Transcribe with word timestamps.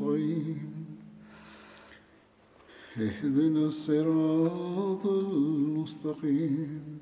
نستعين 0.00 0.86
اهدنا 2.96 3.66
الصراط 3.66 5.06
المستقيم. 5.06 6.98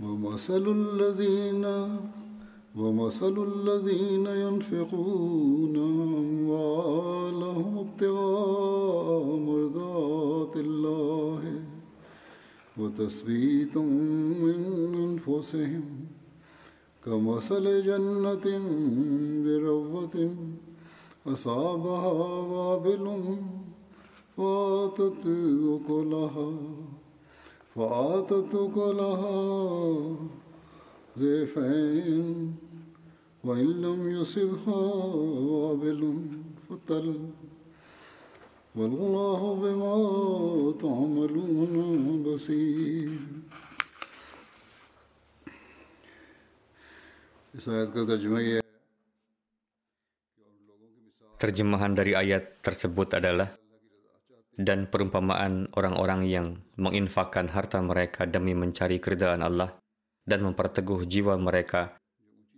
ومثل 0.02 0.66
الذين 0.68 1.66
ومثل 2.78 3.36
الذين 3.54 4.26
ينفقون 4.26 5.76
أموالهم 6.56 7.78
ابتغاء 7.78 9.36
مرضات 9.38 10.56
الله 10.56 11.62
وتثبيتا 12.78 13.80
من 13.80 14.60
أنفسهم 15.08 15.86
كمثل 17.06 17.84
جنة 17.86 18.48
بربوة 19.46 20.36
أصابها 21.28 22.12
وابل 22.42 23.06
فآتت 24.38 25.26
أكلها 25.76 26.52
فآتت 27.76 28.56
أكلها 28.56 29.38
ضيفين 31.20 32.56
وإن 33.46 33.70
لم 33.86 34.00
يصبها 34.10 34.82
وابل 35.54 36.02
فتل 36.66 37.06
والله 38.76 39.42
بما 39.62 39.94
تعملون 40.82 41.74
بصير. 42.26 43.22
Ya, 47.56 47.88
Terjemahan 51.40 51.96
dari 51.96 52.12
ayat 52.12 52.60
tersebut 52.60 53.16
adalah 53.16 53.56
dan 54.60 54.92
perumpamaan 54.92 55.72
orang-orang 55.72 56.28
yang 56.28 56.48
menginfakkan 56.76 57.48
harta 57.48 57.80
mereka 57.80 58.28
demi 58.28 58.52
mencari 58.52 59.00
keridaan 59.00 59.40
Allah 59.40 59.72
dan 60.28 60.44
memperteguh 60.44 61.08
jiwa 61.08 61.40
mereka 61.40 61.96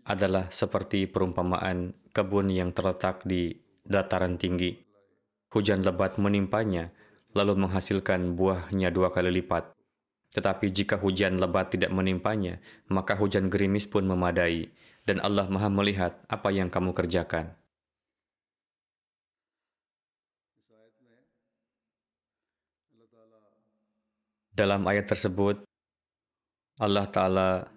adalah 0.07 0.47
seperti 0.47 1.03
perumpamaan 1.05 1.91
kebun 2.15 2.47
yang 2.47 2.71
terletak 2.71 3.27
di 3.27 3.51
dataran 3.83 4.39
tinggi. 4.39 4.71
Hujan 5.51 5.83
lebat 5.83 6.15
menimpanya, 6.15 6.95
lalu 7.35 7.67
menghasilkan 7.67 8.39
buahnya 8.39 8.87
dua 8.95 9.11
kali 9.11 9.43
lipat. 9.43 9.75
Tetapi 10.31 10.71
jika 10.71 10.95
hujan 10.99 11.39
lebat 11.43 11.75
tidak 11.75 11.91
menimpanya, 11.91 12.63
maka 12.87 13.19
hujan 13.19 13.51
gerimis 13.51 13.87
pun 13.87 14.07
memadai, 14.07 14.71
dan 15.03 15.19
Allah 15.23 15.47
Maha 15.51 15.67
Melihat 15.71 16.19
apa 16.27 16.51
yang 16.55 16.71
kamu 16.71 16.95
kerjakan. 16.95 17.51
Dalam 24.57 24.81
ayat 24.89 25.05
tersebut, 25.05 25.61
Allah 26.81 27.05
Ta'ala 27.05 27.76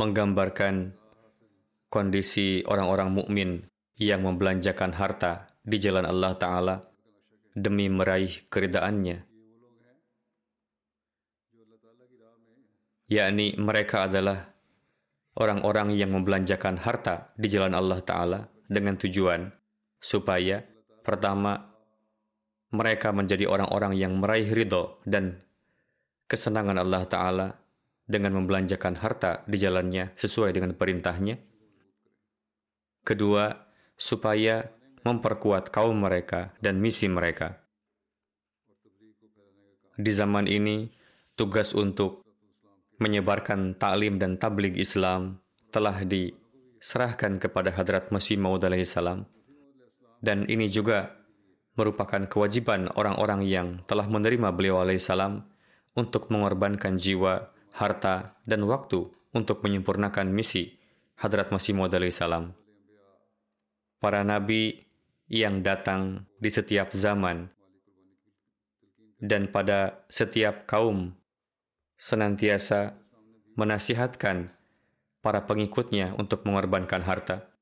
menggambarkan 0.00 0.96
kondisi 1.92 2.64
orang-orang 2.64 3.12
mukmin 3.12 3.50
yang 4.00 4.24
membelanjakan 4.24 4.96
harta 4.96 5.44
di 5.60 5.76
jalan 5.76 6.08
Allah 6.08 6.32
Ta'ala 6.40 6.76
demi 7.52 7.92
meraih 7.92 8.48
keridaannya. 8.48 9.28
Yakni 13.12 13.60
mereka 13.60 14.08
adalah 14.08 14.48
orang-orang 15.36 15.92
yang 15.92 16.16
membelanjakan 16.16 16.80
harta 16.80 17.36
di 17.36 17.52
jalan 17.52 17.76
Allah 17.76 18.00
Ta'ala 18.00 18.40
dengan 18.64 18.96
tujuan 18.96 19.52
supaya 20.00 20.64
pertama 21.04 21.60
mereka 22.72 23.12
menjadi 23.12 23.44
orang-orang 23.50 23.98
yang 24.00 24.16
meraih 24.16 24.48
ridho 24.48 25.02
dan 25.04 25.44
kesenangan 26.24 26.80
Allah 26.80 27.04
Ta'ala 27.04 27.59
dengan 28.10 28.42
membelanjakan 28.42 28.98
harta 28.98 29.46
di 29.46 29.54
jalannya 29.54 30.10
sesuai 30.18 30.50
dengan 30.50 30.74
perintahnya. 30.74 31.38
Kedua, 33.06 33.54
supaya 33.94 34.66
memperkuat 35.06 35.70
kaum 35.70 36.02
mereka 36.02 36.50
dan 36.58 36.82
misi 36.82 37.06
mereka. 37.06 37.62
Di 39.94 40.10
zaman 40.10 40.50
ini, 40.50 40.90
tugas 41.38 41.70
untuk 41.72 42.26
menyebarkan 42.98 43.78
taklim 43.78 44.18
dan 44.18 44.36
tabligh 44.36 44.74
Islam 44.74 45.38
telah 45.70 46.02
diserahkan 46.02 47.38
kepada 47.38 47.72
Hadrat 47.72 48.12
Masih 48.12 48.36
Maud 48.36 48.66
salam 48.84 49.24
dan 50.20 50.44
ini 50.52 50.68
juga 50.68 51.16
merupakan 51.74 52.20
kewajiban 52.28 52.92
orang-orang 52.92 53.40
yang 53.48 53.68
telah 53.88 54.04
menerima 54.04 54.52
beliau 54.52 54.84
alaihissalam 54.84 55.48
untuk 55.96 56.28
mengorbankan 56.28 57.00
jiwa, 57.00 57.50
harta, 57.74 58.36
dan 58.46 58.66
waktu 58.66 59.10
untuk 59.34 59.62
menyempurnakan 59.62 60.30
misi 60.30 60.78
Hadrat 61.20 61.52
Masih 61.52 61.76
Maud 61.76 61.92
salam. 62.10 62.56
Para 64.00 64.24
nabi 64.24 64.88
yang 65.28 65.60
datang 65.60 66.24
di 66.40 66.48
setiap 66.48 66.96
zaman 66.96 67.52
dan 69.20 69.52
pada 69.52 70.02
setiap 70.08 70.64
kaum 70.64 71.12
senantiasa 72.00 72.96
menasihatkan 73.54 74.48
para 75.20 75.44
pengikutnya 75.44 76.16
untuk 76.16 76.48
mengorbankan 76.48 77.04
harta. 77.04 77.52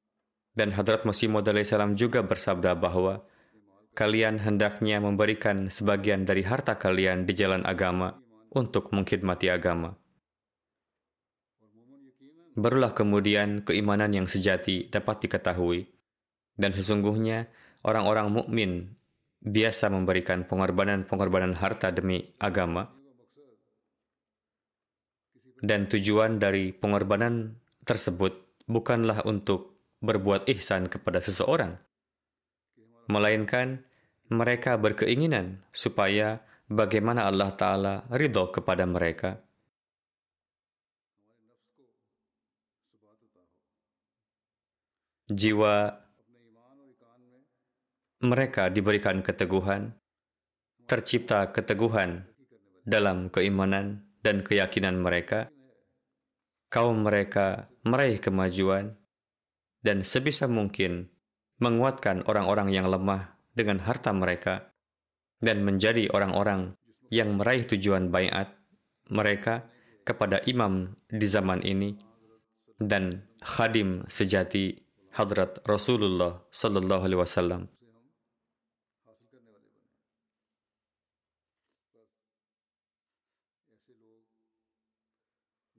Dan 0.54 0.70
Hadrat 0.70 1.02
Masih 1.02 1.26
Maud 1.26 1.50
salam 1.66 1.98
juga 1.98 2.22
bersabda 2.22 2.78
bahwa 2.78 3.26
kalian 3.98 4.38
hendaknya 4.38 5.02
memberikan 5.02 5.66
sebagian 5.66 6.22
dari 6.22 6.46
harta 6.46 6.78
kalian 6.78 7.26
di 7.26 7.34
jalan 7.34 7.66
agama 7.66 8.14
untuk 8.52 8.92
mengkhidmati 8.92 9.52
agama. 9.52 9.96
Barulah 12.58 12.90
kemudian 12.90 13.62
keimanan 13.62 14.10
yang 14.10 14.26
sejati 14.26 14.90
dapat 14.90 15.22
diketahui, 15.22 15.86
dan 16.58 16.74
sesungguhnya 16.74 17.46
orang-orang 17.86 18.34
mukmin 18.34 18.70
biasa 19.46 19.86
memberikan 19.94 20.42
pengorbanan-pengorbanan 20.42 21.54
harta 21.54 21.94
demi 21.94 22.34
agama, 22.42 22.90
dan 25.62 25.86
tujuan 25.86 26.42
dari 26.42 26.74
pengorbanan 26.74 27.58
tersebut 27.86 28.34
bukanlah 28.66 29.22
untuk 29.22 29.78
berbuat 30.02 30.50
ihsan 30.58 30.90
kepada 30.90 31.22
seseorang, 31.22 31.78
melainkan 33.06 33.86
mereka 34.28 34.74
berkeinginan 34.76 35.62
supaya 35.70 36.42
bagaimana 36.68 37.24
Allah 37.24 37.50
Ta'ala 37.56 37.94
ridho 38.12 38.52
kepada 38.52 38.84
mereka. 38.84 39.40
Jiwa 45.28 45.92
mereka 48.24 48.72
diberikan 48.72 49.20
keteguhan, 49.20 49.92
tercipta 50.88 51.52
keteguhan 51.52 52.24
dalam 52.88 53.28
keimanan 53.28 54.08
dan 54.24 54.40
keyakinan 54.40 54.96
mereka, 54.96 55.52
kaum 56.72 57.04
mereka 57.04 57.68
meraih 57.84 58.16
kemajuan 58.16 58.96
dan 59.84 60.00
sebisa 60.00 60.48
mungkin 60.48 61.12
menguatkan 61.60 62.24
orang-orang 62.24 62.72
yang 62.72 62.88
lemah 62.88 63.36
dengan 63.52 63.84
harta 63.84 64.16
mereka 64.16 64.72
dan 65.38 65.62
menjadi 65.62 66.10
orang-orang 66.10 66.74
yang 67.08 67.38
meraih 67.38 67.64
tujuan 67.64 68.12
bayat 68.12 68.52
mereka 69.08 69.68
kepada 70.04 70.40
imam 70.44 70.96
di 71.08 71.26
zaman 71.28 71.64
ini 71.64 71.96
dan 72.78 73.26
khadim 73.42 74.04
sejati 74.06 74.88
Hadrat 75.12 75.64
Rasulullah 75.66 76.46
Sallallahu 76.52 77.02
Alaihi 77.02 77.20
Wasallam. 77.20 77.62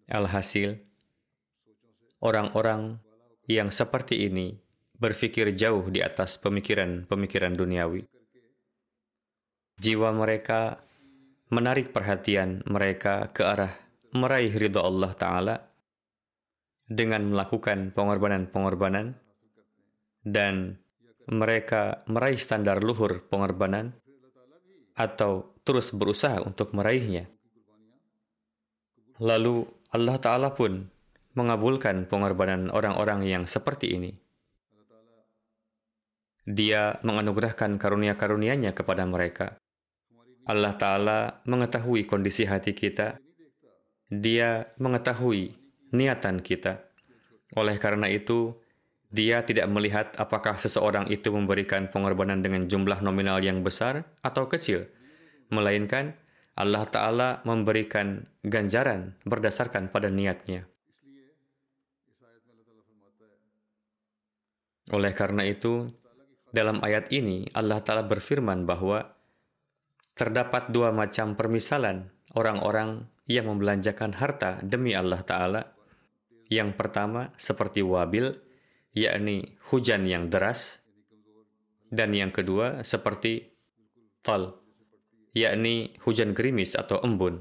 Alhasil, 0.09 0.81
orang-orang 2.17 2.97
yang 3.45 3.69
seperti 3.69 4.25
ini 4.25 4.57
berpikir 4.97 5.53
jauh 5.53 5.85
di 5.93 6.01
atas 6.01 6.41
pemikiran-pemikiran 6.41 7.53
duniawi. 7.53 8.18
Jiwa 9.79 10.11
mereka 10.11 10.83
menarik 11.55 11.95
perhatian 11.95 12.67
mereka 12.67 13.31
ke 13.31 13.47
arah 13.47 13.71
meraih 14.11 14.51
ridha 14.51 14.83
Allah 14.83 15.11
Ta'ala 15.15 15.55
dengan 16.83 17.31
melakukan 17.31 17.95
pengorbanan-pengorbanan 17.95 19.15
dan 20.27 20.75
mereka 21.31 22.03
meraih 22.11 22.35
standar 22.35 22.83
luhur 22.83 23.23
pengorbanan 23.31 23.95
atau 24.99 25.55
terus 25.63 25.95
berusaha 25.95 26.43
untuk 26.43 26.75
meraihnya. 26.75 27.31
Lalu 29.23 29.63
Allah 29.95 30.17
Ta'ala 30.19 30.51
pun 30.51 30.91
mengabulkan 31.39 32.03
pengorbanan 32.09 32.67
orang-orang 32.67 33.23
yang 33.23 33.47
seperti 33.47 33.95
ini. 33.95 34.11
Dia 36.43 36.97
menganugerahkan 37.05 37.79
karunia-karunia-Nya 37.79 38.75
kepada 38.75 39.05
mereka. 39.05 39.55
Allah 40.49 40.73
Ta'ala 40.73 41.19
mengetahui 41.45 42.09
kondisi 42.09 42.49
hati 42.49 42.73
kita. 42.73 43.21
Dia 44.09 44.65
mengetahui 44.81 45.53
niatan 45.93 46.41
kita. 46.41 46.89
Oleh 47.53 47.77
karena 47.77 48.09
itu, 48.09 48.57
dia 49.13 49.45
tidak 49.45 49.69
melihat 49.69 50.17
apakah 50.17 50.57
seseorang 50.57 51.05
itu 51.13 51.29
memberikan 51.29 51.85
pengorbanan 51.93 52.41
dengan 52.41 52.65
jumlah 52.65 53.05
nominal 53.05 53.37
yang 53.45 53.61
besar 53.61 54.09
atau 54.25 54.49
kecil, 54.49 54.89
melainkan 55.53 56.17
Allah 56.57 56.81
Ta'ala 56.89 57.29
memberikan 57.45 58.25
ganjaran 58.41 59.21
berdasarkan 59.29 59.93
pada 59.93 60.09
niatnya. 60.09 60.65
Oleh 64.89 65.13
karena 65.13 65.45
itu, 65.45 65.93
dalam 66.49 66.81
ayat 66.81 67.13
ini 67.13 67.45
Allah 67.53 67.85
Ta'ala 67.85 68.01
berfirman 68.01 68.65
bahwa 68.65 69.18
terdapat 70.19 70.67
dua 70.67 70.91
macam 70.91 71.39
permisalan 71.39 72.11
orang-orang 72.35 73.07
yang 73.23 73.47
membelanjakan 73.47 74.11
harta 74.19 74.59
demi 74.59 74.91
Allah 74.91 75.23
Ta'ala. 75.23 75.63
Yang 76.51 76.75
pertama 76.75 77.31
seperti 77.39 77.79
wabil, 77.79 78.35
yakni 78.91 79.55
hujan 79.71 80.03
yang 80.03 80.27
deras, 80.27 80.83
dan 81.87 82.11
yang 82.11 82.35
kedua 82.35 82.83
seperti 82.83 83.47
tal, 84.19 84.59
yakni 85.31 85.95
hujan 86.03 86.35
gerimis 86.35 86.75
atau 86.75 86.99
embun. 86.99 87.39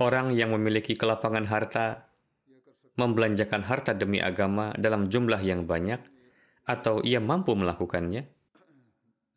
Orang 0.00 0.32
yang 0.32 0.56
memiliki 0.56 0.96
kelapangan 0.96 1.44
harta 1.44 2.08
membelanjakan 2.96 3.66
harta 3.68 3.92
demi 3.92 4.22
agama 4.22 4.72
dalam 4.78 5.10
jumlah 5.10 5.42
yang 5.42 5.66
banyak, 5.66 5.98
atau 6.68 7.00
ia 7.00 7.18
mampu 7.18 7.56
melakukannya. 7.56 8.28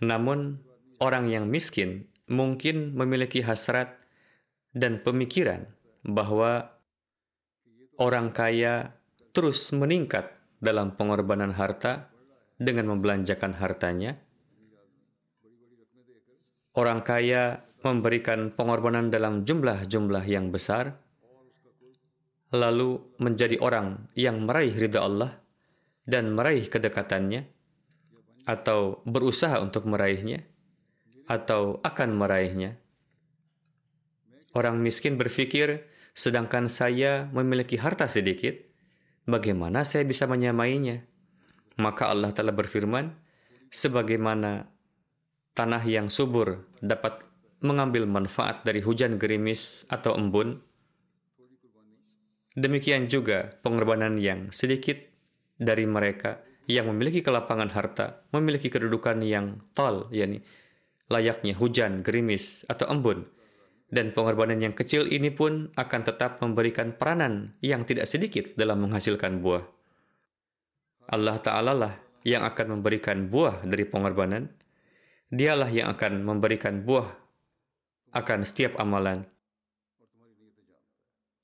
Namun, 0.04 0.60
orang 1.00 1.32
yang 1.32 1.48
miskin 1.48 2.12
mungkin 2.28 2.92
memiliki 2.92 3.40
hasrat 3.40 3.96
dan 4.76 5.00
pemikiran 5.00 5.72
bahwa 6.04 6.76
orang 7.96 8.36
kaya 8.36 8.94
terus 9.32 9.72
meningkat 9.72 10.36
dalam 10.60 10.94
pengorbanan 11.00 11.56
harta 11.56 12.12
dengan 12.60 12.94
membelanjakan 12.94 13.58
hartanya. 13.58 14.20
Orang 16.72 17.04
kaya 17.04 17.68
memberikan 17.84 18.54
pengorbanan 18.54 19.12
dalam 19.12 19.44
jumlah-jumlah 19.44 20.24
yang 20.30 20.54
besar, 20.54 20.96
lalu 22.54 23.02
menjadi 23.20 23.60
orang 23.60 24.08
yang 24.16 24.48
meraih 24.48 24.72
ridha 24.72 25.04
Allah 25.04 25.41
dan 26.06 26.34
meraih 26.34 26.66
kedekatannya, 26.68 27.46
atau 28.46 29.06
berusaha 29.06 29.62
untuk 29.62 29.86
meraihnya, 29.86 30.46
atau 31.30 31.80
akan 31.86 32.10
meraihnya. 32.18 32.82
Orang 34.52 34.84
miskin 34.84 35.16
berpikir, 35.16 35.88
sedangkan 36.12 36.68
saya 36.68 37.30
memiliki 37.32 37.80
harta 37.80 38.10
sedikit, 38.10 38.58
bagaimana 39.30 39.88
saya 39.88 40.04
bisa 40.04 40.28
menyamainya? 40.28 41.08
Maka 41.80 42.12
Allah 42.12 42.36
telah 42.36 42.52
berfirman, 42.52 43.16
sebagaimana 43.72 44.68
tanah 45.56 45.84
yang 45.88 46.12
subur 46.12 46.68
dapat 46.84 47.24
mengambil 47.64 48.10
manfaat 48.10 48.66
dari 48.66 48.82
hujan 48.84 49.16
gerimis 49.16 49.88
atau 49.88 50.18
embun, 50.18 50.60
demikian 52.58 53.08
juga 53.08 53.56
pengorbanan 53.64 54.20
yang 54.20 54.52
sedikit 54.52 55.11
dari 55.62 55.86
mereka 55.86 56.42
yang 56.66 56.90
memiliki 56.90 57.22
kelapangan 57.22 57.70
harta, 57.70 58.26
memiliki 58.34 58.74
kedudukan 58.74 59.22
yang 59.22 59.62
tol, 59.78 60.10
yakni 60.10 60.42
layaknya 61.12 61.54
hujan, 61.54 62.02
gerimis, 62.02 62.64
atau 62.66 62.90
embun, 62.90 63.28
dan 63.92 64.16
pengorbanan 64.16 64.58
yang 64.64 64.74
kecil 64.74 65.06
ini 65.06 65.30
pun 65.30 65.70
akan 65.76 66.02
tetap 66.02 66.40
memberikan 66.40 66.96
peranan 66.96 67.54
yang 67.60 67.84
tidak 67.84 68.08
sedikit 68.08 68.56
dalam 68.56 68.88
menghasilkan 68.88 69.44
buah. 69.44 69.68
Allah 71.12 71.38
Ta'ala 71.44 71.76
lah 71.76 71.94
yang 72.24 72.48
akan 72.48 72.80
memberikan 72.80 73.28
buah 73.28 73.68
dari 73.68 73.84
pengorbanan. 73.84 74.48
Dialah 75.32 75.68
yang 75.72 75.92
akan 75.92 76.24
memberikan 76.24 76.84
buah 76.84 77.08
akan 78.16 78.48
setiap 78.48 78.80
amalan. 78.80 79.28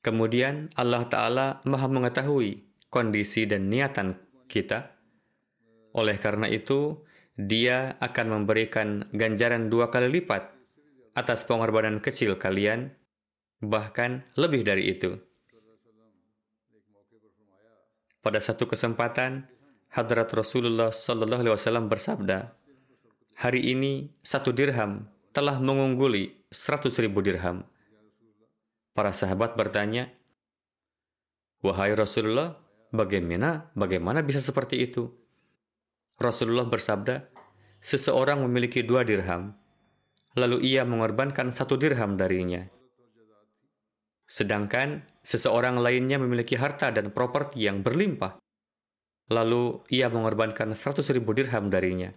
Kemudian 0.04 0.72
Allah 0.80 1.04
Ta'ala 1.08 1.48
maha 1.68 1.88
mengetahui 1.92 2.67
kondisi 2.88 3.48
dan 3.48 3.68
niatan 3.68 4.16
kita. 4.48 4.96
Oleh 5.96 6.18
karena 6.22 6.48
itu, 6.48 7.04
dia 7.38 7.96
akan 8.02 8.42
memberikan 8.42 9.06
ganjaran 9.14 9.70
dua 9.70 9.94
kali 9.94 10.10
lipat 10.10 10.58
atas 11.18 11.46
pengorbanan 11.46 12.02
kecil 12.02 12.38
kalian, 12.38 12.94
bahkan 13.62 14.26
lebih 14.38 14.62
dari 14.62 14.94
itu. 14.94 15.18
Pada 18.22 18.44
satu 18.44 18.68
kesempatan, 18.68 19.48
Hadrat 19.88 20.30
Rasulullah 20.36 20.92
Sallallahu 20.92 21.42
Alaihi 21.48 21.56
Wasallam 21.56 21.88
bersabda, 21.88 22.54
hari 23.40 23.72
ini 23.72 24.12
satu 24.20 24.52
dirham 24.52 25.08
telah 25.32 25.58
mengungguli 25.62 26.36
seratus 26.52 27.00
ribu 27.00 27.24
dirham. 27.24 27.64
Para 28.92 29.14
sahabat 29.14 29.54
bertanya, 29.54 30.10
Wahai 31.62 31.98
Rasulullah, 31.98 32.58
bagaimana 32.94 33.72
bagaimana 33.74 34.24
bisa 34.24 34.40
seperti 34.40 34.84
itu? 34.88 35.12
Rasulullah 36.18 36.66
bersabda, 36.66 37.30
seseorang 37.78 38.42
memiliki 38.42 38.82
dua 38.82 39.06
dirham, 39.06 39.54
lalu 40.34 40.66
ia 40.66 40.82
mengorbankan 40.82 41.54
satu 41.54 41.78
dirham 41.78 42.18
darinya. 42.18 42.66
Sedangkan 44.28 45.08
seseorang 45.24 45.80
lainnya 45.80 46.20
memiliki 46.20 46.58
harta 46.60 46.92
dan 46.92 47.14
properti 47.14 47.70
yang 47.70 47.86
berlimpah, 47.86 48.42
lalu 49.32 49.84
ia 49.94 50.10
mengorbankan 50.12 50.74
seratus 50.74 51.14
ribu 51.14 51.32
dirham 51.38 51.72
darinya. 51.72 52.12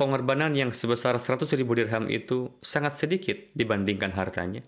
Pengorbanan 0.00 0.56
yang 0.56 0.72
sebesar 0.72 1.16
seratus 1.20 1.52
ribu 1.52 1.76
dirham 1.76 2.08
itu 2.08 2.56
sangat 2.64 2.96
sedikit 2.96 3.36
dibandingkan 3.52 4.16
hartanya. 4.16 4.64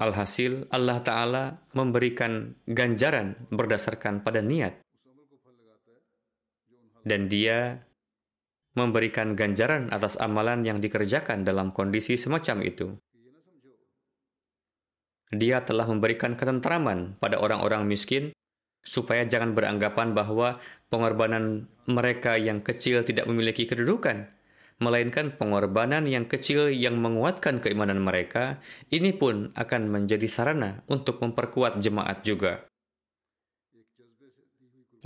Alhasil, 0.00 0.66
Allah 0.72 0.98
Ta'ala 1.04 1.44
memberikan 1.76 2.56
ganjaran 2.64 3.36
berdasarkan 3.52 4.24
pada 4.24 4.40
niat. 4.40 4.80
Dan 7.02 7.26
dia 7.26 7.82
memberikan 8.72 9.36
ganjaran 9.36 9.92
atas 9.92 10.16
amalan 10.16 10.64
yang 10.64 10.80
dikerjakan 10.80 11.44
dalam 11.44 11.74
kondisi 11.76 12.16
semacam 12.16 12.64
itu. 12.64 12.88
Dia 15.32 15.64
telah 15.64 15.88
memberikan 15.88 16.36
ketentraman 16.36 17.16
pada 17.16 17.40
orang-orang 17.40 17.88
miskin 17.88 18.32
supaya 18.84 19.24
jangan 19.24 19.56
beranggapan 19.56 20.12
bahwa 20.12 20.60
pengorbanan 20.92 21.70
mereka 21.88 22.36
yang 22.36 22.60
kecil 22.60 23.00
tidak 23.06 23.24
memiliki 23.30 23.64
kedudukan, 23.64 24.28
melainkan 24.82 25.38
pengorbanan 25.38 26.04
yang 26.10 26.26
kecil 26.26 26.66
yang 26.68 26.98
menguatkan 26.98 27.62
keimanan 27.62 28.02
mereka, 28.02 28.58
ini 28.90 29.14
pun 29.14 29.54
akan 29.54 29.86
menjadi 29.86 30.26
sarana 30.26 30.82
untuk 30.90 31.22
memperkuat 31.22 31.78
jemaat 31.78 32.26
juga. 32.26 32.66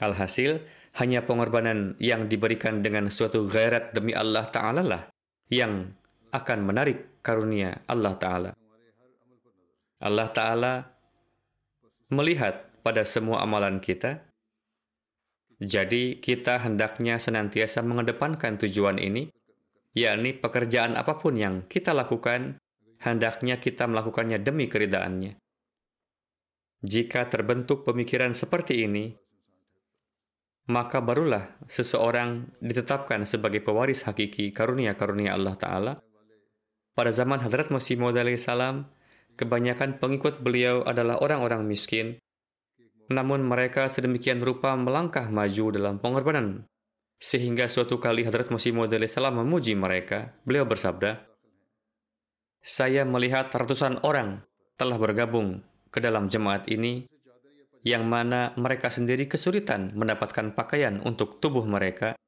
Alhasil, 0.00 0.64
hanya 0.96 1.28
pengorbanan 1.28 1.96
yang 2.00 2.28
diberikan 2.28 2.80
dengan 2.80 3.12
suatu 3.12 3.44
gairat 3.44 3.92
demi 3.92 4.16
Allah 4.16 4.48
Ta'ala 4.48 4.80
lah 4.80 5.02
yang 5.52 5.92
akan 6.32 6.58
menarik 6.64 7.20
karunia 7.20 7.84
Allah 7.84 8.16
Ta'ala. 8.16 8.50
Allah 10.00 10.28
Ta'ala 10.32 10.72
melihat 12.12 12.68
pada 12.80 13.04
semua 13.04 13.44
amalan 13.44 13.80
kita. 13.80 14.24
Jadi, 15.56 16.20
kita 16.20 16.60
hendaknya 16.60 17.16
senantiasa 17.16 17.80
mengedepankan 17.80 18.60
tujuan 18.60 19.00
ini, 19.00 19.32
yakni 19.96 20.36
pekerjaan 20.36 20.92
apa 20.94 21.16
pun 21.16 21.40
yang 21.40 21.64
kita 21.64 21.96
lakukan, 21.96 22.60
hendaknya 23.00 23.56
kita 23.56 23.88
melakukannya 23.88 24.36
demi 24.44 24.68
keridaannya. 24.68 25.40
Jika 26.84 27.32
terbentuk 27.32 27.88
pemikiran 27.88 28.36
seperti 28.36 28.84
ini, 28.84 29.16
maka 30.68 31.00
barulah 31.00 31.56
seseorang 31.64 32.60
ditetapkan 32.60 33.24
sebagai 33.24 33.64
pewaris 33.64 34.04
hakiki 34.04 34.52
karunia-karunia 34.52 35.32
Allah 35.32 35.56
Ta'ala. 35.56 35.92
Pada 36.92 37.10
zaman 37.14 37.40
Hadrat 37.40 37.72
Masih 37.72 37.96
Maud 37.96 38.20
salam, 38.36 38.92
kebanyakan 39.40 39.96
pengikut 39.96 40.44
beliau 40.44 40.84
adalah 40.84 41.16
orang-orang 41.24 41.64
miskin, 41.64 42.20
namun 43.08 43.46
mereka 43.46 43.86
sedemikian 43.86 44.42
rupa 44.42 44.74
melangkah 44.76 45.30
maju 45.30 45.64
dalam 45.72 45.96
pengorbanan. 46.02 46.66
Sehingga 47.16 47.64
suatu 47.72 47.96
kali 47.96 48.28
Hadrat 48.28 48.52
Masih 48.52 48.76
Maud 48.76 48.92
salam 49.08 49.40
memuji 49.40 49.72
mereka, 49.72 50.36
beliau 50.44 50.68
bersabda, 50.68 51.24
Saya 52.60 53.08
melihat 53.08 53.48
ratusan 53.48 54.04
orang 54.04 54.44
telah 54.76 55.00
bergabung 55.00 55.64
ke 55.88 55.98
dalam 56.04 56.28
jemaat 56.28 56.68
ini, 56.68 57.08
yang 57.86 58.04
mana 58.04 58.52
mereka 58.60 58.92
sendiri 58.92 59.24
kesulitan 59.30 59.96
mendapatkan 59.96 60.52
pakaian 60.52 61.00
untuk 61.06 61.40
tubuh 61.40 61.64
mereka, 61.64 62.18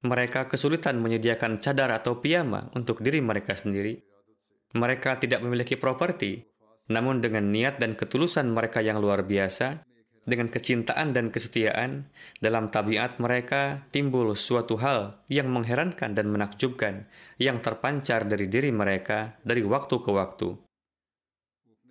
mereka 0.00 0.48
kesulitan 0.48 0.96
menyediakan 1.04 1.60
cadar 1.60 1.92
atau 1.92 2.24
piyama 2.24 2.72
untuk 2.72 3.04
diri 3.04 3.20
mereka 3.20 3.52
sendiri. 3.52 4.00
Mereka 4.72 5.20
tidak 5.20 5.44
memiliki 5.44 5.76
properti, 5.76 6.46
namun 6.88 7.20
dengan 7.20 7.52
niat 7.52 7.76
dan 7.76 7.98
ketulusan 7.98 8.48
mereka 8.48 8.80
yang 8.80 9.02
luar 9.02 9.26
biasa, 9.26 9.84
dengan 10.28 10.52
kecintaan 10.52 11.16
dan 11.16 11.32
kesetiaan, 11.32 12.08
dalam 12.38 12.68
tabiat 12.68 13.16
mereka 13.18 13.84
timbul 13.90 14.36
suatu 14.36 14.76
hal 14.76 15.20
yang 15.32 15.48
mengherankan 15.48 16.12
dan 16.12 16.28
menakjubkan, 16.28 17.08
yang 17.40 17.58
terpancar 17.58 18.28
dari 18.28 18.46
diri 18.46 18.68
mereka 18.70 19.40
dari 19.42 19.64
waktu 19.64 19.96
ke 20.00 20.10
waktu, 20.12 20.48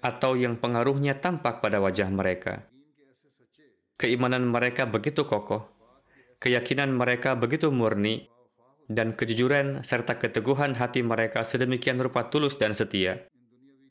atau 0.06 0.32
yang 0.38 0.62
pengaruhnya 0.62 1.18
tampak 1.18 1.60
pada 1.60 1.82
wajah 1.82 2.10
mereka. 2.14 2.70
Keimanan 4.00 4.48
mereka 4.48 4.88
begitu 4.88 5.28
kokoh, 5.28 5.68
keyakinan 6.40 6.94
mereka 6.96 7.36
begitu 7.36 7.74
murni, 7.74 8.30
dan 8.90 9.14
kejujuran 9.14 9.86
serta 9.86 10.18
keteguhan 10.18 10.74
hati 10.78 11.06
mereka 11.06 11.46
sedemikian 11.46 12.02
rupa 12.02 12.32
tulus 12.32 12.58
dan 12.58 12.74
setia 12.74 13.30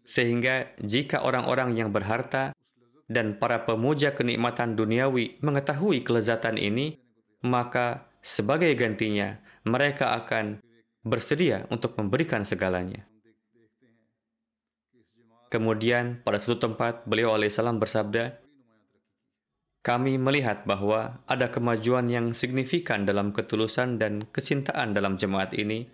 sehingga 0.08 0.72
jika 0.80 1.20
orang-orang 1.20 1.76
yang 1.76 1.92
berharta 1.92 2.56
dan 3.08 3.40
para 3.40 3.64
pemuja 3.64 4.12
kenikmatan 4.12 4.76
duniawi 4.76 5.40
mengetahui 5.40 6.04
kelezatan 6.04 6.60
ini, 6.60 7.00
maka 7.40 8.06
sebagai 8.20 8.68
gantinya 8.76 9.40
mereka 9.64 10.12
akan 10.12 10.60
bersedia 11.00 11.64
untuk 11.72 11.96
memberikan 11.96 12.44
segalanya. 12.44 13.08
Kemudian 15.48 16.20
pada 16.20 16.36
suatu 16.36 16.68
tempat 16.68 17.08
beliau 17.08 17.32
alaihissalam 17.32 17.80
bersabda, 17.80 18.36
kami 19.80 20.20
melihat 20.20 20.68
bahwa 20.68 21.24
ada 21.24 21.48
kemajuan 21.48 22.12
yang 22.12 22.36
signifikan 22.36 23.08
dalam 23.08 23.32
ketulusan 23.32 23.96
dan 23.96 24.28
kecintaan 24.28 24.92
dalam 24.92 25.16
jemaat 25.16 25.56
ini 25.56 25.88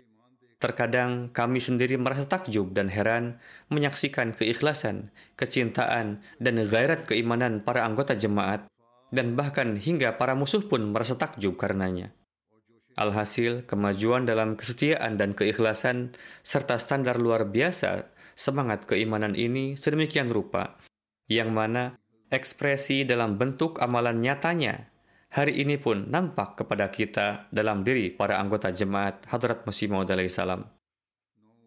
Terkadang 0.55 1.35
kami 1.35 1.59
sendiri 1.59 1.99
merasa 1.99 2.23
takjub 2.23 2.71
dan 2.71 2.87
heran 2.87 3.43
menyaksikan 3.67 4.31
keikhlasan, 4.31 5.11
kecintaan, 5.35 6.23
dan 6.39 6.55
gairat 6.71 7.03
keimanan 7.03 7.59
para 7.59 7.83
anggota 7.83 8.15
jemaat, 8.15 8.63
dan 9.11 9.35
bahkan 9.35 9.75
hingga 9.75 10.15
para 10.15 10.31
musuh 10.31 10.63
pun 10.63 10.95
merasa 10.95 11.19
takjub 11.19 11.59
karenanya. 11.59 12.15
Alhasil, 12.95 13.67
kemajuan 13.67 14.23
dalam 14.23 14.55
kesetiaan 14.55 15.19
dan 15.19 15.35
keikhlasan 15.35 16.15
serta 16.47 16.79
standar 16.79 17.19
luar 17.19 17.51
biasa 17.51 18.07
semangat 18.39 18.87
keimanan 18.87 19.35
ini 19.35 19.75
sedemikian 19.75 20.31
rupa, 20.31 20.79
yang 21.27 21.51
mana 21.51 21.99
ekspresi 22.31 23.03
dalam 23.03 23.35
bentuk 23.35 23.83
amalan 23.83 24.23
nyatanya 24.23 24.94
hari 25.35 25.59
ini 25.59 25.75
pun 25.75 26.07
nampak 26.07 26.63
kepada 26.63 26.87
kita 26.87 27.51
dalam 27.51 27.83
diri 27.83 28.07
para 28.07 28.39
anggota 28.39 28.71
jemaat 28.71 29.27
Hadrat 29.27 29.67
Masih 29.67 29.91
Maud 29.91 30.07
salam. 30.31 30.63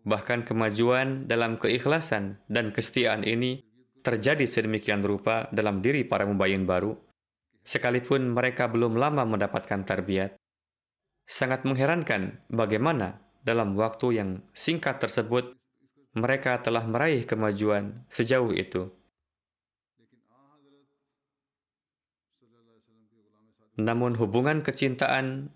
Bahkan 0.08 0.48
kemajuan 0.48 1.28
dalam 1.28 1.60
keikhlasan 1.60 2.40
dan 2.48 2.72
kesetiaan 2.72 3.28
ini 3.28 3.60
terjadi 4.00 4.48
sedemikian 4.48 5.04
rupa 5.04 5.52
dalam 5.52 5.84
diri 5.84 6.08
para 6.08 6.24
mubayin 6.24 6.64
baru, 6.64 6.96
sekalipun 7.60 8.32
mereka 8.32 8.72
belum 8.72 8.96
lama 8.96 9.28
mendapatkan 9.28 9.84
tarbiyat. 9.84 10.40
Sangat 11.28 11.68
mengherankan 11.68 12.40
bagaimana 12.48 13.20
dalam 13.44 13.76
waktu 13.76 14.16
yang 14.16 14.30
singkat 14.56 14.96
tersebut 14.96 15.52
mereka 16.16 16.56
telah 16.64 16.88
meraih 16.88 17.28
kemajuan 17.28 18.00
sejauh 18.08 18.56
itu. 18.56 18.88
Namun 23.78 24.18
hubungan 24.18 24.60
kecintaan 24.66 25.54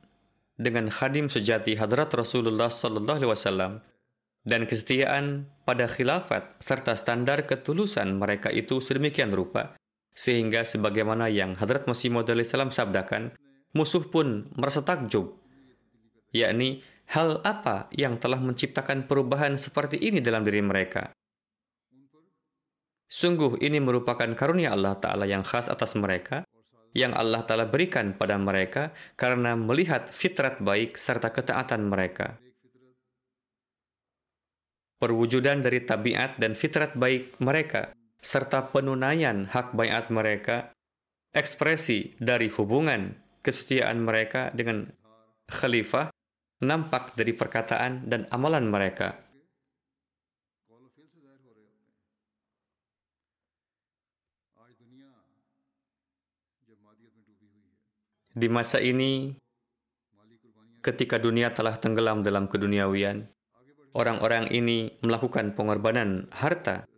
dengan 0.54 0.86
khadim 0.88 1.26
sejati 1.26 1.74
Hadrat 1.74 2.14
Rasulullah 2.14 2.70
Sallallahu 2.70 3.18
Alaihi 3.18 3.32
Wasallam 3.34 3.72
dan 4.46 4.66
kesetiaan 4.66 5.50
pada 5.66 5.90
khilafat 5.90 6.58
serta 6.62 6.94
standar 6.94 7.46
ketulusan 7.46 8.18
mereka 8.18 8.50
itu 8.50 8.78
sedemikian 8.78 9.34
rupa 9.34 9.74
sehingga 10.12 10.62
sebagaimana 10.62 11.32
yang 11.32 11.56
Hadrat 11.56 11.88
Masih 11.88 12.12
Maud 12.12 12.28
salam 12.44 12.68
sabdakan, 12.68 13.32
musuh 13.72 14.04
pun 14.04 14.52
merasa 14.52 14.84
takjub, 14.84 15.40
yakni 16.36 16.84
hal 17.08 17.40
apa 17.44 17.88
yang 17.96 18.20
telah 18.20 18.38
menciptakan 18.38 19.08
perubahan 19.08 19.56
seperti 19.56 19.96
ini 20.00 20.20
dalam 20.20 20.44
diri 20.44 20.60
mereka. 20.60 21.10
Sungguh 23.12 23.60
ini 23.60 23.76
merupakan 23.76 24.28
karunia 24.32 24.72
Allah 24.72 24.96
Ta'ala 24.96 25.28
yang 25.28 25.44
khas 25.44 25.68
atas 25.68 25.92
mereka, 25.96 26.48
yang 26.92 27.16
Allah 27.16 27.44
Ta'ala 27.44 27.68
berikan 27.68 28.12
pada 28.12 28.36
mereka 28.36 28.92
karena 29.16 29.56
melihat 29.56 30.08
fitrat 30.12 30.60
baik 30.60 30.96
serta 30.96 31.32
ketaatan 31.32 31.88
mereka. 31.88 32.36
Perwujudan 35.00 35.66
dari 35.66 35.82
tabiat 35.82 36.38
dan 36.38 36.54
fitrat 36.54 36.94
baik 36.94 37.42
mereka, 37.42 37.90
serta 38.22 38.70
penunaian 38.70 39.50
hak 39.50 39.74
bayat 39.74 40.14
mereka, 40.14 40.70
ekspresi 41.34 42.14
dari 42.22 42.46
hubungan 42.54 43.18
kesetiaan 43.42 43.98
mereka 43.98 44.54
dengan 44.54 44.86
khalifah, 45.50 46.14
nampak 46.62 47.18
dari 47.18 47.34
perkataan 47.34 48.06
dan 48.06 48.30
amalan 48.30 48.70
mereka. 48.70 49.18
Di 58.32 58.48
masa 58.48 58.80
ini, 58.80 59.36
ketika 60.80 61.20
dunia 61.20 61.52
telah 61.52 61.76
tenggelam 61.76 62.24
dalam 62.24 62.48
keduniawian, 62.48 63.28
orang-orang 63.92 64.48
ini 64.48 64.96
melakukan 65.04 65.52
pengorbanan 65.52 66.32
harta 66.32 66.88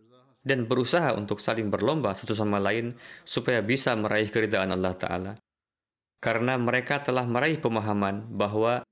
dan 0.46 0.70
berusaha 0.70 1.10
untuk 1.18 1.42
saling 1.42 1.74
berlomba 1.74 2.14
satu 2.14 2.38
sama 2.38 2.62
lain 2.62 2.94
supaya 3.26 3.66
bisa 3.66 3.98
meraih 3.98 4.30
keridaan 4.30 4.70
Allah 4.70 4.94
Ta'ala. 4.94 5.32
Karena 6.22 6.54
mereka 6.54 7.02
telah 7.02 7.26
meraih 7.26 7.58
pemahaman 7.58 8.30
bahwa 8.30 8.86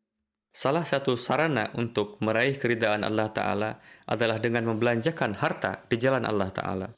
salah 0.51 0.83
satu 0.83 1.15
sarana 1.15 1.71
untuk 1.79 2.19
meraih 2.19 2.59
keridaan 2.59 3.07
Allah 3.07 3.31
Ta'ala 3.31 3.71
adalah 4.11 4.43
dengan 4.43 4.67
membelanjakan 4.67 5.39
harta 5.39 5.87
di 5.87 5.95
jalan 5.95 6.27
Allah 6.27 6.51
Ta'ala. 6.51 6.89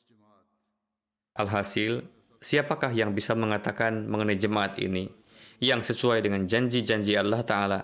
Alhasil, 1.37 2.01
siapakah 2.41 2.97
yang 2.97 3.13
bisa 3.13 3.37
mengatakan 3.37 4.09
mengenai 4.09 4.41
jemaat 4.41 4.81
ini 4.81 5.24
yang 5.65 5.81
sesuai 5.81 6.21
dengan 6.21 6.45
janji-janji 6.45 7.17
Allah 7.17 7.41
Ta'ala 7.41 7.81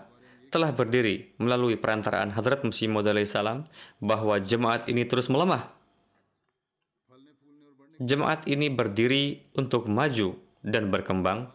telah 0.50 0.74
berdiri 0.74 1.32
melalui 1.38 1.78
perantaraan 1.78 2.34
Hadrat 2.34 2.66
Musi 2.66 2.90
Maud 2.90 3.06
salam 3.24 3.64
bahwa 4.02 4.36
jemaat 4.42 4.90
ini 4.90 5.06
terus 5.06 5.30
melemah. 5.30 5.70
Jemaat 8.00 8.48
ini 8.48 8.68
berdiri 8.72 9.44
untuk 9.56 9.86
maju 9.86 10.36
dan 10.64 10.88
berkembang 10.88 11.48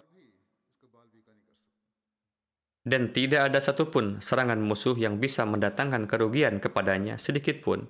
dan 2.86 3.10
tidak 3.10 3.50
ada 3.50 3.58
satupun 3.58 4.22
serangan 4.22 4.62
musuh 4.62 4.94
yang 4.94 5.18
bisa 5.18 5.42
mendatangkan 5.42 6.06
kerugian 6.06 6.62
kepadanya 6.62 7.18
sedikit 7.18 7.66
pun. 7.66 7.90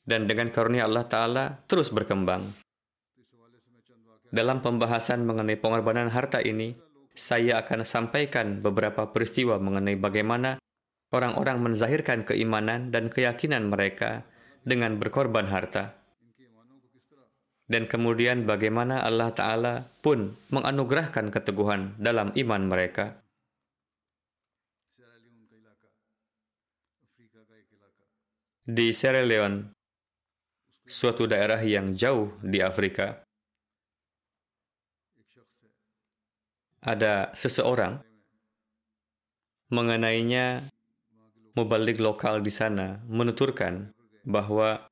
Dan 0.00 0.24
dengan 0.24 0.48
karunia 0.48 0.88
Allah 0.88 1.04
Ta'ala 1.04 1.44
terus 1.68 1.92
berkembang. 1.92 2.56
Dalam 4.32 4.64
pembahasan 4.64 5.28
mengenai 5.28 5.60
pengorbanan 5.60 6.08
harta 6.08 6.40
ini, 6.40 6.72
saya 7.16 7.64
akan 7.64 7.88
sampaikan 7.88 8.60
beberapa 8.60 9.08
peristiwa 9.08 9.56
mengenai 9.56 9.96
bagaimana 9.96 10.60
orang-orang 11.16 11.64
menzahirkan 11.64 12.28
keimanan 12.28 12.92
dan 12.92 13.08
keyakinan 13.08 13.72
mereka 13.72 14.28
dengan 14.68 15.00
berkorban 15.00 15.48
harta. 15.48 15.96
Dan 17.66 17.90
kemudian 17.90 18.46
bagaimana 18.46 19.02
Allah 19.02 19.34
Ta'ala 19.34 19.74
pun 19.98 20.38
menganugerahkan 20.54 21.34
keteguhan 21.34 21.98
dalam 21.98 22.30
iman 22.38 22.62
mereka. 22.62 23.18
Di 28.66 28.90
Sierra 28.94 29.22
Leone, 29.26 29.74
suatu 30.86 31.26
daerah 31.26 31.58
yang 31.62 31.94
jauh 31.94 32.34
di 32.42 32.62
Afrika, 32.62 33.25
ada 36.86 37.34
seseorang 37.34 37.98
mengenainya 39.74 40.62
mubalik 41.58 41.98
lokal 41.98 42.38
di 42.38 42.54
sana 42.54 43.02
menuturkan 43.10 43.90
bahwa 44.22 44.86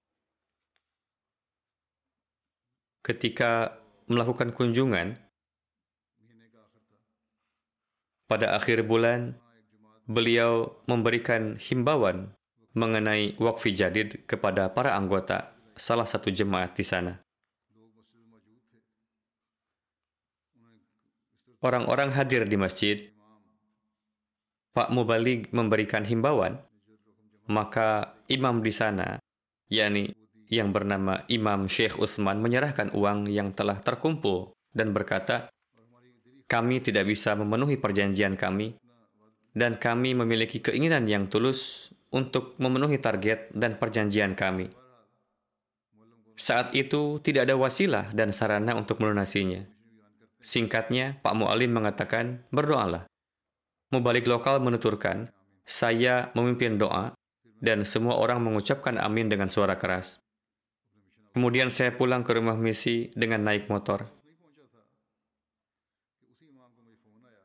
ketika 3.06 3.78
melakukan 4.10 4.50
kunjungan 4.50 5.14
pada 8.26 8.58
akhir 8.58 8.82
bulan 8.82 9.38
beliau 10.10 10.74
memberikan 10.90 11.54
himbauan 11.62 12.34
mengenai 12.74 13.38
wakfi 13.38 13.70
jadid 13.70 14.26
kepada 14.26 14.66
para 14.74 14.98
anggota 14.98 15.54
salah 15.78 16.04
satu 16.04 16.28
jemaat 16.34 16.74
di 16.74 16.82
sana. 16.82 17.24
Orang-orang 21.64 22.12
hadir 22.12 22.44
di 22.44 22.61
masjid, 22.61 23.09
Pak 24.76 24.92
Mubalig 24.92 25.49
memberikan 25.49 26.04
himbauan, 26.04 26.61
maka 27.49 28.21
imam 28.28 28.61
di 28.61 28.68
sana, 28.68 29.16
yakni 29.73 30.12
yang 30.52 30.76
bernama 30.76 31.25
Imam 31.33 31.64
Syekh 31.64 31.97
Utsman 31.97 32.44
menyerahkan 32.44 32.92
uang 32.92 33.33
yang 33.33 33.56
telah 33.56 33.80
terkumpul 33.80 34.52
dan 34.76 34.92
berkata, 34.92 35.49
kami 36.44 36.85
tidak 36.85 37.09
bisa 37.09 37.33
memenuhi 37.33 37.80
perjanjian 37.80 38.37
kami 38.37 38.76
dan 39.56 39.80
kami 39.80 40.12
memiliki 40.12 40.61
keinginan 40.61 41.09
yang 41.09 41.33
tulus 41.33 41.88
untuk 42.12 42.61
memenuhi 42.61 43.00
target 43.00 43.49
dan 43.56 43.80
perjanjian 43.80 44.37
kami. 44.37 44.68
Saat 46.37 46.76
itu 46.76 47.25
tidak 47.25 47.49
ada 47.49 47.56
wasilah 47.56 48.12
dan 48.12 48.37
sarana 48.37 48.76
untuk 48.76 49.00
melunasinya. 49.00 49.74
Singkatnya, 50.44 51.16
Pak 51.24 51.32
Mu'alim 51.40 51.72
mengatakan, 51.72 52.44
berdoalah. 52.52 53.08
Mubalik 53.88 54.28
lokal 54.28 54.60
menuturkan, 54.60 55.32
saya 55.64 56.28
memimpin 56.36 56.76
doa 56.76 57.16
dan 57.64 57.88
semua 57.88 58.20
orang 58.20 58.44
mengucapkan 58.44 59.00
amin 59.00 59.32
dengan 59.32 59.48
suara 59.48 59.80
keras. 59.80 60.20
Kemudian 61.33 61.72
saya 61.72 61.96
pulang 61.96 62.20
ke 62.20 62.37
rumah 62.37 62.61
misi 62.61 63.09
dengan 63.16 63.40
naik 63.40 63.72
motor. 63.72 64.04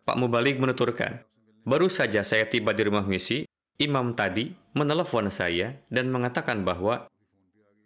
Pak 0.03 0.19
Mubalik 0.19 0.59
menuturkan, 0.59 1.23
baru 1.63 1.87
saja 1.87 2.27
saya 2.27 2.51
tiba 2.51 2.75
di 2.75 2.83
rumah 2.83 3.07
misi, 3.07 3.47
imam 3.79 4.11
tadi 4.11 4.51
menelepon 4.75 5.31
saya 5.31 5.79
dan 5.87 6.11
mengatakan 6.11 6.67
bahwa 6.67 7.07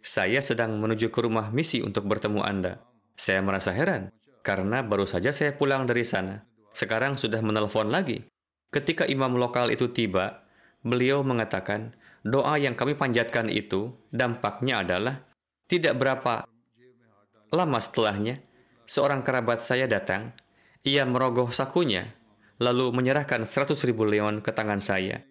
saya 0.02 0.42
sedang 0.42 0.74
menuju 0.82 1.14
ke 1.14 1.22
rumah 1.22 1.54
misi 1.54 1.86
untuk 1.86 2.02
bertemu 2.10 2.42
Anda. 2.42 2.82
Saya 3.14 3.46
merasa 3.46 3.70
heran 3.70 4.10
karena 4.44 4.84
baru 4.84 5.08
saja 5.08 5.32
saya 5.32 5.56
pulang 5.56 5.88
dari 5.88 6.04
sana. 6.04 6.44
Sekarang 6.76 7.16
sudah 7.16 7.40
menelepon 7.40 7.88
lagi. 7.88 8.28
Ketika 8.68 9.08
imam 9.08 9.40
lokal 9.40 9.72
itu 9.72 9.88
tiba, 9.88 10.44
beliau 10.84 11.24
mengatakan, 11.24 11.96
doa 12.20 12.60
yang 12.60 12.76
kami 12.76 12.92
panjatkan 12.92 13.48
itu 13.48 13.96
dampaknya 14.12 14.84
adalah 14.84 15.24
tidak 15.64 15.96
berapa 15.96 16.44
lama 17.48 17.78
setelahnya, 17.80 18.44
seorang 18.84 19.24
kerabat 19.24 19.64
saya 19.64 19.88
datang. 19.88 20.36
Ia 20.84 21.08
merogoh 21.08 21.48
sakunya, 21.48 22.12
lalu 22.60 22.92
menyerahkan 22.92 23.48
seratus 23.48 23.88
ribu 23.88 24.04
leon 24.04 24.44
ke 24.44 24.52
tangan 24.52 24.84
saya 24.84 25.24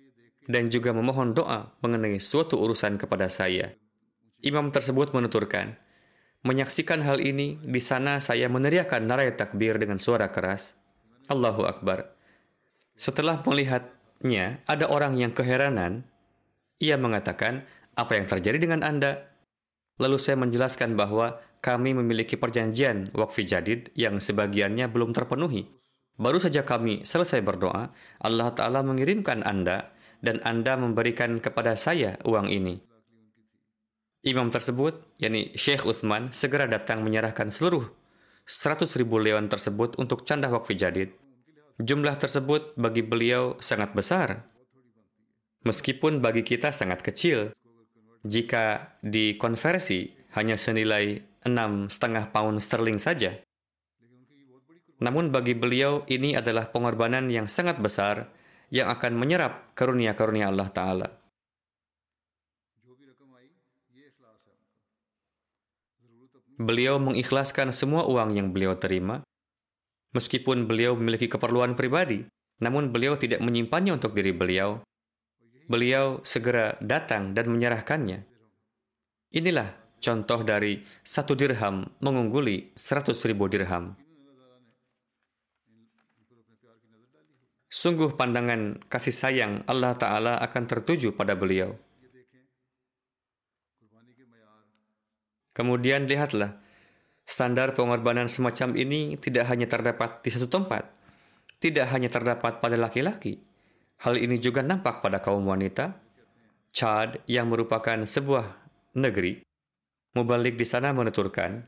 dan 0.49 0.67
juga 0.67 0.91
memohon 0.91 1.32
doa 1.32 1.71
mengenai 1.80 2.19
suatu 2.19 2.60
urusan 2.60 2.99
kepada 2.99 3.32
saya. 3.32 3.76
Imam 4.43 4.73
tersebut 4.76 5.15
menuturkan, 5.15 5.80
menyaksikan 6.44 7.02
hal 7.04 7.24
ini, 7.24 7.58
di 7.64 7.80
sana 7.80 8.20
saya 8.20 8.52
meneriakkan 8.52 9.04
narai 9.08 9.32
takbir 9.34 9.80
dengan 9.80 9.98
suara 9.98 10.30
keras. 10.30 10.76
Allahu 11.32 11.64
Akbar. 11.64 12.12
Setelah 13.00 13.40
melihatnya, 13.48 14.60
ada 14.68 14.86
orang 14.92 15.16
yang 15.16 15.32
keheranan. 15.32 16.04
Ia 16.84 17.00
mengatakan, 17.00 17.64
apa 17.96 18.20
yang 18.20 18.28
terjadi 18.28 18.60
dengan 18.60 18.84
Anda? 18.84 19.32
Lalu 19.98 20.20
saya 20.20 20.36
menjelaskan 20.36 21.00
bahwa 21.00 21.40
kami 21.64 21.96
memiliki 21.96 22.36
perjanjian 22.36 23.16
wakfi 23.16 23.48
jadid 23.48 23.88
yang 23.96 24.20
sebagiannya 24.20 24.92
belum 24.92 25.16
terpenuhi. 25.16 25.72
Baru 26.20 26.38
saja 26.44 26.68
kami 26.68 27.08
selesai 27.08 27.40
berdoa, 27.40 27.96
Allah 28.20 28.50
Ta'ala 28.52 28.84
mengirimkan 28.84 29.42
Anda 29.48 29.96
dan 30.20 30.44
Anda 30.44 30.76
memberikan 30.76 31.40
kepada 31.40 31.80
saya 31.80 32.20
uang 32.28 32.52
ini. 32.52 32.93
Imam 34.24 34.48
tersebut, 34.48 35.04
yakni 35.20 35.52
Syekh 35.60 35.84
Uthman, 35.84 36.32
segera 36.32 36.64
datang 36.64 37.04
menyerahkan 37.04 37.52
seluruh 37.52 37.92
100 38.48 38.88
ribu 38.96 39.20
leon 39.20 39.52
tersebut 39.52 40.00
untuk 40.00 40.24
canda 40.24 40.48
wakfi 40.48 40.80
jadid. 40.80 41.12
Jumlah 41.76 42.16
tersebut 42.16 42.72
bagi 42.80 43.04
beliau 43.04 43.60
sangat 43.60 43.92
besar. 43.92 44.48
Meskipun 45.68 46.24
bagi 46.24 46.48
kita 46.48 46.72
sangat 46.72 47.04
kecil, 47.04 47.52
jika 48.24 48.96
dikonversi 49.04 50.16
hanya 50.40 50.56
senilai 50.56 51.20
enam 51.44 51.92
setengah 51.92 52.32
pound 52.32 52.64
sterling 52.64 53.04
saja. 53.04 53.44
Namun 55.04 55.36
bagi 55.36 55.52
beliau 55.52 56.08
ini 56.08 56.40
adalah 56.40 56.72
pengorbanan 56.72 57.28
yang 57.28 57.52
sangat 57.52 57.76
besar 57.84 58.32
yang 58.72 58.88
akan 58.88 59.20
menyerap 59.20 59.76
karunia-karunia 59.76 60.48
Allah 60.48 60.72
Ta'ala. 60.72 61.23
Beliau 66.63 66.95
mengikhlaskan 66.95 67.76
semua 67.76 68.08
uang 68.08 68.39
yang 68.39 68.56
beliau 68.56 68.80
terima, 68.80 69.19
meskipun 70.15 70.63
beliau 70.63 70.95
memiliki 70.95 71.28
keperluan 71.28 71.76
pribadi, 71.76 72.23
namun 72.63 72.88
beliau 72.95 73.19
tidak 73.19 73.43
menyimpannya 73.43 73.99
untuk 73.99 74.15
diri 74.15 74.32
beliau. 74.32 74.80
Beliau 75.67 76.23
segera 76.23 76.80
datang 76.80 77.36
dan 77.36 77.52
menyerahkannya. 77.52 78.23
Inilah 79.36 79.76
contoh 79.99 80.39
dari 80.47 80.80
satu 81.04 81.36
dirham 81.36 81.84
mengungguli 81.99 82.71
seratus 82.80 83.28
ribu 83.28 83.52
dirham. 83.52 83.99
Sungguh 87.67 88.15
pandangan 88.15 88.80
kasih 88.88 89.12
sayang 89.12 89.54
Allah 89.67 89.99
Ta'ala 89.99 90.39
akan 90.39 90.63
tertuju 90.63 91.12
pada 91.12 91.36
beliau. 91.36 91.76
Kemudian 95.54 96.10
lihatlah, 96.10 96.58
standar 97.24 97.78
pengorbanan 97.78 98.26
semacam 98.26 98.74
ini 98.74 99.16
tidak 99.22 99.48
hanya 99.48 99.70
terdapat 99.70 100.26
di 100.26 100.30
satu 100.34 100.50
tempat, 100.50 100.89
tidak 101.62 101.89
hanya 101.94 102.10
terdapat 102.10 102.58
pada 102.58 102.76
laki-laki. 102.76 103.38
Hal 104.02 104.20
ini 104.20 104.42
juga 104.42 104.66
nampak 104.66 105.00
pada 105.00 105.22
kaum 105.22 105.46
wanita. 105.46 105.96
Chad 106.74 107.22
yang 107.30 107.54
merupakan 107.54 108.02
sebuah 108.02 108.50
negeri, 108.98 109.46
Mubalik 110.18 110.58
di 110.58 110.66
sana 110.66 110.89
menuturkan, 110.89 111.62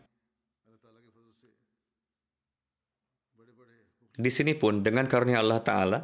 Di 4.16 4.32
sini 4.32 4.56
pun 4.56 4.80
dengan 4.80 5.12
karunia 5.12 5.44
Allah 5.44 5.60
Ta'ala 5.60 6.00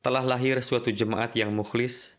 telah 0.00 0.24
lahir 0.24 0.56
suatu 0.64 0.88
jemaat 0.88 1.36
yang 1.36 1.52
mukhlis. 1.52 2.16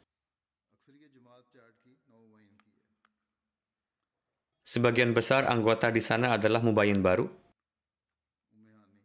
Sebagian 4.65 5.13
besar 5.13 5.45
anggota 5.45 5.93
di 5.93 6.01
sana 6.01 6.33
adalah 6.33 6.57
mubayin 6.65 7.05
baru. 7.05 7.29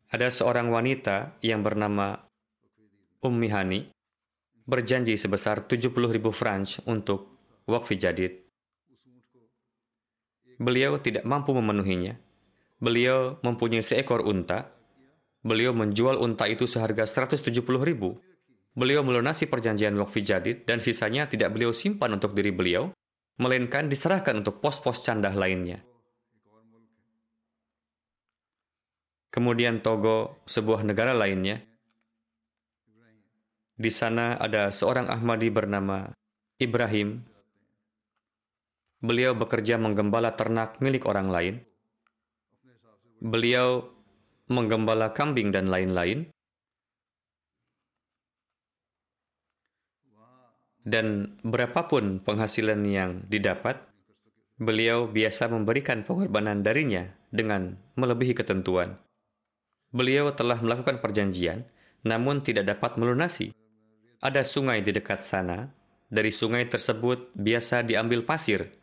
Ada 0.08 0.32
seorang 0.32 0.72
wanita 0.72 1.36
yang 1.44 1.60
bernama 1.60 2.16
Ummi 3.20 3.48
Hani. 3.52 3.80
berjanji 4.70 5.18
sebesar 5.18 5.66
70 5.66 6.14
ribu 6.14 6.30
franc 6.30 6.78
untuk 6.86 7.36
wakfi 7.66 7.98
jadid. 7.98 8.38
Beliau 10.62 11.02
tidak 11.02 11.26
mampu 11.26 11.50
memenuhinya. 11.50 12.14
Beliau 12.78 13.42
mempunyai 13.42 13.82
seekor 13.82 14.22
unta. 14.22 14.70
Beliau 15.42 15.74
menjual 15.74 16.22
unta 16.22 16.46
itu 16.46 16.70
seharga 16.70 17.02
170 17.02 17.50
ribu. 17.82 18.22
Beliau 18.78 19.02
melunasi 19.02 19.50
perjanjian 19.50 19.98
wakfi 19.98 20.22
jadid 20.22 20.62
dan 20.64 20.78
sisanya 20.78 21.26
tidak 21.26 21.50
beliau 21.50 21.74
simpan 21.74 22.14
untuk 22.14 22.32
diri 22.38 22.54
beliau, 22.54 22.94
melainkan 23.40 23.88
diserahkan 23.88 24.44
untuk 24.44 24.61
pos-pos 24.61 25.00
candah 25.00 25.33
lainnya. 25.33 25.81
Kemudian 29.33 29.81
Togo, 29.81 30.44
sebuah 30.44 30.85
negara 30.85 31.16
lainnya. 31.16 31.62
Di 33.81 33.88
sana 33.88 34.37
ada 34.37 34.68
seorang 34.68 35.09
Ahmadi 35.09 35.48
bernama 35.48 36.12
Ibrahim. 36.61 37.24
Beliau 39.00 39.33
bekerja 39.33 39.81
menggembala 39.81 40.37
ternak 40.37 40.76
milik 40.85 41.09
orang 41.09 41.33
lain. 41.33 41.55
Beliau 43.24 43.88
menggembala 44.53 45.16
kambing 45.16 45.48
dan 45.48 45.72
lain-lain. 45.72 46.29
Dan 50.80 51.36
berapapun 51.44 52.24
penghasilan 52.24 52.80
yang 52.88 53.24
didapat, 53.28 53.84
beliau 54.56 55.08
biasa 55.08 55.52
memberikan 55.52 56.04
pengorbanan 56.04 56.64
darinya 56.64 57.08
dengan 57.28 57.76
melebihi 57.96 58.32
ketentuan. 58.32 58.96
Beliau 59.92 60.32
telah 60.32 60.56
melakukan 60.62 61.02
perjanjian, 61.02 61.68
namun 62.06 62.40
tidak 62.40 62.68
dapat 62.70 62.96
melunasi. 62.96 63.52
Ada 64.20 64.44
sungai 64.44 64.80
di 64.80 64.92
dekat 64.92 65.24
sana. 65.24 65.72
Dari 66.10 66.34
sungai 66.34 66.66
tersebut 66.66 67.30
biasa 67.38 67.86
diambil 67.86 68.26
pasir. 68.26 68.74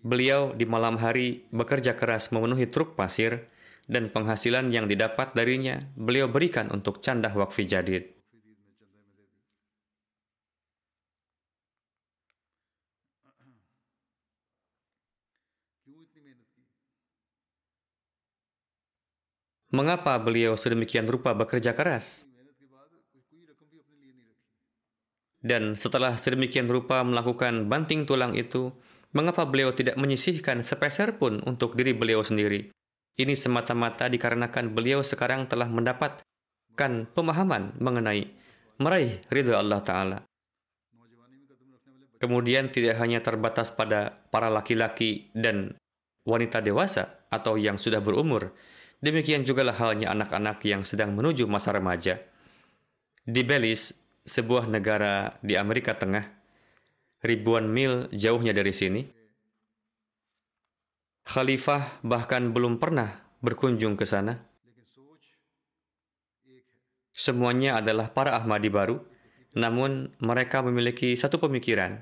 Beliau 0.00 0.56
di 0.56 0.64
malam 0.64 0.96
hari 0.96 1.44
bekerja 1.52 1.96
keras 1.96 2.32
memenuhi 2.32 2.64
truk 2.68 2.96
pasir 2.96 3.48
dan 3.84 4.08
penghasilan 4.08 4.72
yang 4.72 4.88
didapat 4.88 5.36
darinya 5.36 5.84
beliau 5.96 6.28
berikan 6.28 6.72
untuk 6.72 7.04
candah 7.04 7.32
wakfi 7.36 7.68
jadid. 7.68 8.08
Mengapa 19.74 20.14
beliau 20.22 20.54
sedemikian 20.54 21.10
rupa 21.10 21.34
bekerja 21.34 21.74
keras? 21.74 22.30
Dan 25.42 25.74
setelah 25.74 26.14
sedemikian 26.14 26.70
rupa 26.70 27.02
melakukan 27.02 27.66
banting 27.66 28.06
tulang 28.06 28.38
itu, 28.38 28.70
mengapa 29.10 29.42
beliau 29.42 29.74
tidak 29.74 29.98
menyisihkan 29.98 30.62
sepeser 30.62 31.18
pun 31.18 31.42
untuk 31.42 31.74
diri 31.74 31.90
beliau 31.90 32.22
sendiri? 32.22 32.70
Ini 33.18 33.34
semata-mata 33.34 34.06
dikarenakan 34.06 34.70
beliau 34.70 35.02
sekarang 35.02 35.50
telah 35.50 35.66
mendapatkan 35.66 37.10
pemahaman 37.10 37.74
mengenai 37.82 38.30
meraih 38.78 39.26
ridha 39.26 39.58
Allah 39.58 39.82
Ta'ala. 39.82 40.18
Kemudian 42.22 42.70
tidak 42.70 42.94
hanya 43.02 43.18
terbatas 43.18 43.74
pada 43.74 44.22
para 44.30 44.46
laki-laki 44.54 45.34
dan 45.34 45.74
wanita 46.22 46.62
dewasa 46.62 47.26
atau 47.26 47.58
yang 47.58 47.74
sudah 47.74 47.98
berumur, 47.98 48.54
Demikian 49.04 49.44
juga 49.44 49.60
lah 49.68 49.76
halnya 49.76 50.16
anak-anak 50.16 50.64
yang 50.64 50.80
sedang 50.80 51.12
menuju 51.12 51.44
masa 51.44 51.76
remaja. 51.76 52.24
Di 53.20 53.44
Belize, 53.44 53.92
sebuah 54.24 54.64
negara 54.64 55.36
di 55.44 55.60
Amerika 55.60 55.92
Tengah, 55.92 56.24
ribuan 57.20 57.68
mil 57.68 58.08
jauhnya 58.16 58.56
dari 58.56 58.72
sini, 58.72 59.04
Khalifah 61.28 62.00
bahkan 62.00 62.48
belum 62.48 62.80
pernah 62.80 63.28
berkunjung 63.44 64.00
ke 64.00 64.08
sana. 64.08 64.40
Semuanya 67.12 67.84
adalah 67.84 68.08
para 68.08 68.32
Ahmadi 68.40 68.72
baru, 68.72 69.04
namun 69.52 70.16
mereka 70.16 70.64
memiliki 70.64 71.12
satu 71.12 71.36
pemikiran, 71.44 72.00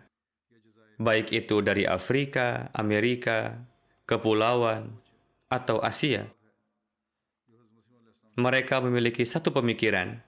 baik 1.02 1.34
itu 1.34 1.66
dari 1.66 1.82
Afrika, 1.82 2.70
Amerika, 2.70 3.58
Kepulauan, 4.06 5.02
atau 5.50 5.82
Asia 5.82 6.30
mereka 8.38 8.80
memiliki 8.80 9.24
satu 9.26 9.52
pemikiran. 9.52 10.20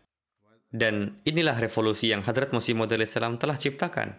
Dan 0.74 1.22
inilah 1.22 1.54
revolusi 1.54 2.10
yang 2.10 2.26
Hadrat 2.26 2.50
Masih 2.50 2.74
Maud 2.74 2.90
salam 3.06 3.38
telah 3.38 3.54
ciptakan. 3.54 4.18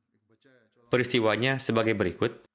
Peristiwanya 0.88 1.60
sebagai 1.60 1.92
berikut. 1.92 2.48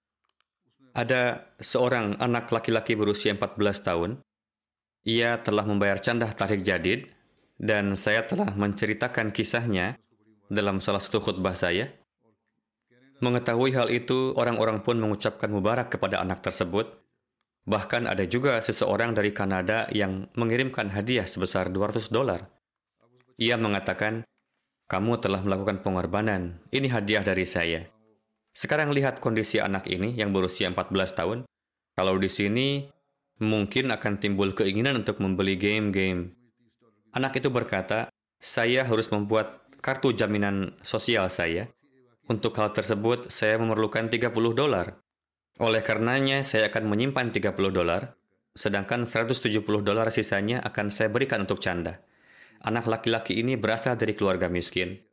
Ada 0.96 1.52
seorang 1.60 2.16
anak 2.18 2.50
laki-laki 2.50 2.96
berusia 2.96 3.36
14 3.36 3.60
tahun. 3.84 4.10
Ia 5.04 5.44
telah 5.44 5.68
membayar 5.68 6.00
candah 6.00 6.32
tarik 6.32 6.64
jadid 6.64 7.12
dan 7.60 7.92
saya 7.94 8.24
telah 8.24 8.48
menceritakan 8.56 9.30
kisahnya 9.36 10.00
dalam 10.48 10.80
salah 10.80 10.98
satu 10.98 11.20
khutbah 11.20 11.54
saya. 11.54 11.92
Mengetahui 13.20 13.76
hal 13.76 13.92
itu, 13.92 14.32
orang-orang 14.32 14.80
pun 14.80 14.96
mengucapkan 14.96 15.52
mubarak 15.52 15.92
kepada 15.92 16.24
anak 16.24 16.40
tersebut 16.40 16.88
Bahkan 17.68 18.08
ada 18.08 18.24
juga 18.24 18.60
seseorang 18.60 19.12
dari 19.12 19.36
Kanada 19.36 19.84
yang 19.92 20.28
mengirimkan 20.38 20.88
hadiah 20.92 21.28
sebesar 21.28 21.68
200 21.68 22.08
dolar. 22.08 22.48
Ia 23.36 23.56
mengatakan, 23.60 24.24
kamu 24.90 25.22
telah 25.22 25.40
melakukan 25.44 25.84
pengorbanan, 25.84 26.60
ini 26.74 26.90
hadiah 26.90 27.22
dari 27.22 27.46
saya. 27.46 27.86
Sekarang 28.50 28.90
lihat 28.90 29.22
kondisi 29.22 29.62
anak 29.62 29.86
ini 29.86 30.18
yang 30.18 30.34
berusia 30.34 30.66
14 30.66 31.14
tahun. 31.14 31.38
Kalau 31.94 32.18
di 32.18 32.26
sini, 32.26 32.90
mungkin 33.38 33.94
akan 33.94 34.18
timbul 34.18 34.52
keinginan 34.52 35.00
untuk 35.00 35.22
membeli 35.22 35.54
game-game. 35.54 36.34
Anak 37.14 37.38
itu 37.38 37.48
berkata, 37.48 38.10
saya 38.42 38.82
harus 38.82 39.06
membuat 39.14 39.68
kartu 39.80 40.12
jaminan 40.12 40.76
sosial 40.84 41.30
saya. 41.30 41.68
Untuk 42.26 42.54
hal 42.58 42.70
tersebut, 42.70 43.30
saya 43.32 43.58
memerlukan 43.58 44.06
30 44.06 44.54
dolar. 44.54 44.98
Oleh 45.60 45.84
karenanya, 45.84 46.40
saya 46.40 46.72
akan 46.72 46.88
menyimpan 46.88 47.36
30 47.36 47.52
dolar, 47.68 48.16
sedangkan 48.56 49.04
170 49.04 49.60
dolar 49.84 50.08
sisanya 50.08 50.64
akan 50.64 50.88
saya 50.88 51.12
berikan 51.12 51.44
untuk 51.44 51.60
canda. 51.60 52.00
Anak 52.64 52.88
laki-laki 52.88 53.36
ini 53.36 53.60
berasal 53.60 54.00
dari 54.00 54.16
keluarga 54.16 54.48
miskin. 54.48 55.04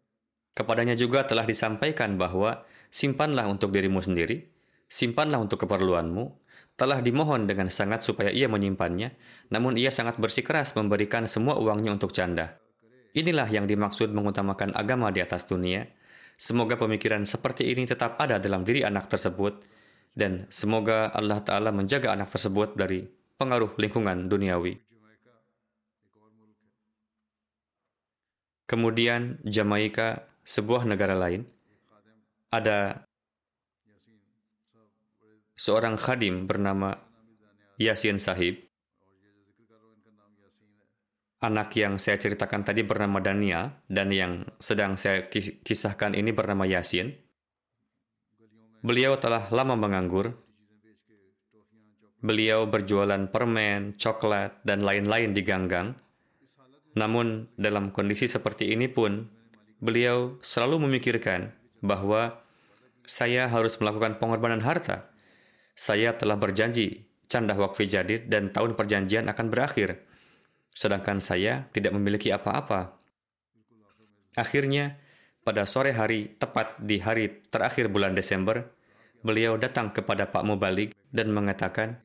Kepadanya 0.56 0.96
juga 0.96 1.28
telah 1.28 1.44
disampaikan 1.44 2.16
bahwa 2.16 2.64
simpanlah 2.88 3.44
untuk 3.52 3.76
dirimu 3.76 4.00
sendiri, 4.00 4.48
simpanlah 4.88 5.44
untuk 5.44 5.68
keperluanmu, 5.68 6.40
telah 6.80 7.04
dimohon 7.04 7.44
dengan 7.44 7.68
sangat 7.68 8.08
supaya 8.08 8.32
ia 8.32 8.48
menyimpannya, 8.48 9.20
namun 9.52 9.76
ia 9.76 9.92
sangat 9.92 10.16
bersikeras 10.16 10.80
memberikan 10.80 11.28
semua 11.28 11.60
uangnya 11.60 11.92
untuk 11.92 12.16
canda. 12.16 12.56
Inilah 13.12 13.52
yang 13.52 13.68
dimaksud 13.68 14.16
mengutamakan 14.16 14.72
agama 14.80 15.12
di 15.12 15.20
atas 15.20 15.44
dunia. 15.44 15.92
Semoga 16.40 16.80
pemikiran 16.80 17.28
seperti 17.28 17.68
ini 17.68 17.84
tetap 17.84 18.16
ada 18.22 18.40
dalam 18.40 18.62
diri 18.62 18.86
anak 18.86 19.10
tersebut, 19.10 19.77
dan 20.18 20.50
semoga 20.50 21.14
Allah 21.14 21.38
Ta'ala 21.46 21.70
menjaga 21.70 22.10
anak 22.10 22.34
tersebut 22.34 22.74
dari 22.74 23.06
pengaruh 23.38 23.78
lingkungan 23.78 24.26
duniawi. 24.26 24.82
Kemudian 28.66 29.38
Jamaika, 29.46 30.26
sebuah 30.42 30.90
negara 30.90 31.14
lain, 31.14 31.46
ada 32.50 33.06
seorang 35.54 35.96
khadim 35.96 36.50
bernama 36.50 36.98
Yasin 37.78 38.18
Sahib. 38.18 38.66
Anak 41.38 41.78
yang 41.78 42.02
saya 42.02 42.18
ceritakan 42.18 42.66
tadi 42.66 42.82
bernama 42.82 43.22
Daniel 43.22 43.86
dan 43.86 44.10
yang 44.10 44.50
sedang 44.58 44.98
saya 44.98 45.30
kisahkan 45.62 46.18
ini 46.18 46.34
bernama 46.34 46.66
Yasin. 46.66 47.27
Beliau 48.86 49.18
telah 49.18 49.50
lama 49.50 49.74
menganggur. 49.74 50.38
Beliau 52.22 52.70
berjualan 52.70 53.30
permen, 53.30 53.98
coklat, 53.98 54.62
dan 54.62 54.86
lain-lain 54.86 55.34
di 55.34 55.42
ganggang. 55.42 55.98
Namun, 56.98 57.50
dalam 57.58 57.94
kondisi 57.94 58.26
seperti 58.26 58.74
ini 58.74 58.90
pun, 58.90 59.26
beliau 59.78 60.42
selalu 60.42 60.90
memikirkan 60.90 61.54
bahwa 61.82 62.42
saya 63.06 63.46
harus 63.48 63.78
melakukan 63.78 64.18
pengorbanan 64.18 64.62
harta. 64.62 65.10
Saya 65.78 66.18
telah 66.18 66.36
berjanji 66.38 67.06
candah 67.30 67.56
wakfi 67.58 67.86
jadid 67.86 68.30
dan 68.30 68.50
tahun 68.50 68.74
perjanjian 68.74 69.30
akan 69.30 69.48
berakhir. 69.54 70.02
Sedangkan 70.74 71.22
saya 71.22 71.70
tidak 71.74 71.94
memiliki 71.94 72.34
apa-apa. 72.34 72.98
Akhirnya, 74.38 75.02
pada 75.48 75.64
sore 75.64 75.96
hari, 75.96 76.36
tepat 76.36 76.76
di 76.76 77.00
hari 77.00 77.40
terakhir 77.48 77.88
bulan 77.88 78.12
Desember, 78.12 78.68
beliau 79.24 79.56
datang 79.56 79.96
kepada 79.96 80.28
Pak 80.28 80.44
Mubalik 80.44 80.92
dan 81.16 81.32
mengatakan, 81.32 82.04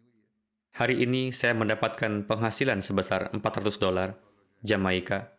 Hari 0.78 1.02
ini 1.02 1.34
saya 1.34 1.58
mendapatkan 1.58 2.22
penghasilan 2.30 2.86
sebesar 2.86 3.34
400 3.34 3.82
dolar 3.82 4.14
Jamaika. 4.62 5.34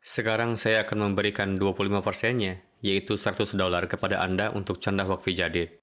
Sekarang 0.00 0.56
saya 0.56 0.88
akan 0.88 1.12
memberikan 1.12 1.60
25 1.60 2.00
persennya, 2.00 2.64
yaitu 2.80 3.20
100 3.20 3.52
dolar 3.52 3.84
kepada 3.84 4.24
Anda 4.24 4.48
untuk 4.56 4.80
canda 4.80 5.04
wakfi 5.04 5.36
jadid. 5.36 5.81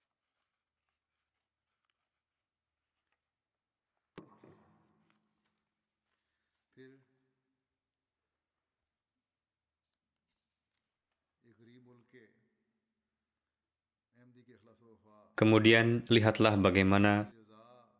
Kemudian 15.39 16.03
lihatlah 16.11 16.59
bagaimana 16.59 17.31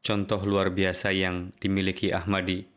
contoh 0.04 0.44
luar 0.44 0.76
biasa 0.76 1.16
yang 1.16 1.56
dimiliki 1.56 2.12
Ahmadi 2.12 2.68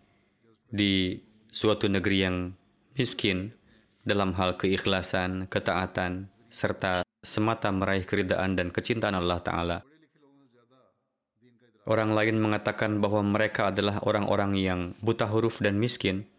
di 0.70 1.18
suatu 1.50 1.90
negeri 1.90 2.18
yang 2.22 2.54
miskin 2.94 3.50
dalam 4.06 4.30
hal 4.38 4.54
keikhlasan, 4.54 5.50
ketaatan, 5.50 6.30
serta 6.46 7.02
semata 7.26 7.74
meraih 7.74 8.06
keridaan 8.06 8.54
dan 8.54 8.70
kecintaan 8.70 9.18
Allah 9.18 9.42
Ta'ala. 9.42 9.78
Orang 11.82 12.14
lain 12.14 12.38
mengatakan 12.38 13.02
bahwa 13.02 13.26
mereka 13.26 13.74
adalah 13.74 13.98
orang-orang 14.06 14.54
yang 14.54 14.80
buta 15.02 15.26
huruf 15.26 15.58
dan 15.58 15.82
miskin, 15.82 16.30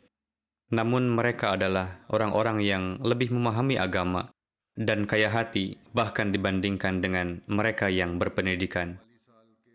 namun 0.72 1.12
mereka 1.12 1.60
adalah 1.60 2.08
orang-orang 2.08 2.64
yang 2.64 2.84
lebih 3.04 3.36
memahami 3.36 3.76
agama 3.76 4.32
dan 4.74 5.06
kaya 5.06 5.30
hati 5.30 5.78
bahkan 5.94 6.34
dibandingkan 6.34 7.02
dengan 7.02 7.42
mereka 7.46 7.90
yang 7.90 8.18
berpendidikan. 8.18 8.98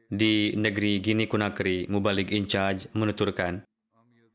Di 0.09 0.57
negeri 0.57 0.99
Gini 1.05 1.29
Kunakri, 1.29 1.85
Mubalik 1.87 2.33
in 2.33 2.49
charge 2.49 2.89
menuturkan, 2.97 3.63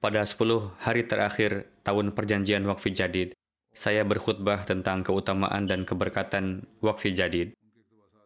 pada 0.04 0.22
10 0.28 0.76
hari 0.84 1.08
terakhir 1.08 1.72
tahun 1.82 2.12
perjanjian 2.12 2.68
wakfi 2.68 2.92
jadid, 2.92 3.32
saya 3.74 4.06
berkhutbah 4.06 4.68
tentang 4.68 5.02
keutamaan 5.02 5.66
dan 5.66 5.88
keberkatan 5.88 6.68
wakfi 6.84 7.16
jadid. 7.16 7.58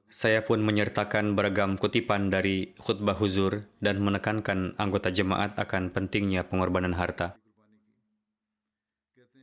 Saya 0.07 0.39
pun 0.43 0.63
menyertakan 0.63 1.35
beragam 1.35 1.75
kutipan 1.75 2.31
dari 2.31 2.75
khutbah 2.79 3.15
huzur 3.15 3.67
dan 3.83 3.99
menekankan 3.99 4.75
anggota 4.79 5.11
jemaat 5.11 5.55
akan 5.59 5.91
pentingnya 5.91 6.47
pengorbanan 6.47 6.95
harta. 6.95 7.35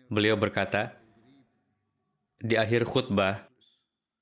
Beliau 0.09 0.37
berkata, 0.37 1.04
di 2.45 2.61
akhir 2.61 2.85
khutbah, 2.85 3.49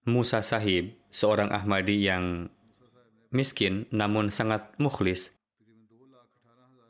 Musa 0.07 0.47
Sahib, 0.47 0.95
seorang 1.11 1.51
Ahmadi 1.51 2.07
yang 2.07 2.47
miskin 3.35 3.91
namun 3.91 4.31
sangat 4.31 4.71
mukhlis, 4.79 5.35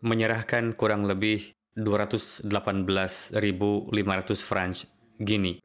menyerahkan 0.05 0.77
kurang 0.77 1.09
lebih 1.09 1.57
218.500 1.73 3.33
franc 4.45 4.85
Gini 5.17 5.57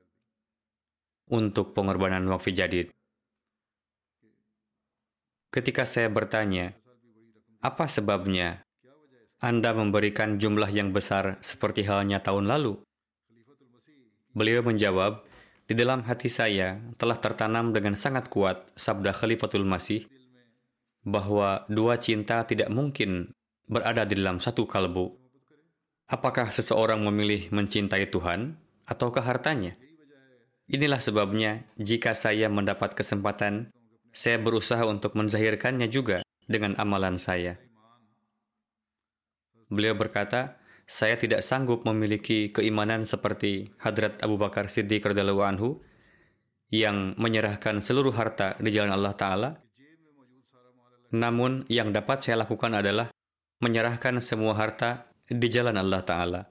untuk 1.27 1.75
pengorbanan 1.75 2.23
wakfi 2.31 2.55
jadid. 2.55 2.87
Ketika 5.51 5.83
saya 5.83 6.07
bertanya, 6.07 6.79
apa 7.59 7.91
sebabnya 7.91 8.63
Anda 9.43 9.75
memberikan 9.75 10.39
jumlah 10.39 10.71
yang 10.71 10.95
besar 10.95 11.43
seperti 11.43 11.83
halnya 11.83 12.23
tahun 12.23 12.47
lalu? 12.47 12.79
Beliau 14.31 14.63
menjawab, 14.63 15.26
di 15.67 15.75
dalam 15.75 15.99
hati 16.07 16.31
saya 16.31 16.79
telah 16.95 17.19
tertanam 17.19 17.75
dengan 17.75 17.99
sangat 17.99 18.31
kuat 18.31 18.71
sabda 18.79 19.11
Khalifatul 19.11 19.67
Masih 19.67 20.07
bahwa 21.03 21.67
dua 21.67 21.99
cinta 21.99 22.47
tidak 22.47 22.71
mungkin 22.71 23.35
berada 23.67 24.07
di 24.07 24.15
dalam 24.15 24.39
satu 24.39 24.63
kalbu. 24.63 25.11
Apakah 26.07 26.55
seseorang 26.55 27.03
memilih 27.03 27.51
mencintai 27.51 28.07
Tuhan 28.07 28.55
atau 28.87 29.11
hartanya? 29.11 29.75
Inilah 30.71 31.03
sebabnya 31.03 31.67
jika 31.75 32.15
saya 32.15 32.47
mendapat 32.47 32.95
kesempatan, 32.95 33.67
saya 34.15 34.39
berusaha 34.39 34.87
untuk 34.87 35.19
menzahirkannya 35.19 35.91
juga 35.91 36.23
dengan 36.47 36.79
amalan 36.79 37.19
saya. 37.19 37.59
Beliau 39.67 39.99
berkata, 39.99 40.55
saya 40.87 41.19
tidak 41.19 41.43
sanggup 41.43 41.83
memiliki 41.83 42.47
keimanan 42.47 43.03
seperti 43.03 43.75
Hadrat 43.83 44.23
Abu 44.23 44.39
Bakar 44.39 44.71
Siddiq 44.71 45.03
radhiyallahu 45.03 45.43
anhu 45.43 45.83
yang 46.71 47.11
menyerahkan 47.19 47.83
seluruh 47.83 48.15
harta 48.15 48.55
di 48.63 48.71
jalan 48.71 48.95
Allah 48.95 49.11
Ta'ala. 49.11 49.49
Namun 51.11 51.67
yang 51.67 51.91
dapat 51.91 52.23
saya 52.23 52.47
lakukan 52.47 52.71
adalah 52.71 53.11
menyerahkan 53.59 54.23
semua 54.23 54.55
harta 54.55 55.11
di 55.27 55.47
jalan 55.51 55.75
Allah 55.75 56.07
Ta'ala. 56.07 56.41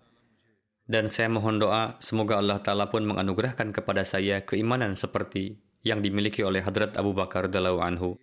Dan 0.85 1.09
saya 1.09 1.33
mohon 1.33 1.57
doa 1.57 1.97
semoga 1.99 2.37
Allah 2.37 2.61
Ta'ala 2.61 2.93
pun 2.93 3.09
menganugerahkan 3.09 3.73
kepada 3.73 4.05
saya 4.05 4.45
keimanan 4.45 5.01
seperti 5.01 5.65
yang 5.81 6.05
dimiliki 6.05 6.45
oleh 6.45 6.61
Hadrat 6.61 7.01
Abu 7.01 7.17
Bakar 7.17 7.49
radhiyallahu 7.49 7.81
anhu. 7.81 8.21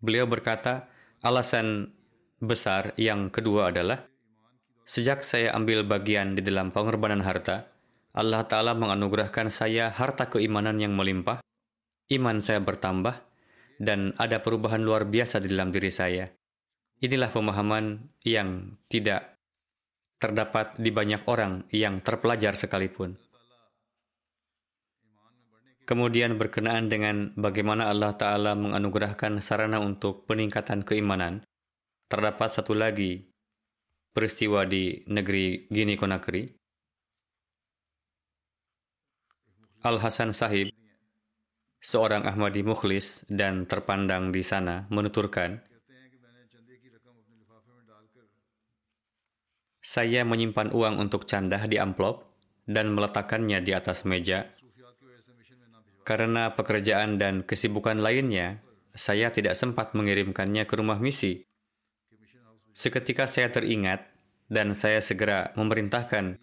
Beliau 0.00 0.28
berkata, 0.28 0.88
alasan 1.20 1.92
besar 2.40 2.96
yang 2.96 3.28
kedua 3.28 3.68
adalah 3.68 4.08
sejak 4.88 5.20
saya 5.20 5.52
ambil 5.52 5.84
bagian 5.84 6.32
di 6.32 6.40
dalam 6.40 6.72
pengorbanan 6.72 7.20
harta, 7.20 7.68
Allah 8.16 8.42
Ta'ala 8.42 8.74
menganugerahkan 8.74 9.52
saya 9.52 9.92
harta 9.92 10.26
keimanan 10.26 10.80
yang 10.82 10.96
melimpah, 10.96 11.38
iman 12.10 12.42
saya 12.42 12.58
bertambah, 12.58 13.22
dan 13.78 14.16
ada 14.18 14.42
perubahan 14.42 14.82
luar 14.82 15.06
biasa 15.06 15.38
di 15.38 15.52
dalam 15.52 15.70
diri 15.70 15.92
saya. 15.94 16.26
Inilah 17.00 17.30
pemahaman 17.30 18.12
yang 18.26 18.76
tidak 18.90 19.40
terdapat 20.20 20.76
di 20.76 20.92
banyak 20.92 21.24
orang 21.30 21.64
yang 21.72 21.96
terpelajar 22.02 22.52
sekalipun. 22.58 23.16
Kemudian 25.88 26.36
berkenaan 26.36 26.86
dengan 26.92 27.34
bagaimana 27.34 27.88
Allah 27.88 28.14
Ta'ala 28.14 28.52
menganugerahkan 28.54 29.40
sarana 29.42 29.80
untuk 29.80 30.28
peningkatan 30.28 30.86
keimanan, 30.86 31.42
terdapat 32.10 32.50
satu 32.50 32.74
lagi 32.74 33.22
peristiwa 34.10 34.66
di 34.66 35.06
negeri 35.06 35.70
Gini 35.70 35.94
Konakri. 35.94 36.42
Al-Hasan 39.86 40.34
Sahib, 40.34 40.74
seorang 41.78 42.26
Ahmadi 42.26 42.66
mukhlis 42.66 43.22
dan 43.30 43.64
terpandang 43.64 44.34
di 44.34 44.42
sana, 44.42 44.90
menuturkan, 44.90 45.62
Saya 49.80 50.22
menyimpan 50.22 50.70
uang 50.70 51.02
untuk 51.02 51.26
candah 51.26 51.66
di 51.66 51.74
amplop 51.74 52.22
dan 52.62 52.94
meletakkannya 52.94 53.58
di 53.58 53.74
atas 53.74 54.06
meja. 54.06 54.46
Karena 56.06 56.54
pekerjaan 56.54 57.18
dan 57.18 57.42
kesibukan 57.42 57.98
lainnya, 57.98 58.62
saya 58.94 59.34
tidak 59.34 59.58
sempat 59.58 59.90
mengirimkannya 59.98 60.62
ke 60.62 60.78
rumah 60.78 61.02
misi. 61.02 61.49
Seketika 62.70 63.26
saya 63.26 63.50
teringat 63.50 64.06
dan 64.50 64.74
saya 64.74 65.02
segera 65.02 65.54
memerintahkan 65.54 66.38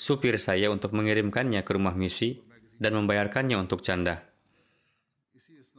supir 0.00 0.40
saya 0.40 0.72
untuk 0.72 0.96
mengirimkannya 0.96 1.60
ke 1.60 1.76
rumah 1.76 1.92
misi 1.92 2.40
dan 2.80 2.96
membayarkannya 2.96 3.60
untuk 3.60 3.84
canda. 3.84 4.24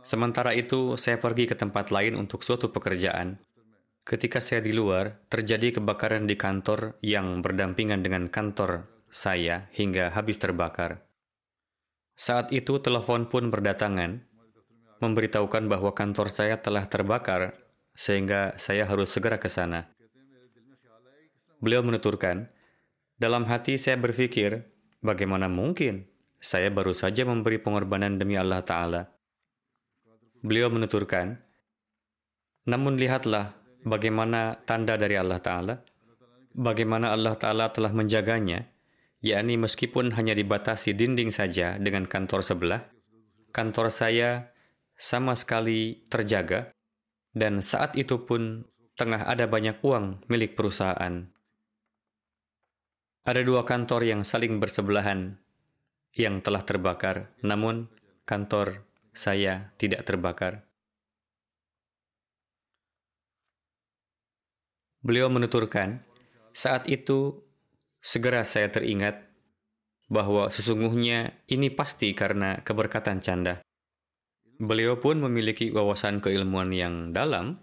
Sementara 0.01 0.53
itu, 0.57 0.97
saya 0.97 1.21
pergi 1.21 1.45
ke 1.45 1.53
tempat 1.53 1.93
lain 1.93 2.17
untuk 2.17 2.41
suatu 2.41 2.73
pekerjaan. 2.73 3.37
Ketika 4.01 4.41
saya 4.41 4.61
di 4.61 4.73
luar, 4.73 5.29
terjadi 5.29 5.77
kebakaran 5.77 6.25
di 6.25 6.33
kantor 6.33 6.97
yang 7.05 7.41
berdampingan 7.45 8.01
dengan 8.01 8.25
kantor 8.29 8.89
saya 9.13 9.69
hingga 9.77 10.09
habis 10.13 10.41
terbakar. 10.41 11.05
Saat 12.17 12.49
itu, 12.49 12.81
telepon 12.81 13.29
pun 13.29 13.53
berdatangan, 13.53 14.25
memberitahukan 15.01 15.69
bahwa 15.69 15.93
kantor 15.93 16.33
saya 16.33 16.57
telah 16.57 16.85
terbakar 16.89 17.57
sehingga 17.95 18.56
saya 18.58 18.88
harus 18.88 19.12
segera 19.12 19.38
ke 19.38 19.51
sana. 19.51 19.91
Beliau 21.62 21.86
menuturkan, 21.86 22.49
dalam 23.21 23.45
hati 23.45 23.77
saya 23.77 24.01
berpikir, 24.01 24.65
bagaimana 25.06 25.45
mungkin 25.45 26.10
saya 26.41 26.73
baru 26.73 26.89
saja 26.89 27.21
memberi 27.21 27.62
pengorbanan 27.62 28.17
demi 28.17 28.34
Allah 28.34 28.65
Ta'ala. 28.65 29.01
Beliau 30.41 30.73
menuturkan, 30.73 31.38
namun 32.65 32.97
lihatlah 32.97 33.54
bagaimana 33.86 34.58
tanda 34.65 34.97
dari 34.97 35.21
Allah 35.21 35.38
Ta'ala, 35.38 35.75
bagaimana 36.58 37.13
Allah 37.13 37.38
Ta'ala 37.38 37.69
telah 37.69 37.93
menjaganya, 37.93 38.65
yakni 39.21 39.54
meskipun 39.62 40.17
hanya 40.17 40.34
dibatasi 40.34 40.97
dinding 40.97 41.30
saja 41.30 41.77
dengan 41.77 42.10
kantor 42.10 42.41
sebelah, 42.41 42.82
kantor 43.54 43.93
saya 43.93 44.49
sama 44.97 45.38
sekali 45.38 46.10
terjaga 46.10 46.73
dan 47.31 47.63
saat 47.63 47.95
itu 47.95 48.27
pun 48.27 48.67
tengah 48.99 49.23
ada 49.23 49.47
banyak 49.47 49.79
uang 49.81 50.27
milik 50.27 50.53
perusahaan. 50.53 51.27
Ada 53.21 53.41
dua 53.45 53.63
kantor 53.63 54.01
yang 54.03 54.21
saling 54.25 54.57
bersebelahan 54.57 55.37
yang 56.17 56.43
telah 56.43 56.65
terbakar, 56.65 57.31
namun 57.45 57.87
kantor 58.27 58.83
saya 59.15 59.71
tidak 59.79 60.03
terbakar. 60.03 60.65
Beliau 65.01 65.33
menuturkan, 65.33 66.05
saat 66.53 66.85
itu 66.85 67.41
segera 68.01 68.45
saya 68.45 68.69
teringat 68.69 69.17
bahwa 70.11 70.51
sesungguhnya 70.51 71.41
ini 71.47 71.71
pasti 71.71 72.11
karena 72.11 72.59
keberkatan 72.61 73.23
canda. 73.23 73.63
Beliau 74.62 75.02
pun 75.02 75.17
memiliki 75.17 75.74
wawasan 75.74 76.21
keilmuan 76.21 76.69
yang 76.69 77.10
dalam. 77.17 77.58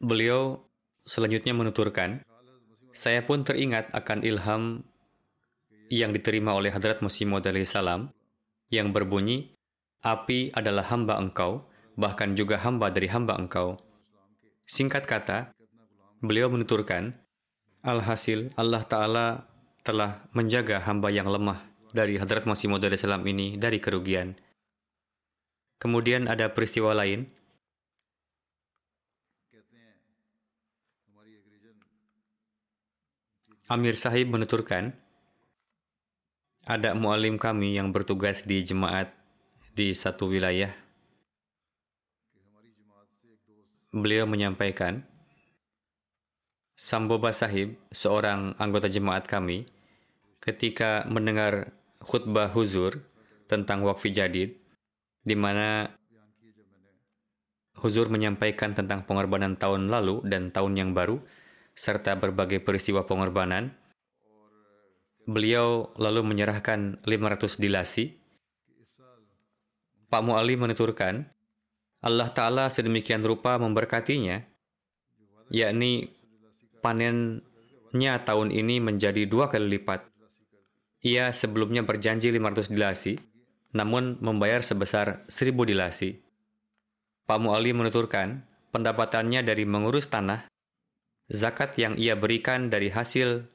Beliau 0.00 0.64
selanjutnya 1.04 1.52
menuturkan, 1.52 2.24
saya 2.96 3.20
pun 3.28 3.44
teringat 3.44 3.92
akan 3.92 4.24
ilham 4.24 4.88
yang 5.92 6.16
diterima 6.16 6.56
oleh 6.56 6.72
Hadrat 6.72 7.04
Masih 7.04 7.28
Maud 7.28 7.44
salam 7.68 8.08
yang 8.72 8.88
berbunyi, 8.96 9.52
api 10.00 10.48
adalah 10.56 10.88
hamba 10.88 11.20
engkau, 11.20 11.68
bahkan 11.92 12.32
juga 12.32 12.56
hamba 12.64 12.88
dari 12.88 13.12
hamba 13.12 13.36
engkau. 13.36 13.76
Singkat 14.64 15.04
kata, 15.04 15.52
beliau 16.24 16.48
menuturkan, 16.48 17.12
alhasil 17.84 18.48
Allah 18.56 18.80
Ta'ala 18.80 19.44
telah 19.84 20.24
menjaga 20.32 20.80
hamba 20.88 21.12
yang 21.12 21.28
lemah 21.28 21.68
dari 21.92 22.16
Hadrat 22.16 22.48
Masih 22.48 22.72
Maud 22.72 22.80
salam 22.96 23.20
ini 23.28 23.60
dari 23.60 23.76
kerugian. 23.76 24.40
Kemudian 25.78 26.30
ada 26.30 26.48
peristiwa 26.52 26.96
lain. 26.96 27.28
Amir 33.72 33.96
Sahib 33.96 34.28
menuturkan, 34.28 34.92
ada 36.68 36.92
mualim 36.92 37.40
kami 37.40 37.80
yang 37.80 37.96
bertugas 37.96 38.44
di 38.44 38.60
jemaat 38.60 39.08
di 39.72 39.96
satu 39.96 40.28
wilayah. 40.28 40.68
Beliau 43.88 44.28
menyampaikan, 44.28 45.00
Samboba 46.76 47.30
Sahib, 47.30 47.78
seorang 47.88 48.52
anggota 48.58 48.90
jemaat 48.90 49.24
kami, 49.24 49.64
ketika 50.44 51.08
mendengar 51.08 51.72
khutbah 52.04 52.52
huzur 52.52 53.00
tentang 53.48 53.80
wakfi 53.86 54.12
jadid, 54.12 54.60
di 55.24 55.32
mana 55.34 55.88
huzur 57.80 58.12
menyampaikan 58.12 58.76
tentang 58.76 59.08
pengorbanan 59.08 59.56
tahun 59.56 59.88
lalu 59.88 60.20
dan 60.28 60.52
tahun 60.52 60.76
yang 60.76 60.90
baru, 60.92 61.18
serta 61.74 62.14
berbagai 62.20 62.62
peristiwa 62.62 63.02
pengorbanan, 63.08 63.74
beliau 65.24 65.90
lalu 65.96 66.22
menyerahkan 66.22 67.02
500 67.02 67.56
dilasi. 67.58 68.14
Pak 70.12 70.22
Mu'ali 70.22 70.54
menuturkan, 70.54 71.26
Allah 72.04 72.30
Ta'ala 72.30 72.70
sedemikian 72.70 73.24
rupa 73.24 73.56
memberkatinya, 73.58 74.44
yakni 75.50 76.12
panennya 76.84 78.14
tahun 78.22 78.52
ini 78.52 78.78
menjadi 78.78 79.24
dua 79.24 79.48
kali 79.48 79.80
lipat. 79.80 80.04
Ia 81.04 81.32
sebelumnya 81.32 81.84
berjanji 81.84 82.32
500 82.32 82.70
dilasi, 82.72 83.33
namun 83.74 84.16
membayar 84.22 84.62
sebesar 84.62 85.26
1000 85.26 85.52
dilasi. 85.66 86.22
Pak 87.26 87.38
Mu'ali 87.42 87.74
menuturkan, 87.74 88.46
pendapatannya 88.70 89.42
dari 89.42 89.66
mengurus 89.66 90.06
tanah, 90.06 90.46
zakat 91.26 91.74
yang 91.76 91.98
ia 91.98 92.14
berikan 92.14 92.70
dari 92.70 92.88
hasil 92.88 93.50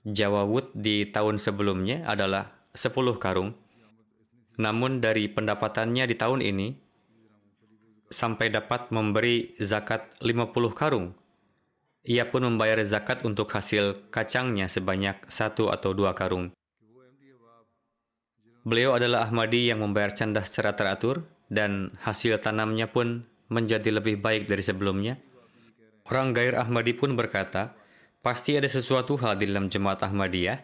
Jawawut 0.00 0.72
di 0.72 1.04
tahun 1.12 1.36
sebelumnya 1.36 2.08
adalah 2.08 2.56
10 2.72 3.20
karung. 3.20 3.52
Namun 4.56 5.04
dari 5.04 5.28
pendapatannya 5.28 6.08
di 6.08 6.16
tahun 6.16 6.40
ini, 6.40 6.68
sampai 8.08 8.48
dapat 8.48 8.88
memberi 8.88 9.52
zakat 9.60 10.08
50 10.24 10.72
karung. 10.72 11.12
Ia 12.08 12.32
pun 12.32 12.48
membayar 12.48 12.80
zakat 12.80 13.28
untuk 13.28 13.52
hasil 13.52 14.08
kacangnya 14.08 14.72
sebanyak 14.72 15.20
satu 15.28 15.68
atau 15.68 15.92
dua 15.92 16.16
karung. 16.16 16.48
Beliau 18.70 18.94
adalah 18.94 19.26
Ahmadi 19.26 19.66
yang 19.66 19.82
membayar 19.82 20.14
canda 20.14 20.46
secara 20.46 20.78
teratur 20.78 21.26
dan 21.50 21.90
hasil 22.06 22.38
tanamnya 22.38 22.86
pun 22.86 23.26
menjadi 23.50 23.90
lebih 23.90 24.22
baik 24.22 24.46
dari 24.46 24.62
sebelumnya. 24.62 25.18
Orang 26.06 26.30
gair 26.30 26.54
Ahmadi 26.54 26.94
pun 26.94 27.18
berkata, 27.18 27.74
pasti 28.22 28.54
ada 28.54 28.70
sesuatu 28.70 29.18
hal 29.18 29.42
di 29.42 29.50
dalam 29.50 29.66
jemaat 29.66 30.06
Ahmadiyah, 30.06 30.62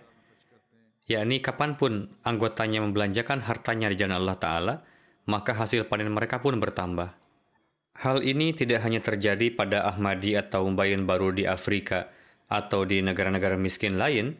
yakni 1.11 1.42
kapan 1.42 1.75
pun 1.75 2.07
anggotanya 2.23 2.79
membelanjakan 2.87 3.42
hartanya 3.42 3.90
di 3.90 3.99
jalan 3.99 4.23
Allah 4.23 4.38
Ta'ala, 4.38 4.75
maka 5.27 5.59
hasil 5.59 5.90
panen 5.90 6.14
mereka 6.14 6.38
pun 6.38 6.62
bertambah. 6.62 7.11
Hal 8.07 8.23
ini 8.23 8.55
tidak 8.55 8.87
hanya 8.87 9.03
terjadi 9.03 9.51
pada 9.51 9.83
Ahmadi 9.83 10.38
atau 10.38 10.62
Mbayan 10.71 11.11
baru 11.11 11.35
di 11.35 11.42
Afrika 11.42 12.07
atau 12.47 12.87
di 12.87 13.03
negara-negara 13.03 13.59
miskin 13.59 13.99
lain, 13.99 14.38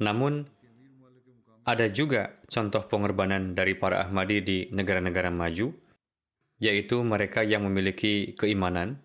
namun 0.00 0.48
ada 1.64 1.86
juga 1.92 2.40
contoh 2.48 2.88
pengorbanan 2.88 3.52
dari 3.52 3.76
para 3.76 4.00
Ahmadi 4.00 4.40
di 4.40 4.58
negara-negara 4.72 5.28
maju, 5.28 5.72
yaitu 6.60 6.96
mereka 7.04 7.44
yang 7.44 7.68
memiliki 7.68 8.32
keimanan. 8.36 9.00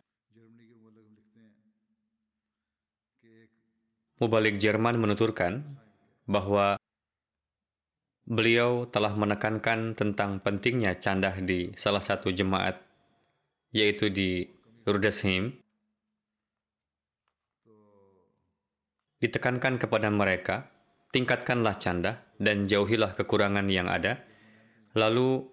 Mubalik 4.15 4.55
Jerman 4.55 4.95
menuturkan 4.95 5.75
bahwa 6.23 6.79
beliau 8.25 8.87
telah 8.89 9.13
menekankan 9.13 9.93
tentang 9.93 10.39
pentingnya 10.39 10.97
candah 10.97 11.35
di 11.43 11.75
salah 11.75 12.01
satu 12.01 12.31
jemaat, 12.31 12.79
yaitu 13.75 14.07
di 14.07 14.47
Rudesheim. 14.87 15.53
Ditekankan 19.19 19.77
kepada 19.77 20.07
mereka 20.07 20.71
tingkatkanlah 21.11 21.75
canda 21.79 22.24
dan 22.41 22.67
jauhilah 22.67 23.15
kekurangan 23.15 23.67
yang 23.71 23.87
ada. 23.87 24.23
Lalu 24.95 25.43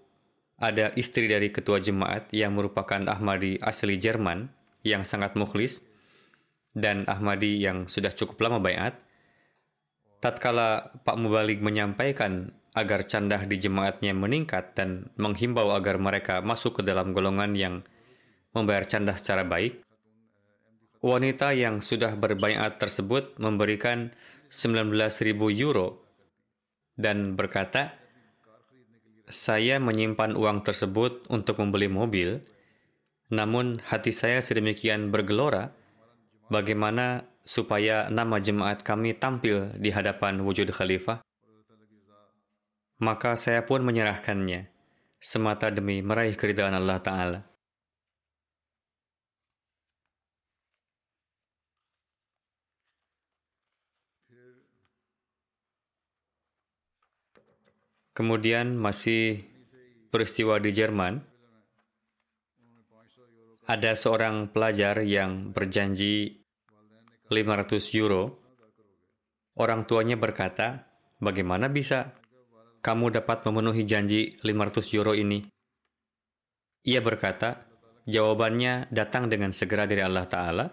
ada 0.62 0.94
istri 0.94 1.26
dari 1.26 1.50
ketua 1.50 1.82
jemaat 1.82 2.30
yang 2.30 2.54
merupakan 2.54 3.02
Ahmadi 3.10 3.58
asli 3.58 3.98
Jerman 3.98 4.46
yang 4.86 5.02
sangat 5.02 5.34
mukhlis 5.34 5.82
dan 6.72 7.04
Ahmadi 7.10 7.58
yang 7.58 7.90
sudah 7.90 8.14
cukup 8.14 8.38
lama 8.46 8.62
bayat. 8.62 8.94
Tatkala 10.22 10.94
Pak 11.02 11.18
Mubalik 11.18 11.58
menyampaikan 11.58 12.54
agar 12.72 13.04
candah 13.04 13.42
di 13.44 13.58
jemaatnya 13.58 14.14
meningkat 14.14 14.72
dan 14.78 15.10
menghimbau 15.18 15.74
agar 15.74 15.98
mereka 15.98 16.40
masuk 16.40 16.80
ke 16.80 16.82
dalam 16.86 17.10
golongan 17.10 17.52
yang 17.58 17.74
membayar 18.56 18.86
candah 18.86 19.18
secara 19.18 19.44
baik, 19.44 19.82
wanita 21.02 21.52
yang 21.52 21.82
sudah 21.82 22.14
berbayat 22.16 22.78
tersebut 22.78 23.36
memberikan 23.36 24.14
19.000 24.48 25.34
euro 25.58 26.01
dan 26.96 27.34
berkata, 27.38 27.96
saya 29.28 29.80
menyimpan 29.80 30.36
uang 30.36 30.60
tersebut 30.66 31.24
untuk 31.32 31.62
membeli 31.62 31.88
mobil, 31.88 32.44
namun 33.32 33.80
hati 33.88 34.12
saya 34.12 34.44
sedemikian 34.44 35.08
bergelora 35.08 35.72
bagaimana 36.52 37.24
supaya 37.40 38.12
nama 38.12 38.36
jemaat 38.38 38.84
kami 38.84 39.16
tampil 39.16 39.72
di 39.80 39.88
hadapan 39.88 40.44
wujud 40.44 40.68
khalifah. 40.68 41.24
Maka 43.02 43.34
saya 43.34 43.64
pun 43.66 43.82
menyerahkannya, 43.82 44.70
semata 45.18 45.72
demi 45.74 46.04
meraih 46.04 46.36
keridhaan 46.38 46.76
Allah 46.76 47.02
Ta'ala. 47.02 47.51
Kemudian 58.22 58.78
masih 58.78 59.42
peristiwa 60.14 60.62
di 60.62 60.70
Jerman. 60.70 61.26
Ada 63.66 63.98
seorang 63.98 64.46
pelajar 64.54 65.02
yang 65.02 65.50
berjanji 65.50 66.46
500 67.26 67.82
euro. 67.98 68.38
Orang 69.58 69.90
tuanya 69.90 70.14
berkata, 70.14 70.86
bagaimana 71.18 71.66
bisa 71.66 72.14
kamu 72.78 73.10
dapat 73.10 73.42
memenuhi 73.42 73.82
janji 73.82 74.38
500 74.38 74.94
euro 75.02 75.18
ini? 75.18 75.42
Ia 76.86 77.02
berkata, 77.02 77.66
jawabannya 78.06 78.86
datang 78.94 79.34
dengan 79.34 79.50
segera 79.50 79.90
dari 79.90 80.06
Allah 80.06 80.30
Ta'ala, 80.30 80.70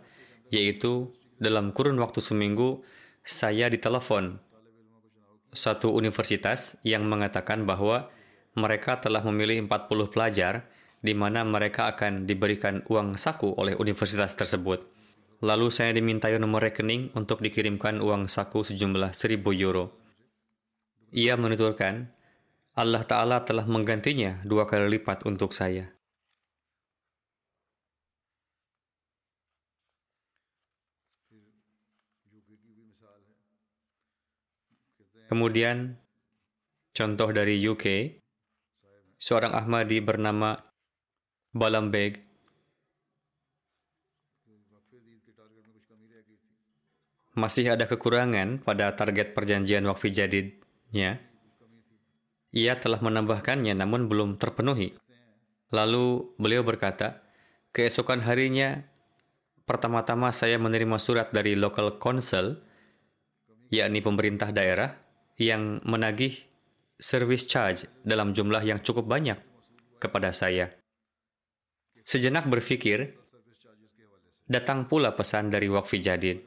yaitu 0.54 1.18
dalam 1.41 1.74
kurun 1.74 1.97
waktu 1.97 2.22
seminggu 2.22 2.86
saya 3.26 3.74
ditelepon 3.74 4.38
satu 5.54 5.93
universitas 5.93 6.78
yang 6.86 7.06
mengatakan 7.06 7.66
bahwa 7.66 8.10
mereka 8.58 8.97
telah 9.02 9.22
memilih 9.26 9.66
40 9.66 10.14
pelajar 10.14 10.66
di 11.00 11.16
mana 11.16 11.47
mereka 11.47 11.88
akan 11.95 12.28
diberikan 12.28 12.84
uang 12.91 13.16
saku 13.16 13.56
oleh 13.56 13.74
universitas 13.80 14.36
tersebut. 14.36 14.84
Lalu 15.39 15.72
saya 15.72 15.95
dimintai 15.95 16.36
nomor 16.36 16.68
rekening 16.68 17.16
untuk 17.16 17.39
dikirimkan 17.39 18.04
uang 18.04 18.28
saku 18.28 18.68
sejumlah 18.68 19.16
1000 19.16 19.39
euro. 19.64 19.95
Ia 21.16 21.39
menuturkan, 21.39 22.12
Allah 22.76 23.04
Ta'ala 23.08 23.47
telah 23.47 23.64
menggantinya 23.64 24.43
dua 24.43 24.68
kali 24.68 25.00
lipat 25.00 25.24
untuk 25.26 25.56
saya. 25.56 25.99
Kemudian 35.30 35.94
contoh 36.90 37.30
dari 37.30 37.62
UK, 37.62 38.18
seorang 39.22 39.54
Ahmadi 39.54 40.02
bernama 40.02 40.58
Balambeg 41.54 42.18
masih 47.38 47.72
ada 47.72 47.86
kekurangan 47.86 48.66
pada 48.66 48.98
target 48.98 49.38
perjanjian 49.38 49.86
wakfi 49.86 50.10
jadidnya. 50.10 51.22
Ia 52.50 52.74
telah 52.82 52.98
menambahkannya 52.98 53.78
namun 53.78 54.10
belum 54.10 54.42
terpenuhi. 54.42 54.98
Lalu 55.70 56.34
beliau 56.42 56.66
berkata, 56.66 57.22
keesokan 57.70 58.26
harinya 58.26 58.82
pertama-tama 59.70 60.34
saya 60.34 60.58
menerima 60.58 60.98
surat 60.98 61.30
dari 61.30 61.54
local 61.54 62.02
council, 62.02 62.58
yakni 63.70 64.02
pemerintah 64.02 64.50
daerah, 64.50 64.98
yang 65.40 65.80
menagih 65.88 66.36
service 67.00 67.48
charge 67.48 67.88
dalam 68.04 68.36
jumlah 68.36 68.60
yang 68.62 68.84
cukup 68.84 69.08
banyak 69.08 69.40
kepada 69.98 70.36
saya. 70.36 70.76
Sejenak 72.04 72.46
berpikir, 72.52 73.16
datang 74.46 74.86
pula 74.86 75.16
pesan 75.16 75.48
dari 75.48 75.72
wakfi 75.72 76.04
jadid. 76.04 76.44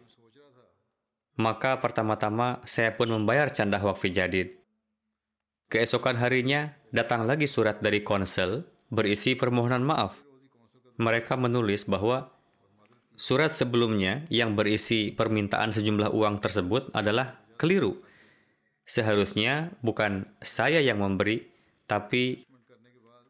Maka 1.41 1.81
pertama-tama 1.81 2.61
saya 2.69 2.93
pun 2.93 3.09
membayar 3.09 3.49
candah 3.49 3.81
wakfi 3.81 4.13
jadid. 4.13 4.61
Keesokan 5.73 6.21
harinya, 6.21 6.77
datang 6.93 7.25
lagi 7.25 7.49
surat 7.49 7.81
dari 7.81 8.05
konsel 8.05 8.69
berisi 8.93 9.33
permohonan 9.33 9.81
maaf. 9.81 10.21
Mereka 11.01 11.41
menulis 11.41 11.89
bahwa 11.89 12.29
surat 13.17 13.57
sebelumnya 13.57 14.29
yang 14.29 14.53
berisi 14.53 15.09
permintaan 15.17 15.73
sejumlah 15.73 16.13
uang 16.13 16.45
tersebut 16.45 16.93
adalah 16.93 17.41
keliru. 17.57 18.12
Seharusnya 18.83 19.75
bukan 19.83 20.27
saya 20.43 20.83
yang 20.83 21.03
memberi, 21.03 21.47
tapi 21.87 22.47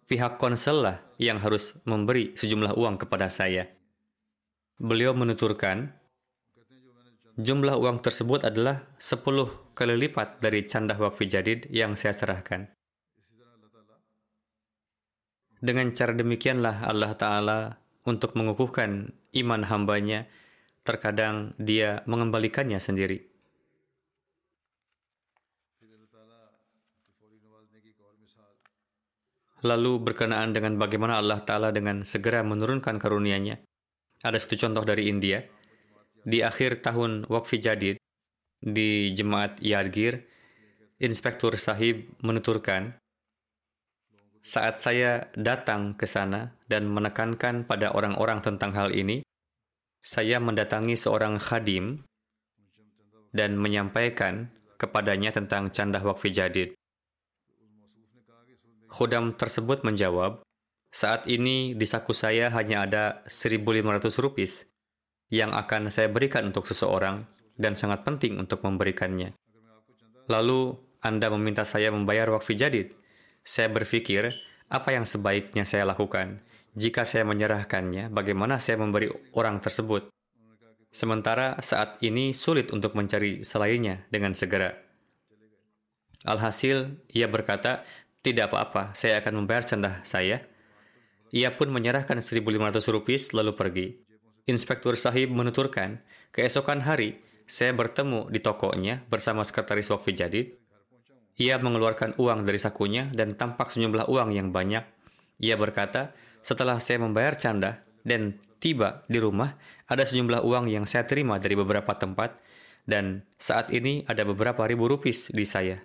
pihak 0.06 0.36
konsel 0.36 0.84
lah 0.84 0.96
yang 1.16 1.40
harus 1.40 1.72
memberi 1.88 2.36
sejumlah 2.36 2.76
uang 2.76 3.00
kepada 3.00 3.32
saya. 3.32 3.64
Beliau 4.76 5.16
menuturkan, 5.16 5.94
jumlah 7.40 7.80
uang 7.80 8.04
tersebut 8.04 8.44
adalah 8.44 8.84
10 9.00 9.72
kali 9.72 9.94
lipat 9.96 10.44
dari 10.44 10.68
candah 10.68 11.00
wakfi 11.00 11.24
jadid 11.24 11.64
yang 11.72 11.96
saya 11.96 12.12
serahkan. 12.12 12.68
Dengan 15.62 15.94
cara 15.96 16.12
demikianlah 16.12 16.84
Allah 16.84 17.14
Ta'ala 17.14 17.58
untuk 18.04 18.34
mengukuhkan 18.34 19.14
iman 19.32 19.62
hambanya, 19.64 20.26
terkadang 20.82 21.54
dia 21.56 22.02
mengembalikannya 22.10 22.82
sendiri. 22.82 23.31
Lalu 29.62 30.02
berkenaan 30.02 30.50
dengan 30.50 30.74
bagaimana 30.74 31.22
Allah 31.22 31.38
Ta'ala 31.42 31.70
dengan 31.70 32.02
segera 32.02 32.42
menurunkan 32.42 32.98
karunia-Nya. 32.98 33.62
Ada 34.26 34.38
satu 34.42 34.58
contoh 34.58 34.82
dari 34.82 35.06
India. 35.06 35.42
Di 36.22 36.42
akhir 36.42 36.82
tahun 36.82 37.30
Wakfi 37.30 37.58
Jadid, 37.62 37.98
di 38.62 39.10
Jemaat 39.14 39.58
Yadgir, 39.58 40.22
Inspektur 41.02 41.58
Sahib 41.58 42.06
menuturkan, 42.22 42.94
saat 44.42 44.82
saya 44.82 45.30
datang 45.38 45.94
ke 45.94 46.06
sana 46.06 46.54
dan 46.66 46.90
menekankan 46.90 47.62
pada 47.62 47.94
orang-orang 47.94 48.42
tentang 48.42 48.74
hal 48.74 48.90
ini, 48.90 49.22
saya 50.02 50.42
mendatangi 50.42 50.98
seorang 50.98 51.38
khadim 51.38 52.02
dan 53.30 53.54
menyampaikan 53.54 54.50
kepadanya 54.82 55.30
tentang 55.30 55.70
candah 55.70 56.02
wakfi 56.02 56.34
jadid. 56.34 56.74
Khudam 58.92 59.32
tersebut 59.32 59.88
menjawab, 59.88 60.44
saat 60.92 61.24
ini 61.24 61.72
di 61.72 61.88
saku 61.88 62.12
saya 62.12 62.52
hanya 62.52 62.84
ada 62.84 63.04
1.500 63.24 63.64
rupis 64.20 64.68
yang 65.32 65.56
akan 65.56 65.88
saya 65.88 66.12
berikan 66.12 66.52
untuk 66.52 66.68
seseorang 66.68 67.24
dan 67.56 67.72
sangat 67.72 68.04
penting 68.04 68.36
untuk 68.36 68.60
memberikannya. 68.60 69.32
Lalu 70.28 70.76
Anda 71.00 71.32
meminta 71.32 71.64
saya 71.64 71.88
membayar 71.88 72.28
wakfi 72.36 72.52
jadid. 72.52 72.92
Saya 73.40 73.72
berpikir, 73.72 74.36
apa 74.68 74.92
yang 74.92 75.08
sebaiknya 75.08 75.64
saya 75.64 75.88
lakukan? 75.88 76.44
Jika 76.76 77.08
saya 77.08 77.24
menyerahkannya, 77.24 78.12
bagaimana 78.12 78.60
saya 78.60 78.76
memberi 78.76 79.08
orang 79.32 79.56
tersebut? 79.64 80.12
Sementara 80.92 81.56
saat 81.64 81.96
ini 82.04 82.36
sulit 82.36 82.68
untuk 82.76 82.92
mencari 82.92 83.40
selainnya 83.48 84.04
dengan 84.12 84.36
segera. 84.36 84.76
Alhasil, 86.22 87.02
ia 87.10 87.26
berkata, 87.26 87.82
tidak 88.22 88.54
apa-apa, 88.54 88.94
saya 88.94 89.18
akan 89.18 89.42
membayar 89.42 89.66
candah 89.66 90.00
saya. 90.06 90.46
Ia 91.34 91.54
pun 91.58 91.68
menyerahkan 91.74 92.18
1.500 92.22 92.94
rupis 92.94 93.34
lalu 93.34 93.52
pergi. 93.58 93.86
Inspektur 94.46 94.98
sahib 94.98 95.30
menuturkan, 95.34 96.02
keesokan 96.34 96.82
hari, 96.82 97.22
saya 97.46 97.74
bertemu 97.74 98.30
di 98.30 98.38
tokonya 98.38 99.02
bersama 99.10 99.42
sekretaris 99.42 99.90
wakfi 99.90 100.14
jadid 100.14 100.62
ia 101.40 101.56
mengeluarkan 101.56 102.20
uang 102.20 102.44
dari 102.44 102.60
sakunya 102.60 103.08
dan 103.08 103.32
tampak 103.32 103.72
sejumlah 103.72 104.08
uang 104.08 104.36
yang 104.36 104.52
banyak. 104.52 104.84
Ia 105.40 105.56
berkata, 105.56 106.12
setelah 106.44 106.76
saya 106.76 107.00
membayar 107.00 107.34
canda 107.40 107.80
dan 108.04 108.36
tiba 108.60 109.02
di 109.08 109.16
rumah, 109.16 109.56
ada 109.88 110.04
sejumlah 110.04 110.44
uang 110.44 110.68
yang 110.68 110.84
saya 110.84 111.08
terima 111.08 111.40
dari 111.40 111.56
beberapa 111.56 111.96
tempat 111.96 112.36
dan 112.84 113.24
saat 113.40 113.72
ini 113.72 114.04
ada 114.04 114.28
beberapa 114.28 114.68
ribu 114.68 114.86
rupis 114.86 115.32
di 115.32 115.48
saya. 115.48 115.80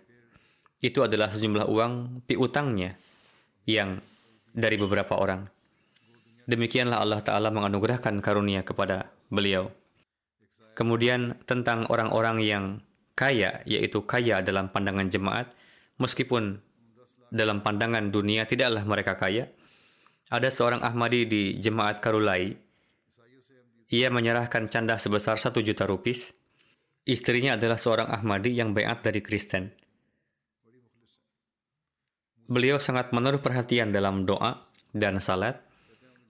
Itu 0.77 1.01
adalah 1.01 1.33
sejumlah 1.33 1.65
uang 1.65 1.93
piutangnya 2.29 2.93
yang 3.65 4.01
dari 4.53 4.77
beberapa 4.77 5.17
orang. 5.17 5.49
Demikianlah 6.47 7.03
Allah 7.03 7.21
Ta'ala 7.21 7.49
menganugerahkan 7.51 8.23
karunia 8.23 8.63
kepada 8.63 9.11
beliau. 9.27 9.67
Kemudian 10.77 11.35
tentang 11.43 11.89
orang-orang 11.91 12.37
yang 12.39 12.65
kaya, 13.17 13.65
yaitu 13.65 14.05
kaya 14.05 14.45
dalam 14.45 14.69
pandangan 14.69 15.09
jemaat, 15.09 15.49
meskipun 15.97 16.61
dalam 17.33 17.59
pandangan 17.65 18.13
dunia 18.13 18.47
tidaklah 18.47 18.85
mereka 18.87 19.19
kaya. 19.19 19.51
Ada 20.27 20.51
seorang 20.51 20.83
Ahmadi 20.83 21.23
di 21.27 21.41
jemaat 21.59 21.99
Karulai. 22.03 22.55
Ia 23.87 24.11
menyerahkan 24.11 24.67
canda 24.67 24.99
sebesar 24.99 25.39
satu 25.39 25.63
juta 25.63 25.87
rupis. 25.87 26.35
Istrinya 27.07 27.55
adalah 27.55 27.79
seorang 27.79 28.11
Ahmadi 28.11 28.51
yang 28.51 28.75
bayat 28.75 28.99
dari 28.99 29.23
Kristen. 29.23 29.71
Beliau 32.47 32.79
sangat 32.79 33.11
menaruh 33.11 33.43
perhatian 33.43 33.91
dalam 33.91 34.23
doa 34.23 34.71
dan 34.95 35.19
salat. 35.19 35.59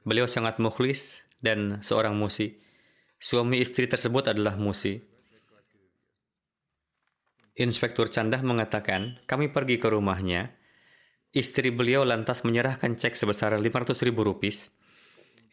Beliau 0.01 0.25
sangat 0.25 0.57
mukhlis 0.57 1.21
dan 1.45 1.85
seorang 1.85 2.17
musi. 2.17 2.57
Suami 3.21 3.61
istri 3.61 3.85
tersebut 3.85 4.33
adalah 4.33 4.57
musi. 4.57 4.97
Inspektur 7.57 8.09
Candah 8.09 8.41
mengatakan, 8.41 9.21
kami 9.29 9.49
pergi 9.49 9.77
ke 9.77 9.89
rumahnya. 9.89 10.57
Istri 11.33 11.73
beliau 11.73 12.01
lantas 12.01 12.41
menyerahkan 12.41 12.97
cek 12.97 13.13
sebesar 13.13 13.53
500 13.53 13.97
ribu 14.05 14.25
rupis. 14.25 14.73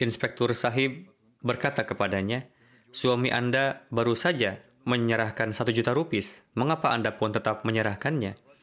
Inspektur 0.01 0.53
Sahib 0.57 1.13
berkata 1.45 1.85
kepadanya, 1.85 2.49
suami 2.89 3.29
Anda 3.29 3.85
baru 3.93 4.17
saja 4.17 4.61
menyerahkan 4.89 5.53
satu 5.53 5.73
juta 5.73 5.93
rupis. 5.93 6.45
Mengapa 6.57 6.93
Anda 6.93 7.17
pun 7.17 7.33
tetap 7.33 7.65
menyerahkannya? 7.69 8.54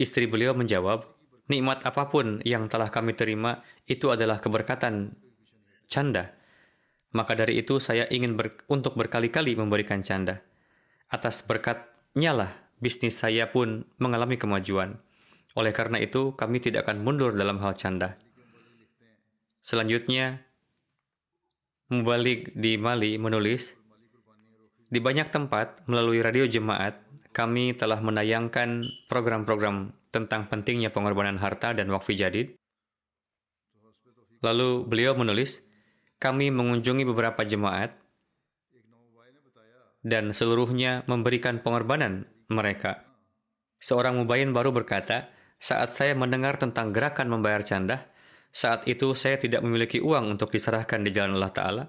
Istri 0.00 0.32
beliau 0.32 0.56
menjawab, 0.56 1.04
nikmat 1.52 1.84
apa 1.84 2.08
pun 2.08 2.40
yang 2.48 2.72
telah 2.72 2.88
kami 2.88 3.12
terima 3.12 3.60
itu 3.84 4.08
adalah 4.08 4.40
keberkatan 4.40 5.12
canda. 5.92 6.32
Maka 7.12 7.36
dari 7.36 7.60
itu 7.60 7.76
saya 7.84 8.08
ingin 8.08 8.32
ber 8.32 8.64
untuk 8.72 8.96
berkali-kali 8.96 9.52
memberikan 9.60 10.00
canda. 10.00 10.40
Atas 11.12 11.44
berkat 11.44 11.84
nyalah 12.16 12.48
bisnis 12.80 13.20
saya 13.20 13.52
pun 13.52 13.84
mengalami 14.00 14.40
kemajuan. 14.40 14.96
Oleh 15.52 15.76
karena 15.76 16.00
itu, 16.00 16.32
kami 16.32 16.64
tidak 16.64 16.88
akan 16.88 17.04
mundur 17.04 17.36
dalam 17.36 17.60
hal 17.60 17.76
canda. 17.76 18.16
Selanjutnya, 19.60 20.46
Mubalik 21.90 22.54
di 22.54 22.78
Mali 22.78 23.18
menulis, 23.18 23.74
di 24.88 25.02
banyak 25.02 25.28
tempat 25.28 25.84
melalui 25.90 26.22
radio 26.22 26.46
jemaat, 26.46 27.02
kami 27.40 27.72
telah 27.72 28.04
menayangkan 28.04 28.84
program-program 29.08 29.96
tentang 30.12 30.44
pentingnya 30.52 30.92
pengorbanan 30.92 31.40
harta 31.40 31.72
dan 31.72 31.88
wakfi 31.88 32.12
jadid. 32.12 32.52
Lalu 34.44 34.84
beliau 34.84 35.16
menulis, 35.16 35.64
kami 36.20 36.52
mengunjungi 36.52 37.08
beberapa 37.08 37.40
jemaat 37.48 37.96
dan 40.04 40.36
seluruhnya 40.36 41.08
memberikan 41.08 41.64
pengorbanan 41.64 42.28
mereka. 42.52 43.08
Seorang 43.80 44.20
mubayin 44.20 44.52
baru 44.52 44.68
berkata, 44.76 45.32
saat 45.56 45.96
saya 45.96 46.12
mendengar 46.12 46.60
tentang 46.60 46.92
gerakan 46.92 47.32
membayar 47.32 47.64
canda, 47.64 48.04
saat 48.52 48.84
itu 48.84 49.16
saya 49.16 49.40
tidak 49.40 49.64
memiliki 49.64 49.96
uang 49.96 50.36
untuk 50.36 50.52
diserahkan 50.52 51.00
di 51.00 51.08
jalan 51.08 51.40
Allah 51.40 51.52
Ta'ala. 51.56 51.84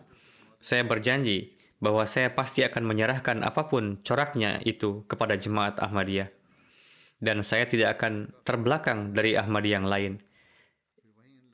Saya 0.63 0.87
berjanji, 0.87 1.59
bahwa 1.81 2.05
saya 2.05 2.29
pasti 2.31 2.61
akan 2.61 2.85
menyerahkan 2.85 3.41
apa 3.41 3.65
pun 3.65 3.97
coraknya 4.05 4.61
itu 4.61 5.01
kepada 5.09 5.33
jemaat 5.33 5.81
Ahmadiyah. 5.81 6.29
Dan 7.17 7.41
saya 7.41 7.65
tidak 7.65 7.97
akan 7.97 8.33
terbelakang 8.45 9.17
dari 9.17 9.33
Ahmadiyah 9.33 9.77
yang 9.81 9.89
lain. 9.89 10.13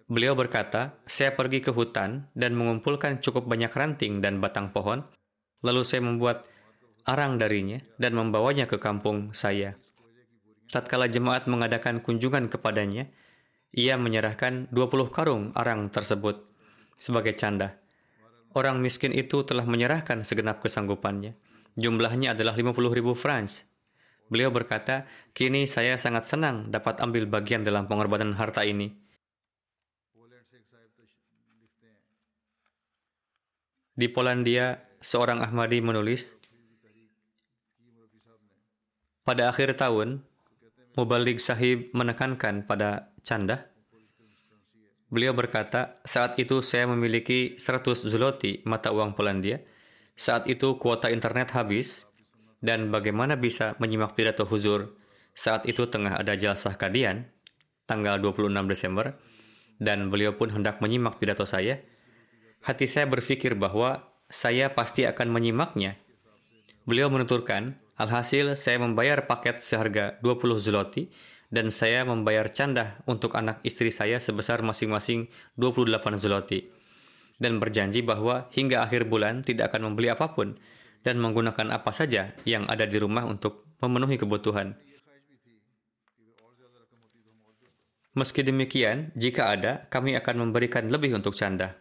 Beliau 0.08 0.36
berkata, 0.36 0.96
saya 1.04 1.36
pergi 1.36 1.60
ke 1.60 1.72
hutan 1.72 2.32
dan 2.32 2.56
mengumpulkan 2.56 3.20
cukup 3.20 3.48
banyak 3.48 3.72
ranting 3.72 4.24
dan 4.24 4.40
batang 4.40 4.72
pohon, 4.72 5.04
lalu 5.64 5.84
saya 5.84 6.04
membuat 6.04 6.48
arang 7.08 7.36
darinya 7.36 7.80
dan 8.00 8.16
membawanya 8.16 8.68
ke 8.68 8.80
kampung 8.80 9.36
saya. 9.36 9.76
Tatkala 10.68 11.08
jemaat 11.08 11.48
mengadakan 11.48 12.04
kunjungan 12.04 12.52
kepadanya, 12.52 13.08
ia 13.72 13.96
menyerahkan 14.00 14.72
20 14.72 15.12
karung 15.12 15.52
arang 15.56 15.88
tersebut 15.88 16.44
sebagai 17.00 17.36
canda. 17.36 17.76
Orang 18.56 18.80
miskin 18.80 19.12
itu 19.12 19.44
telah 19.44 19.68
menyerahkan 19.68 20.24
segenap 20.24 20.64
kesanggupannya. 20.64 21.36
Jumlahnya 21.78 22.34
adalah 22.34 22.58
50 22.58 22.74
ribu 22.90 23.14
francs. 23.14 23.68
Beliau 24.28 24.52
berkata, 24.52 25.08
kini 25.32 25.70
saya 25.70 25.96
sangat 25.96 26.28
senang 26.28 26.68
dapat 26.68 27.00
ambil 27.00 27.28
bagian 27.32 27.64
dalam 27.64 27.88
pengorbanan 27.88 28.36
harta 28.36 28.68
ini. 28.68 28.92
Di 33.98 34.08
Polandia, 34.12 34.84
seorang 35.02 35.42
Ahmadi 35.42 35.82
menulis, 35.82 36.30
pada 39.26 39.50
akhir 39.50 39.76
tahun, 39.80 40.22
Mubalik 40.98 41.38
Sahib 41.38 41.94
menekankan 41.94 42.66
pada 42.66 43.14
canda 43.22 43.70
Beliau 45.08 45.32
berkata, 45.32 45.96
saat 46.04 46.36
itu 46.36 46.60
saya 46.60 46.88
memiliki 46.88 47.56
100 47.56 47.96
zloty 48.12 48.62
mata 48.68 48.92
uang 48.92 49.16
Polandia. 49.16 49.64
Saat 50.18 50.50
itu 50.52 50.76
kuota 50.82 51.08
internet 51.14 51.54
habis, 51.54 52.04
dan 52.60 52.90
bagaimana 52.90 53.38
bisa 53.38 53.78
menyimak 53.78 54.18
pidato 54.18 54.44
huzur 54.44 54.98
saat 55.38 55.70
itu 55.70 55.86
tengah 55.86 56.18
ada 56.18 56.34
jalsah 56.34 56.74
kadian, 56.74 57.30
tanggal 57.86 58.18
26 58.18 58.50
Desember, 58.66 59.14
dan 59.78 60.10
beliau 60.10 60.34
pun 60.34 60.50
hendak 60.50 60.82
menyimak 60.82 61.22
pidato 61.22 61.46
saya. 61.46 61.78
Hati 62.66 62.90
saya 62.90 63.06
berpikir 63.06 63.54
bahwa 63.54 64.02
saya 64.34 64.74
pasti 64.74 65.06
akan 65.06 65.30
menyimaknya. 65.30 65.94
Beliau 66.90 67.14
menuturkan, 67.14 67.78
alhasil 68.02 68.58
saya 68.58 68.82
membayar 68.82 69.30
paket 69.30 69.62
seharga 69.62 70.18
20 70.26 70.58
zloty 70.58 71.14
dan 71.48 71.72
saya 71.72 72.04
membayar 72.04 72.52
canda 72.52 73.00
untuk 73.08 73.36
anak 73.40 73.64
istri 73.64 73.88
saya 73.88 74.20
sebesar 74.20 74.60
masing-masing 74.64 75.32
28 75.56 76.20
zloty 76.20 76.68
dan 77.38 77.62
berjanji 77.62 78.02
bahwa 78.02 78.50
hingga 78.52 78.84
akhir 78.84 79.08
bulan 79.08 79.46
tidak 79.46 79.72
akan 79.74 79.94
membeli 79.94 80.10
apa 80.10 80.34
pun 80.34 80.58
dan 81.06 81.22
menggunakan 81.22 81.72
apa 81.72 81.92
saja 81.94 82.34
yang 82.44 82.66
ada 82.68 82.84
di 82.84 82.98
rumah 82.98 83.24
untuk 83.24 83.64
memenuhi 83.80 84.18
kebutuhan. 84.18 84.76
Meski 88.18 88.42
demikian, 88.42 89.14
jika 89.14 89.54
ada, 89.54 89.86
kami 89.94 90.18
akan 90.18 90.50
memberikan 90.50 90.90
lebih 90.90 91.14
untuk 91.14 91.38
canda. 91.38 91.78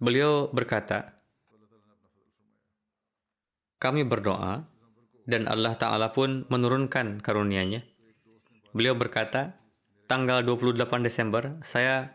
Beliau 0.00 0.48
berkata, 0.48 1.20
kami 3.76 4.08
berdoa 4.08 4.64
dan 5.26 5.50
Allah 5.50 5.74
Ta'ala 5.74 6.14
pun 6.14 6.46
menurunkan 6.46 7.18
karunia-Nya. 7.18 7.82
Beliau 8.70 8.94
berkata, 8.94 9.58
tanggal 10.06 10.46
28 10.46 11.02
Desember, 11.02 11.58
saya 11.66 12.14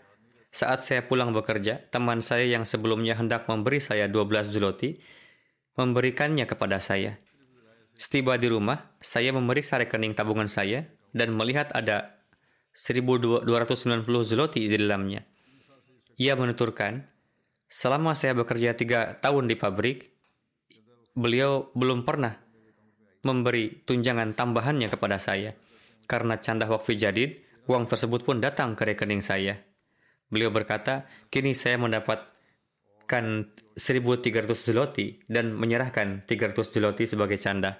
saat 0.52 0.88
saya 0.88 1.04
pulang 1.04 1.36
bekerja, 1.36 1.92
teman 1.92 2.24
saya 2.24 2.48
yang 2.48 2.64
sebelumnya 2.64 3.20
hendak 3.20 3.48
memberi 3.52 3.84
saya 3.84 4.08
12 4.08 4.48
zloty, 4.48 5.00
memberikannya 5.76 6.48
kepada 6.48 6.80
saya. 6.80 7.20
Setiba 7.96 8.40
di 8.40 8.48
rumah, 8.48 8.96
saya 9.04 9.36
memeriksa 9.36 9.80
rekening 9.80 10.16
tabungan 10.16 10.48
saya 10.48 10.88
dan 11.12 11.36
melihat 11.36 11.72
ada 11.76 12.24
1290 12.76 14.08
zloty 14.08 14.72
di 14.72 14.76
dalamnya. 14.80 15.28
Ia 16.16 16.40
menuturkan, 16.40 17.12
selama 17.68 18.16
saya 18.16 18.32
bekerja 18.36 18.76
tiga 18.76 19.20
tahun 19.20 19.52
di 19.52 19.56
pabrik, 19.60 20.16
beliau 21.12 21.72
belum 21.76 22.08
pernah 22.08 22.51
memberi 23.22 23.82
tunjangan 23.86 24.34
tambahannya 24.34 24.90
kepada 24.90 25.18
saya. 25.22 25.54
Karena 26.10 26.38
canda 26.42 26.68
wakfi 26.68 26.98
jadid, 26.98 27.42
uang 27.70 27.88
tersebut 27.88 28.26
pun 28.26 28.42
datang 28.42 28.74
ke 28.76 28.84
rekening 28.84 29.24
saya. 29.24 29.58
Beliau 30.32 30.50
berkata, 30.50 31.08
kini 31.28 31.52
saya 31.52 31.76
mendapatkan 31.80 33.26
1.300 33.76 34.56
zloty 34.56 35.22
dan 35.28 35.52
menyerahkan 35.56 36.24
300 36.28 36.56
zloty 36.64 37.04
sebagai 37.08 37.40
canda. 37.40 37.80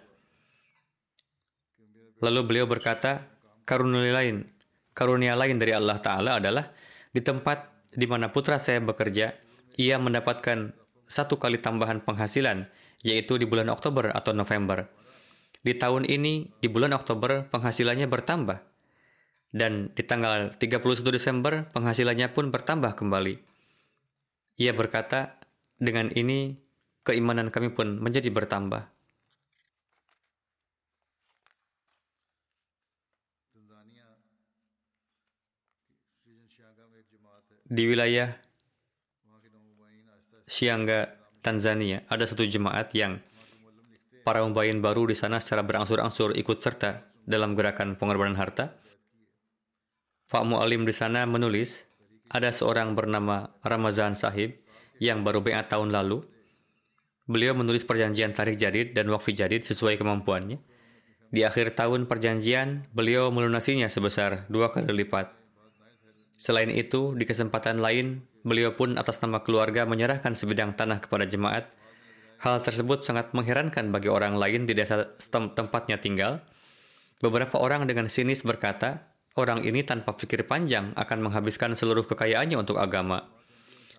Lalu 2.22 2.42
beliau 2.46 2.66
berkata, 2.70 3.32
karunia 3.66 4.14
lain, 4.14 4.46
karunia 4.94 5.34
lain 5.34 5.58
dari 5.58 5.74
Allah 5.74 5.98
Ta'ala 5.98 6.38
adalah 6.38 6.70
di 7.10 7.20
tempat 7.24 7.90
di 7.92 8.06
mana 8.08 8.32
putra 8.32 8.62
saya 8.62 8.80
bekerja, 8.80 9.36
ia 9.76 9.96
mendapatkan 9.98 10.72
satu 11.08 11.36
kali 11.36 11.60
tambahan 11.60 12.00
penghasilan, 12.04 12.72
yaitu 13.04 13.36
di 13.36 13.44
bulan 13.44 13.68
Oktober 13.68 14.12
atau 14.16 14.32
November. 14.32 14.88
Di 15.62 15.78
tahun 15.78 16.10
ini, 16.10 16.50
di 16.58 16.68
bulan 16.74 16.98
Oktober, 16.98 17.46
penghasilannya 17.54 18.10
bertambah. 18.10 18.66
Dan 19.54 19.94
di 19.94 20.02
tanggal 20.02 20.50
31 20.58 21.14
Desember, 21.14 21.70
penghasilannya 21.70 22.34
pun 22.34 22.50
bertambah 22.50 22.98
kembali. 22.98 23.38
Ia 24.58 24.74
berkata, 24.74 25.38
dengan 25.78 26.10
ini, 26.18 26.58
keimanan 27.06 27.54
kami 27.54 27.70
pun 27.74 28.02
menjadi 28.02 28.34
bertambah. 28.34 28.90
Di 37.72 37.88
wilayah 37.88 38.36
Siangga, 40.44 41.16
Tanzania, 41.40 42.04
ada 42.12 42.28
satu 42.28 42.44
jemaat 42.44 42.92
yang 42.92 43.24
para 44.22 44.46
mubayin 44.46 44.80
baru 44.80 45.10
di 45.10 45.18
sana 45.18 45.42
secara 45.42 45.66
berangsur-angsur 45.66 46.38
ikut 46.38 46.58
serta 46.62 47.10
dalam 47.26 47.54
gerakan 47.54 47.98
pengorbanan 47.98 48.38
harta. 48.38 48.78
Pak 50.32 50.44
Mu'alim 50.48 50.88
di 50.88 50.96
sana 50.96 51.28
menulis, 51.28 51.86
ada 52.32 52.50
seorang 52.56 52.96
bernama 52.96 53.52
Ramazan 53.62 54.16
Sahib 54.16 54.56
yang 55.04 55.28
baru 55.28 55.44
beat 55.44 55.68
tahun 55.68 55.92
lalu. 55.92 56.24
Beliau 57.28 57.52
menulis 57.52 57.84
perjanjian 57.84 58.32
tarik 58.32 58.56
jadid 58.56 58.96
dan 58.96 59.12
wakfi 59.12 59.36
jadid 59.36 59.68
sesuai 59.68 60.00
kemampuannya. 60.00 60.60
Di 61.32 61.48
akhir 61.48 61.76
tahun 61.76 62.08
perjanjian, 62.08 62.92
beliau 62.92 63.32
melunasinya 63.32 63.88
sebesar 63.88 64.48
dua 64.52 64.72
kali 64.72 64.88
lipat. 65.04 65.32
Selain 66.36 66.68
itu, 66.74 67.16
di 67.16 67.24
kesempatan 67.24 67.80
lain, 67.80 68.26
beliau 68.42 68.74
pun 68.76 68.98
atas 68.98 69.22
nama 69.24 69.40
keluarga 69.46 69.88
menyerahkan 69.88 70.34
sebidang 70.34 70.74
tanah 70.76 71.00
kepada 71.00 71.24
jemaat 71.30 71.72
Hal 72.42 72.58
tersebut 72.66 73.06
sangat 73.06 73.38
mengherankan 73.38 73.94
bagi 73.94 74.10
orang 74.10 74.34
lain 74.34 74.66
di 74.66 74.74
desa 74.74 75.14
tempatnya 75.30 76.02
tinggal. 76.02 76.42
Beberapa 77.22 77.62
orang 77.62 77.86
dengan 77.86 78.10
sinis 78.10 78.42
berkata, 78.42 79.14
orang 79.38 79.62
ini 79.62 79.86
tanpa 79.86 80.18
pikir 80.18 80.50
panjang 80.50 80.98
akan 80.98 81.30
menghabiskan 81.30 81.78
seluruh 81.78 82.02
kekayaannya 82.10 82.58
untuk 82.58 82.82
agama. 82.82 83.30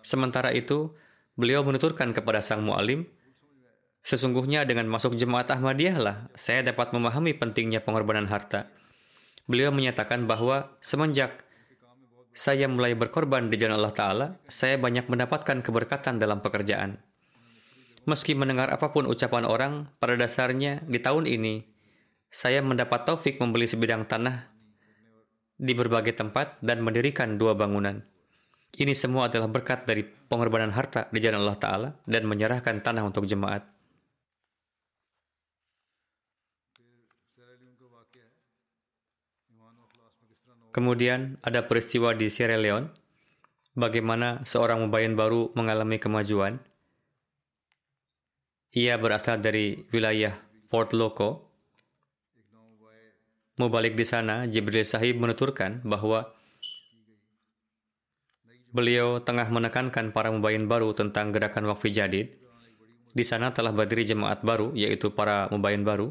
Sementara 0.03 0.51
itu, 0.51 0.91
beliau 1.39 1.63
menuturkan 1.63 2.11
kepada 2.11 2.43
sang 2.43 2.67
mu'alim, 2.67 3.07
Sesungguhnya 4.03 4.67
dengan 4.67 4.91
masuk 4.91 5.15
jemaat 5.15 5.47
Ahmadiyah 5.47 5.95
lah, 5.95 6.17
saya 6.35 6.59
dapat 6.59 6.91
memahami 6.91 7.39
pentingnya 7.39 7.79
pengorbanan 7.79 8.27
harta. 8.27 8.67
Beliau 9.47 9.71
menyatakan 9.71 10.27
bahwa 10.27 10.75
semenjak 10.83 11.47
saya 12.35 12.67
mulai 12.67 12.99
berkorban 12.99 13.47
di 13.47 13.55
jalan 13.55 13.79
Allah 13.79 13.95
Ta'ala, 13.95 14.27
saya 14.51 14.75
banyak 14.75 15.07
mendapatkan 15.07 15.63
keberkatan 15.63 16.19
dalam 16.19 16.43
pekerjaan. 16.43 16.99
Meski 18.03 18.35
mendengar 18.35 18.67
apa 18.67 18.91
pun 18.91 19.07
ucapan 19.07 19.47
orang, 19.47 19.87
pada 19.95 20.19
dasarnya 20.19 20.83
di 20.83 20.99
tahun 20.99 21.23
ini 21.23 21.63
saya 22.27 22.59
mendapat 22.59 23.07
taufik 23.07 23.39
membeli 23.39 23.63
sebidang 23.63 24.03
tanah 24.03 24.51
di 25.55 25.71
berbagai 25.71 26.11
tempat 26.11 26.59
dan 26.59 26.83
mendirikan 26.83 27.39
dua 27.39 27.55
bangunan. 27.55 28.03
Ini 28.75 28.91
semua 28.91 29.31
adalah 29.31 29.47
berkat 29.47 29.87
dari 29.87 30.03
pengorbanan 30.03 30.75
harta 30.75 31.07
di 31.15 31.23
jalan 31.23 31.47
Allah 31.47 31.61
Ta'ala 31.61 31.89
dan 32.03 32.27
menyerahkan 32.27 32.83
tanah 32.83 33.07
untuk 33.07 33.23
jemaat. 33.23 33.63
Kemudian 40.73 41.37
ada 41.45 41.63
peristiwa 41.69 42.17
di 42.17 42.27
Sierra 42.27 42.57
Leone, 42.59 42.91
bagaimana 43.77 44.43
seorang 44.43 44.83
mubayin 44.83 45.15
baru 45.15 45.55
mengalami 45.55 46.03
kemajuan– 46.03 46.59
ia 48.73 48.97
berasal 48.97 49.37
dari 49.37 49.85
wilayah 49.93 50.33
Port 50.67 50.91
Loko. 50.97 51.49
Mubalik 53.61 53.93
di 53.93 54.01
sana, 54.01 54.49
Jibril 54.49 54.81
Sahib 54.81 55.21
menuturkan 55.21 55.85
bahwa 55.85 56.33
Beliau 58.73 59.21
tengah 59.21 59.53
menekankan 59.53 60.09
para 60.09 60.33
mubayin 60.33 60.65
baru 60.65 60.97
tentang 60.97 61.29
gerakan 61.29 61.69
wakfi 61.69 61.93
jadid. 61.93 62.33
Di 63.13 63.21
sana 63.21 63.53
telah 63.53 63.69
berdiri 63.69 64.01
jemaat 64.01 64.41
baru, 64.41 64.73
yaitu 64.73 65.13
para 65.13 65.45
mubayin 65.53 65.85
baru. 65.85 66.09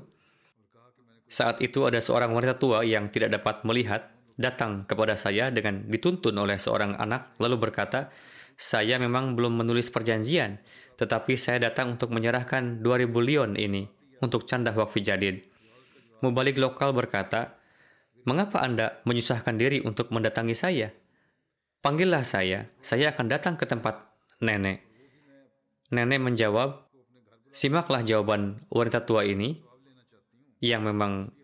Saat 1.27 1.59
itu 1.59 1.91
ada 1.91 1.99
seorang 1.99 2.31
wanita 2.31 2.63
tua 2.63 2.87
yang 2.87 3.11
tidak 3.11 3.35
dapat 3.35 3.67
melihat 3.67 4.15
datang 4.39 4.87
kepada 4.87 5.19
saya 5.19 5.51
dengan 5.51 5.91
dituntun 5.91 6.39
oleh 6.39 6.55
seorang 6.55 6.95
anak 7.03 7.35
lalu 7.43 7.59
berkata, 7.59 8.15
saya 8.55 8.95
memang 9.03 9.35
belum 9.35 9.59
menulis 9.59 9.91
perjanjian, 9.91 10.63
tetapi 11.03 11.35
saya 11.35 11.59
datang 11.59 11.99
untuk 11.99 12.15
menyerahkan 12.15 12.79
2000 12.79 13.11
lion 13.27 13.51
ini 13.59 13.91
untuk 14.23 14.47
candah 14.47 14.71
wakfi 14.71 15.03
jadid. 15.03 15.43
Mubalik 16.23 16.55
lokal 16.63 16.95
berkata, 16.95 17.59
mengapa 18.23 18.63
Anda 18.63 19.03
menyusahkan 19.03 19.59
diri 19.59 19.83
untuk 19.83 20.15
mendatangi 20.15 20.55
saya? 20.55 20.95
Panggillah 21.83 22.23
saya, 22.23 22.71
saya 22.79 23.11
akan 23.11 23.27
datang 23.27 23.59
ke 23.59 23.67
tempat 23.67 24.15
nenek. 24.39 24.87
Nenek 25.91 26.23
menjawab, 26.23 26.87
simaklah 27.51 28.07
jawaban 28.07 28.63
wanita 28.71 29.03
tua 29.03 29.27
ini 29.27 29.59
yang 30.63 30.87
memang 30.87 31.35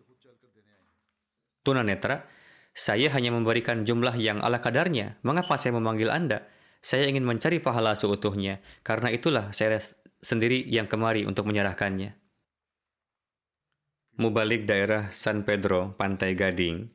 tunanetra. 1.67 2.23
Saya 2.71 3.11
hanya 3.11 3.35
memberikan 3.35 3.83
jumlah 3.83 4.15
yang 4.15 4.39
ala 4.39 4.63
kadarnya. 4.63 5.19
Mengapa 5.27 5.59
saya 5.59 5.75
memanggil 5.75 6.07
Anda? 6.07 6.47
Saya 6.79 7.11
ingin 7.11 7.27
mencari 7.27 7.59
pahala 7.59 7.93
seutuhnya. 7.93 8.63
Karena 8.81 9.11
itulah 9.11 9.51
saya 9.51 9.79
sendiri 10.23 10.63
yang 10.67 10.87
kemari 10.87 11.27
untuk 11.27 11.47
menyerahkannya. 11.47 12.15
Mubalik 14.19 14.67
daerah 14.67 15.07
San 15.15 15.47
Pedro, 15.47 15.95
Pantai 15.95 16.35
Gading, 16.35 16.91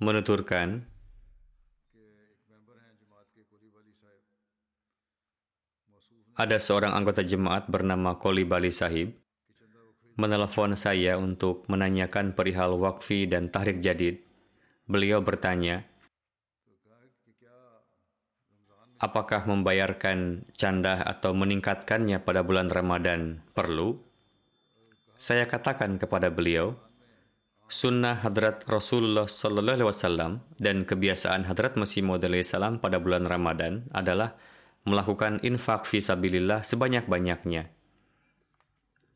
menuturkan, 0.00 0.88
ada 6.32 6.56
seorang 6.56 6.96
anggota 6.96 7.20
jemaat 7.20 7.68
bernama 7.68 8.16
Koli 8.16 8.48
Bali 8.48 8.72
Sahib 8.72 9.24
menelepon 10.14 10.78
saya 10.78 11.18
untuk 11.18 11.66
menanyakan 11.66 12.38
perihal 12.38 12.78
wakfi 12.78 13.26
dan 13.26 13.50
tahrik 13.50 13.82
jadid. 13.82 14.22
Beliau 14.86 15.24
bertanya, 15.24 15.82
apakah 19.04 19.44
membayarkan 19.44 20.48
candah 20.56 21.04
atau 21.04 21.36
meningkatkannya 21.36 22.24
pada 22.24 22.40
bulan 22.40 22.72
Ramadan 22.72 23.44
perlu? 23.52 24.00
Saya 25.20 25.44
katakan 25.44 26.00
kepada 26.00 26.32
beliau, 26.32 26.80
sunnah 27.68 28.16
hadrat 28.24 28.64
Rasulullah 28.64 29.28
Sallallahu 29.28 29.76
Alaihi 29.76 29.90
Wasallam 29.92 30.32
dan 30.56 30.88
kebiasaan 30.88 31.44
hadrat 31.44 31.76
Masih 31.76 32.00
Maud 32.00 32.24
salam 32.48 32.80
pada 32.80 32.96
bulan 32.96 33.28
Ramadan 33.28 33.84
adalah 33.92 34.40
melakukan 34.88 35.44
infak 35.44 35.84
fisabilillah 35.84 36.64
sebanyak-banyaknya. 36.64 37.68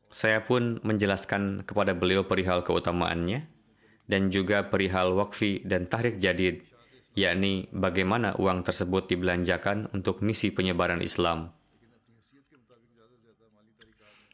Saya 0.09 0.41
pun 0.41 0.81
menjelaskan 0.81 1.65
kepada 1.65 1.93
beliau 1.93 2.25
perihal 2.25 2.65
keutamaannya 2.65 3.45
dan 4.09 4.33
juga 4.33 4.65
perihal 4.65 5.13
wakfi 5.13 5.61
dan 5.61 5.85
tahrik 5.85 6.17
jadid, 6.17 6.65
yakni 7.19 7.67
bagaimana 7.75 8.39
uang 8.39 8.63
tersebut 8.63 9.11
dibelanjakan 9.11 9.91
untuk 9.91 10.23
misi 10.23 10.55
penyebaran 10.55 11.03
Islam. 11.03 11.51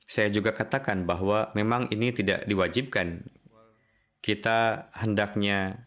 Saya 0.05 0.29
juga 0.29 0.53
katakan 0.53 1.09
bahwa 1.09 1.49
memang 1.57 1.89
ini 1.89 2.13
tidak 2.13 2.45
diwajibkan. 2.45 3.25
Kita 4.21 4.89
hendaknya 5.01 5.81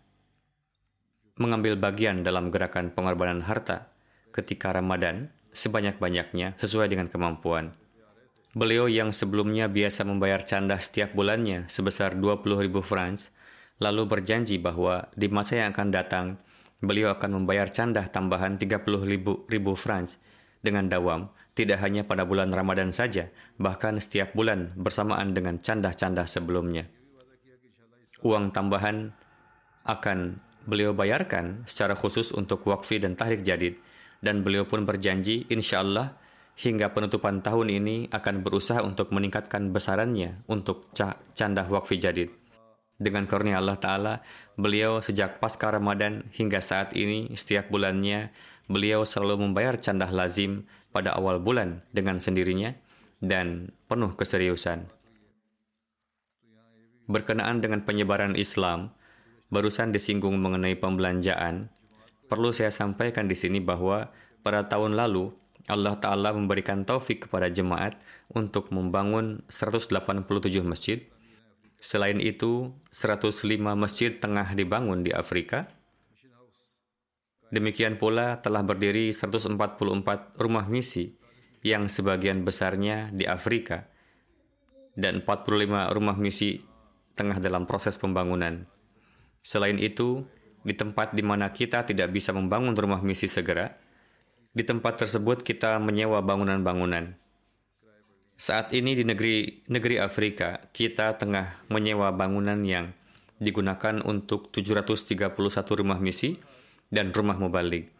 mengambil 1.38 1.78
bagian 1.78 2.26
dalam 2.26 2.50
gerakan 2.50 2.90
pengorbanan 2.90 3.46
harta 3.46 3.94
ketika 4.34 4.74
Ramadan 4.74 5.30
sebanyak-banyaknya 5.54 6.58
sesuai 6.58 6.90
dengan 6.90 7.06
kemampuan. 7.06 7.74
Beliau 8.58 8.90
yang 8.90 9.14
sebelumnya 9.14 9.70
biasa 9.70 10.02
membayar 10.02 10.42
canda 10.42 10.82
setiap 10.82 11.14
bulannya 11.14 11.70
sebesar 11.70 12.18
20 12.18 12.42
ribu 12.58 12.82
francs, 12.82 13.30
lalu 13.78 14.02
berjanji 14.08 14.58
bahwa 14.58 15.06
di 15.14 15.30
masa 15.30 15.62
yang 15.62 15.70
akan 15.70 15.88
datang, 15.94 16.26
beliau 16.78 17.10
akan 17.14 17.42
membayar 17.42 17.66
canda 17.70 18.06
tambahan 18.06 18.58
30 18.58 18.86
ribu, 19.02 19.42
ribu 19.50 19.74
francs 19.74 20.18
dengan 20.62 20.86
dawam, 20.86 21.30
tidak 21.58 21.82
hanya 21.82 22.06
pada 22.06 22.22
bulan 22.22 22.54
Ramadan 22.54 22.94
saja, 22.94 23.30
bahkan 23.58 23.98
setiap 23.98 24.34
bulan 24.34 24.74
bersamaan 24.78 25.34
dengan 25.34 25.58
canda-canda 25.58 26.22
sebelumnya. 26.26 26.86
Uang 28.22 28.50
tambahan 28.54 29.10
akan 29.86 30.38
beliau 30.66 30.94
bayarkan 30.94 31.66
secara 31.66 31.98
khusus 31.98 32.30
untuk 32.30 32.62
wakfi 32.66 33.02
dan 33.02 33.18
tahrik 33.18 33.42
jadid, 33.42 33.78
dan 34.22 34.46
beliau 34.46 34.66
pun 34.66 34.86
berjanji 34.86 35.46
insya 35.50 35.82
Allah 35.82 36.14
hingga 36.58 36.90
penutupan 36.90 37.38
tahun 37.38 37.70
ini 37.70 37.96
akan 38.10 38.42
berusaha 38.42 38.82
untuk 38.82 39.14
meningkatkan 39.14 39.70
besarannya 39.70 40.42
untuk 40.50 40.90
candah 41.34 41.66
wakfi 41.70 42.02
jadid. 42.02 42.34
Dengan 42.98 43.30
karunia 43.30 43.62
Allah 43.62 43.78
Ta'ala, 43.78 44.14
beliau 44.58 44.98
sejak 44.98 45.38
pasca 45.38 45.70
Ramadan 45.70 46.26
hingga 46.34 46.58
saat 46.58 46.98
ini 46.98 47.30
setiap 47.38 47.70
bulannya 47.70 48.34
beliau 48.66 49.06
selalu 49.06 49.48
membayar 49.48 49.78
candah 49.78 50.10
lazim 50.10 50.66
pada 50.90 51.14
awal 51.14 51.38
bulan 51.38 51.86
dengan 51.94 52.18
sendirinya 52.18 52.74
dan 53.22 53.70
penuh 53.86 54.18
keseriusan. 54.18 54.90
Berkenaan 57.08 57.62
dengan 57.62 57.86
penyebaran 57.86 58.34
Islam, 58.34 58.92
barusan 59.48 59.94
disinggung 59.94 60.36
mengenai 60.36 60.76
pembelanjaan, 60.76 61.72
Perlu 62.28 62.52
saya 62.52 62.68
sampaikan 62.68 63.24
di 63.24 63.32
sini 63.32 63.56
bahwa 63.56 64.12
pada 64.44 64.68
tahun 64.68 64.92
lalu 64.92 65.32
Allah 65.64 65.96
Ta'ala 65.96 66.36
memberikan 66.36 66.84
taufik 66.84 67.24
kepada 67.24 67.48
jemaat 67.48 67.96
untuk 68.28 68.68
membangun 68.68 69.40
187 69.48 70.28
masjid. 70.60 71.08
Selain 71.78 72.18
itu, 72.18 72.74
105 72.90 73.78
masjid 73.78 74.10
tengah 74.10 74.50
dibangun 74.54 75.06
di 75.06 75.14
Afrika. 75.14 75.70
Demikian 77.48 77.96
pula 77.96 78.42
telah 78.42 78.66
berdiri 78.66 79.14
144 79.14 80.36
rumah 80.36 80.66
misi 80.68 81.16
yang 81.64 81.88
sebagian 81.88 82.44
besarnya 82.44 83.08
di 83.14 83.24
Afrika 83.24 83.88
dan 84.98 85.22
45 85.22 85.94
rumah 85.94 86.18
misi 86.18 86.60
tengah 87.14 87.38
dalam 87.38 87.64
proses 87.64 87.94
pembangunan. 87.94 88.66
Selain 89.40 89.78
itu, 89.78 90.26
di 90.66 90.74
tempat 90.74 91.14
di 91.14 91.22
mana 91.22 91.54
kita 91.54 91.86
tidak 91.86 92.10
bisa 92.10 92.34
membangun 92.34 92.74
rumah 92.74 93.00
misi 93.00 93.30
segera, 93.30 93.78
di 94.50 94.66
tempat 94.66 95.06
tersebut 95.06 95.46
kita 95.46 95.78
menyewa 95.78 96.18
bangunan-bangunan. 96.20 97.14
Saat 98.38 98.70
ini 98.70 98.94
di 98.94 99.02
negeri 99.02 99.66
negeri 99.66 99.98
Afrika, 99.98 100.62
kita 100.70 101.18
tengah 101.18 101.58
menyewa 101.66 102.14
bangunan 102.14 102.62
yang 102.62 102.94
digunakan 103.42 103.98
untuk 104.06 104.54
731 104.54 105.34
rumah 105.74 105.98
misi 105.98 106.38
dan 106.86 107.10
rumah 107.10 107.34
mubalik. 107.34 107.90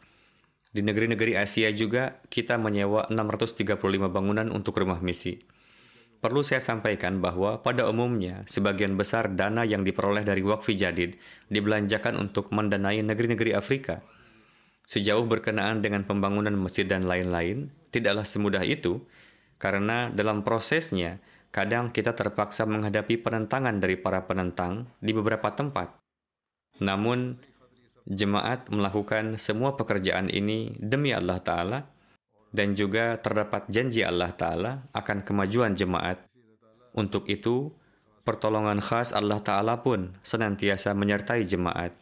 Di 0.71 0.79
negeri-negeri 0.87 1.35
Asia 1.35 1.75
juga 1.75 2.23
kita 2.31 2.55
menyewa 2.55 3.11
635 3.11 3.83
bangunan 4.07 4.47
untuk 4.55 4.79
rumah 4.79 5.03
misi. 5.03 5.43
Perlu 6.23 6.47
saya 6.47 6.63
sampaikan 6.63 7.19
bahwa 7.19 7.59
pada 7.59 7.91
umumnya 7.91 8.47
sebagian 8.47 8.95
besar 8.95 9.35
dana 9.35 9.67
yang 9.67 9.83
diperoleh 9.83 10.23
dari 10.23 10.47
wakfi 10.47 10.79
jadid 10.79 11.19
dibelanjakan 11.51 12.15
untuk 12.15 12.55
mendanai 12.55 13.03
negeri-negeri 13.03 13.59
Afrika. 13.59 14.07
Sejauh 14.87 15.27
berkenaan 15.27 15.83
dengan 15.83 16.07
pembangunan 16.07 16.55
masjid 16.55 16.87
dan 16.87 17.11
lain-lain, 17.11 17.75
tidaklah 17.91 18.23
semudah 18.23 18.63
itu 18.63 19.03
karena 19.59 20.09
dalam 20.15 20.47
prosesnya 20.47 21.19
kadang 21.51 21.91
kita 21.91 22.15
terpaksa 22.15 22.65
menghadapi 22.65 23.19
penentangan 23.19 23.83
dari 23.83 23.99
para 23.99 24.25
penentang 24.25 24.87
di 25.03 25.11
beberapa 25.11 25.51
tempat. 25.53 25.99
Namun, 26.79 27.35
jemaat 28.09 28.71
melakukan 28.71 29.37
semua 29.37 29.75
pekerjaan 29.75 30.31
ini 30.31 30.73
demi 30.79 31.13
Allah 31.13 31.43
Ta'ala 31.43 31.79
dan 32.55 32.73
juga 32.73 33.21
terdapat 33.21 33.69
janji 33.69 34.01
Allah 34.07 34.33
Ta'ala 34.33 34.89
akan 34.95 35.27
kemajuan 35.27 35.75
jemaat. 35.75 36.23
Untuk 36.97 37.29
itu, 37.29 37.75
pertolongan 38.25 38.81
khas 38.81 39.13
Allah 39.13 39.43
Ta'ala 39.43 39.85
pun 39.85 40.17
senantiasa 40.25 40.95
menyertai 40.97 41.45
jemaat. 41.45 41.93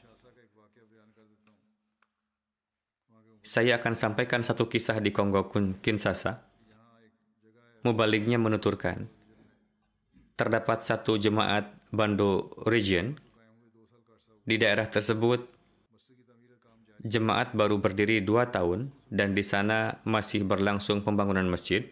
Saya 3.47 3.79
akan 3.79 3.95
sampaikan 3.95 4.43
satu 4.43 4.67
kisah 4.67 4.99
di 4.99 5.15
Kongo 5.15 5.47
Kinshasa. 5.79 6.43
Mubaliknya 7.87 8.35
menuturkan, 8.35 9.07
terdapat 10.35 10.83
satu 10.83 11.23
jemaat 11.23 11.71
Bando 11.95 12.51
Region. 12.67 13.15
Di 14.43 14.59
daerah 14.59 14.91
tersebut, 14.91 15.47
jemaat 17.07 17.55
baru 17.55 17.79
berdiri 17.79 18.19
dua 18.27 18.51
tahun 18.51 18.91
dan 19.07 19.39
di 19.39 19.47
sana 19.47 20.03
masih 20.03 20.43
berlangsung 20.43 21.07
pembangunan 21.07 21.47
masjid. 21.47 21.87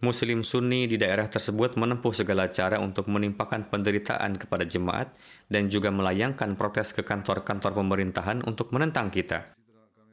Muslim 0.00 0.48
Sunni 0.48 0.88
di 0.88 0.96
daerah 0.96 1.28
tersebut 1.28 1.76
menempuh 1.76 2.16
segala 2.16 2.48
cara 2.48 2.80
untuk 2.80 3.04
menimpakan 3.12 3.68
penderitaan 3.68 4.40
kepada 4.40 4.64
jemaat 4.64 5.12
dan 5.52 5.68
juga 5.68 5.92
melayangkan 5.92 6.56
protes 6.56 6.96
ke 6.96 7.04
kantor-kantor 7.04 7.76
pemerintahan 7.76 8.40
untuk 8.48 8.72
menentang 8.72 9.12
kita. 9.12 9.52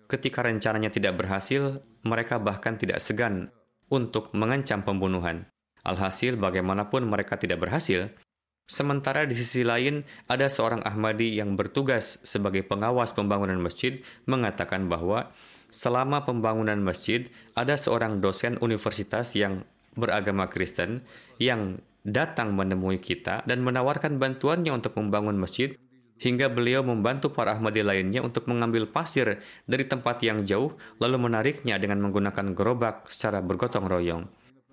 ketika 0.09 0.41
rencananya 0.41 0.89
tidak 0.89 1.21
berhasil, 1.21 1.85
mereka 2.01 2.41
bahkan 2.41 2.73
tidak 2.73 2.97
segan 2.97 3.53
untuk 3.89 4.31
mengancam 4.37 4.85
pembunuhan. 4.85 5.49
Alhasil, 5.83 6.37
bagaimanapun 6.37 7.05
mereka 7.09 7.35
tidak 7.35 7.61
berhasil, 7.65 8.13
Sementara 8.69 9.25
di 9.25 9.33
sisi 9.33 9.65
lain, 9.65 10.05
ada 10.29 10.45
seorang 10.45 10.85
Ahmadi 10.85 11.41
yang 11.41 11.57
bertugas 11.57 12.21
sebagai 12.21 12.61
pengawas 12.61 13.17
pembangunan 13.17 13.57
masjid 13.57 13.97
mengatakan 14.29 14.85
bahwa 14.85 15.33
selama 15.73 16.21
pembangunan 16.21 16.77
masjid, 16.77 17.33
ada 17.57 17.73
seorang 17.73 18.21
dosen 18.21 18.61
universitas 18.61 19.33
yang 19.33 19.65
beragama 19.97 20.45
Kristen 20.53 21.01
yang 21.41 21.81
datang 22.05 22.53
menemui 22.53 23.01
kita 23.01 23.41
dan 23.49 23.65
menawarkan 23.65 24.21
bantuannya 24.21 24.69
untuk 24.69 24.93
membangun 25.01 25.41
masjid 25.41 25.73
hingga 26.19 26.51
beliau 26.51 26.83
membantu 26.83 27.31
para 27.31 27.55
Ahmadi 27.55 27.81
lainnya 27.81 28.19
untuk 28.19 28.45
mengambil 28.51 28.91
pasir 28.91 29.39
dari 29.63 29.87
tempat 29.87 30.19
yang 30.19 30.43
jauh 30.43 30.75
lalu 30.99 31.17
menariknya 31.17 31.79
dengan 31.79 32.03
menggunakan 32.03 32.53
gerobak 32.53 33.07
secara 33.07 33.39
bergotong 33.39 33.87
royong. 33.87 34.23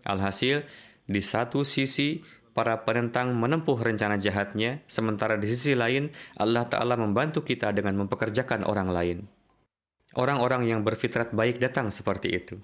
Alhasil, 0.02 0.66
di 1.06 1.22
satu 1.22 1.62
sisi 1.62 2.22
para 2.50 2.82
penentang 2.82 3.30
menempuh 3.36 3.78
rencana 3.78 4.18
jahatnya, 4.18 4.82
sementara 4.90 5.38
di 5.38 5.46
sisi 5.46 5.78
lain 5.78 6.10
Allah 6.34 6.66
Ta'ala 6.66 6.98
membantu 6.98 7.46
kita 7.46 7.70
dengan 7.70 7.94
mempekerjakan 8.00 8.66
orang 8.66 8.90
lain. 8.90 9.18
Orang-orang 10.16 10.64
yang 10.64 10.80
berfitrat 10.80 11.36
baik 11.36 11.60
datang 11.60 11.92
seperti 11.92 12.28
itu. 12.32 12.56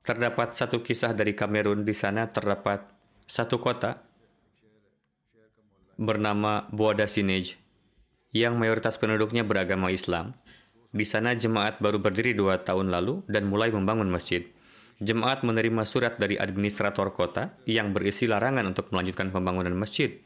Terdapat 0.00 0.56
satu 0.56 0.80
kisah 0.80 1.12
dari 1.12 1.36
Kamerun 1.36 1.84
di 1.84 1.92
sana 1.92 2.24
terdapat 2.24 2.88
satu 3.28 3.60
kota 3.60 4.07
bernama 5.98 6.70
Boada 6.70 7.04
Sinej 7.04 7.58
yang 8.32 8.56
mayoritas 8.56 8.96
penduduknya 8.96 9.44
beragama 9.44 9.90
Islam. 9.90 10.38
Di 10.94 11.04
sana 11.04 11.36
jemaat 11.36 11.82
baru 11.84 12.00
berdiri 12.00 12.32
dua 12.32 12.64
tahun 12.64 12.88
lalu 12.88 13.26
dan 13.28 13.50
mulai 13.50 13.68
membangun 13.68 14.08
masjid 14.08 14.46
jemaat 14.98 15.46
menerima 15.46 15.82
surat 15.86 16.18
dari 16.18 16.34
administrator 16.34 17.14
kota 17.14 17.54
yang 17.70 17.94
berisi 17.94 18.26
larangan 18.26 18.66
untuk 18.66 18.90
melanjutkan 18.90 19.30
pembangunan 19.30 19.74
masjid. 19.74 20.18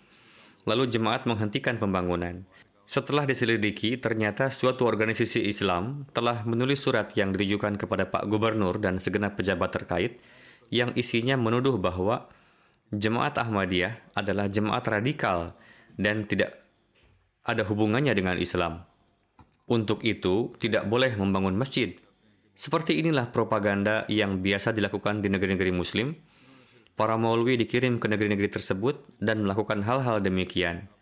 Lalu 0.65 0.89
jemaat 0.89 1.29
menghentikan 1.29 1.77
pembangunan. 1.77 2.49
Setelah 2.83 3.25
diselidiki, 3.25 3.97
ternyata 3.97 4.51
suatu 4.51 4.85
organisasi 4.85 5.45
Islam 5.47 6.09
telah 6.13 6.43
menulis 6.45 6.83
surat 6.83 7.09
yang 7.15 7.33
ditujukan 7.33 7.79
kepada 7.79 8.11
Pak 8.11 8.27
Gubernur 8.27 8.77
dan 8.83 8.99
segenap 8.99 9.39
pejabat 9.39 9.71
terkait 9.71 10.19
yang 10.73 10.93
isinya 10.97 11.37
menuduh 11.37 11.79
bahwa 11.79 12.33
jemaat 12.93 13.35
Ahmadiyah 13.41 14.15
adalah 14.15 14.47
jemaat 14.47 14.85
radikal 14.87 15.57
dan 15.99 16.29
tidak 16.29 16.61
ada 17.43 17.65
hubungannya 17.67 18.13
dengan 18.15 18.39
Islam. 18.39 18.85
Untuk 19.67 20.05
itu, 20.05 20.53
tidak 20.61 20.87
boleh 20.87 21.17
membangun 21.17 21.57
masjid 21.57 21.97
seperti 22.53 23.01
inilah 23.01 23.33
propaganda 23.33 24.05
yang 24.13 24.45
biasa 24.45 24.77
dilakukan 24.77 25.25
di 25.25 25.33
negeri-negeri 25.33 25.73
Muslim. 25.73 26.13
Para 26.93 27.17
maulwi 27.17 27.57
dikirim 27.57 27.97
ke 27.97 28.05
negeri-negeri 28.05 28.53
tersebut 28.53 29.17
dan 29.17 29.41
melakukan 29.41 29.81
hal-hal 29.81 30.21
demikian. 30.21 30.93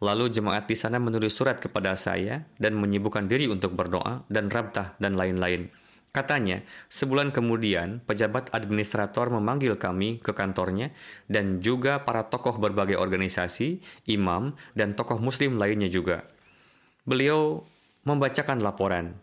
Lalu 0.00 0.32
jemaat 0.32 0.64
di 0.64 0.76
sana 0.76 0.96
menulis 0.96 1.36
surat 1.36 1.60
kepada 1.60 1.92
saya 1.96 2.48
dan 2.56 2.76
menyibukkan 2.76 3.28
diri 3.28 3.44
untuk 3.48 3.76
berdoa 3.76 4.24
dan 4.32 4.48
rabtah 4.48 4.96
dan 4.96 5.16
lain-lain. 5.16 5.68
Katanya, 6.16 6.64
sebulan 6.88 7.28
kemudian 7.28 8.00
pejabat 8.08 8.48
administrator 8.56 9.28
memanggil 9.28 9.76
kami 9.76 10.16
ke 10.16 10.32
kantornya 10.32 10.96
dan 11.28 11.60
juga 11.60 12.00
para 12.08 12.24
tokoh 12.24 12.56
berbagai 12.56 12.96
organisasi, 12.96 13.84
imam, 14.08 14.56
dan 14.72 14.96
tokoh 14.96 15.20
muslim 15.20 15.60
lainnya 15.60 15.92
juga. 15.92 16.24
Beliau 17.04 17.68
membacakan 18.08 18.64
laporan 18.64 19.20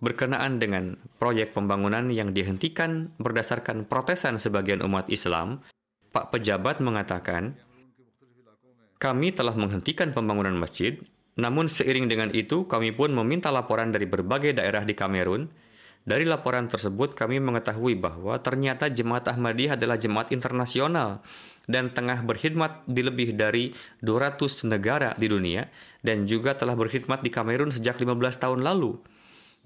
berkenaan 0.00 0.56
dengan 0.56 0.96
proyek 1.20 1.52
pembangunan 1.52 2.08
yang 2.08 2.32
dihentikan 2.32 3.12
berdasarkan 3.20 3.84
protesan 3.84 4.40
sebagian 4.40 4.80
umat 4.80 5.12
Islam, 5.12 5.60
Pak 6.10 6.32
pejabat 6.32 6.80
mengatakan, 6.80 7.60
kami 8.96 9.36
telah 9.36 9.52
menghentikan 9.52 10.16
pembangunan 10.16 10.56
masjid, 10.56 10.96
namun 11.36 11.68
seiring 11.68 12.08
dengan 12.08 12.32
itu 12.32 12.64
kami 12.64 12.96
pun 12.96 13.12
meminta 13.12 13.52
laporan 13.52 13.92
dari 13.92 14.08
berbagai 14.08 14.56
daerah 14.56 14.88
di 14.88 14.96
Kamerun. 14.96 15.68
Dari 16.00 16.24
laporan 16.24 16.64
tersebut 16.64 17.12
kami 17.12 17.44
mengetahui 17.44 17.92
bahwa 18.00 18.40
ternyata 18.40 18.88
jemaat 18.88 19.28
Ahmadiyah 19.28 19.76
adalah 19.76 20.00
jemaat 20.00 20.32
internasional 20.32 21.20
dan 21.68 21.92
tengah 21.92 22.24
berkhidmat 22.24 22.88
di 22.88 23.04
lebih 23.04 23.36
dari 23.36 23.76
200 24.00 24.64
negara 24.64 25.12
di 25.20 25.28
dunia 25.28 25.68
dan 26.00 26.24
juga 26.24 26.56
telah 26.56 26.72
berkhidmat 26.72 27.20
di 27.20 27.28
Kamerun 27.28 27.68
sejak 27.68 28.00
15 28.00 28.16
tahun 28.40 28.64
lalu. 28.64 28.96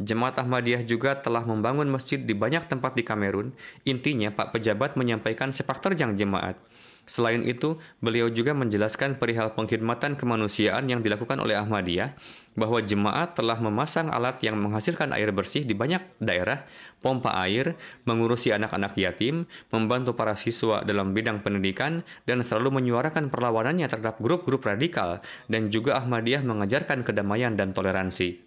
Jemaat 0.03 0.43
Ahmadiyah 0.43 0.83
juga 0.83 1.15
telah 1.23 1.47
membangun 1.47 1.87
masjid 1.87 2.19
di 2.19 2.35
banyak 2.35 2.67
tempat 2.67 2.99
di 2.99 3.07
Kamerun. 3.07 3.55
Intinya, 3.87 4.35
Pak 4.35 4.59
Pejabat 4.59 4.99
menyampaikan 4.99 5.55
sepak 5.55 5.79
terjang 5.79 6.19
jemaat. 6.19 6.59
Selain 7.05 7.45
itu, 7.45 7.77
beliau 8.01 8.33
juga 8.33 8.57
menjelaskan 8.57 9.21
perihal 9.21 9.53
pengkhidmatan 9.53 10.17
kemanusiaan 10.17 10.89
yang 10.89 11.05
dilakukan 11.05 11.37
oleh 11.37 11.53
Ahmadiyah, 11.53 12.17
bahwa 12.57 12.81
jemaat 12.81 13.37
telah 13.37 13.61
memasang 13.61 14.09
alat 14.09 14.41
yang 14.41 14.57
menghasilkan 14.57 15.13
air 15.13 15.29
bersih 15.35 15.69
di 15.69 15.77
banyak 15.77 16.01
daerah, 16.17 16.65
pompa 17.05 17.37
air, 17.45 17.77
mengurusi 18.09 18.57
anak-anak 18.57 18.97
yatim, 18.97 19.45
membantu 19.69 20.17
para 20.17 20.33
siswa 20.33 20.81
dalam 20.81 21.13
bidang 21.13 21.45
pendidikan, 21.45 22.01
dan 22.25 22.41
selalu 22.41 22.81
menyuarakan 22.81 23.29
perlawanannya 23.29 23.85
terhadap 23.85 24.17
grup-grup 24.25 24.65
radikal, 24.65 25.21
dan 25.53 25.69
juga 25.69 26.01
Ahmadiyah 26.01 26.41
mengajarkan 26.41 27.05
kedamaian 27.05 27.53
dan 27.53 27.77
toleransi. 27.77 28.41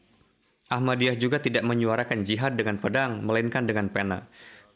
Ahmadiyah 0.68 1.16
juga 1.16 1.40
tidak 1.40 1.64
menyuarakan 1.64 2.28
jihad 2.28 2.60
dengan 2.60 2.76
pedang, 2.82 3.24
melainkan 3.24 3.64
dengan 3.64 3.88
pena. 3.88 4.28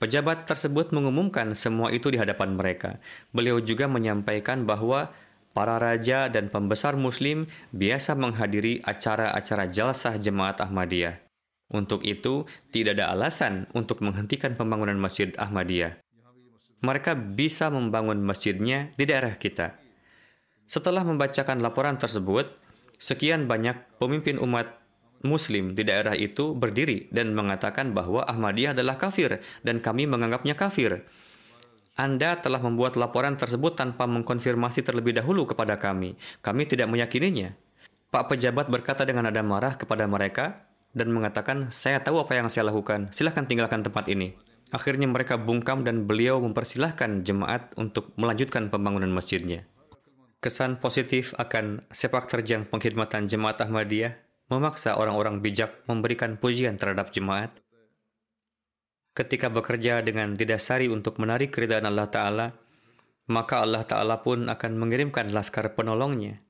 Pejabat 0.02 0.50
tersebut 0.50 0.90
mengumumkan 0.98 1.54
semua 1.54 1.94
itu 1.94 2.10
di 2.10 2.18
hadapan 2.18 2.58
mereka. 2.58 2.98
Beliau 3.30 3.62
juga 3.62 3.86
menyampaikan 3.86 4.66
bahwa 4.66 5.14
para 5.54 5.78
raja 5.78 6.26
dan 6.26 6.50
pembesar 6.50 6.98
muslim 6.98 7.46
biasa 7.70 8.18
menghadiri 8.18 8.82
acara-acara 8.82 9.70
jalsah 9.70 10.18
jemaat 10.18 10.58
Ahmadiyah. 10.58 11.22
Untuk 11.70 12.02
itu, 12.02 12.50
tidak 12.74 12.98
ada 12.98 13.14
alasan 13.14 13.70
untuk 13.78 14.02
menghentikan 14.02 14.58
pembangunan 14.58 14.98
Masjid 14.98 15.38
Ahmadiyah. 15.38 16.02
Mereka 16.82 17.38
bisa 17.38 17.70
membangun 17.70 18.26
masjidnya 18.26 18.90
di 18.98 19.06
daerah 19.06 19.38
kita. 19.38 19.78
Setelah 20.66 21.06
membacakan 21.06 21.62
laporan 21.62 22.02
tersebut, 22.02 22.58
sekian 22.98 23.46
banyak 23.46 23.78
pemimpin 24.02 24.42
umat 24.42 24.81
Muslim 25.22 25.78
di 25.78 25.86
daerah 25.86 26.18
itu 26.18 26.58
berdiri 26.58 27.10
dan 27.14 27.34
mengatakan 27.38 27.94
bahwa 27.94 28.26
Ahmadiyah 28.26 28.74
adalah 28.74 28.98
kafir 28.98 29.42
dan 29.62 29.78
kami 29.78 30.10
menganggapnya 30.10 30.58
kafir. 30.58 31.06
Anda 31.94 32.40
telah 32.40 32.58
membuat 32.64 32.98
laporan 32.98 33.38
tersebut 33.38 33.78
tanpa 33.78 34.10
mengkonfirmasi 34.10 34.82
terlebih 34.82 35.14
dahulu 35.14 35.46
kepada 35.46 35.78
kami. 35.78 36.18
Kami 36.42 36.66
tidak 36.66 36.90
meyakininya. 36.90 37.54
Pak 38.10 38.34
pejabat 38.34 38.68
berkata 38.68 39.06
dengan 39.06 39.30
nada 39.30 39.44
marah 39.46 39.78
kepada 39.78 40.10
mereka 40.10 40.66
dan 40.92 41.14
mengatakan, 41.14 41.70
saya 41.70 42.02
tahu 42.02 42.20
apa 42.20 42.36
yang 42.36 42.48
saya 42.50 42.68
lakukan. 42.74 43.14
Silahkan 43.14 43.46
tinggalkan 43.46 43.86
tempat 43.86 44.10
ini. 44.10 44.34
Akhirnya 44.72 45.06
mereka 45.06 45.36
bungkam 45.36 45.84
dan 45.84 46.08
beliau 46.08 46.40
mempersilahkan 46.40 47.28
jemaat 47.28 47.76
untuk 47.76 48.16
melanjutkan 48.16 48.72
pembangunan 48.72 49.12
masjidnya. 49.12 49.68
Kesan 50.42 50.82
positif 50.82 51.38
akan 51.38 51.86
sepak 51.92 52.26
terjang 52.26 52.66
pengkhidmatan 52.66 53.30
jemaat 53.30 53.62
Ahmadiyah 53.62 54.31
memaksa 54.52 55.00
orang-orang 55.00 55.40
bijak 55.40 55.88
memberikan 55.88 56.36
pujian 56.36 56.76
terhadap 56.76 57.16
jemaat. 57.16 57.56
Ketika 59.16 59.48
bekerja 59.48 60.04
dengan 60.04 60.36
didasari 60.36 60.92
untuk 60.92 61.20
menarik 61.24 61.56
keridhaan 61.56 61.88
Allah 61.88 62.08
Ta'ala, 62.12 62.48
maka 63.32 63.64
Allah 63.64 63.88
Ta'ala 63.88 64.20
pun 64.20 64.52
akan 64.52 64.72
mengirimkan 64.76 65.32
laskar 65.32 65.72
penolongnya, 65.72 66.44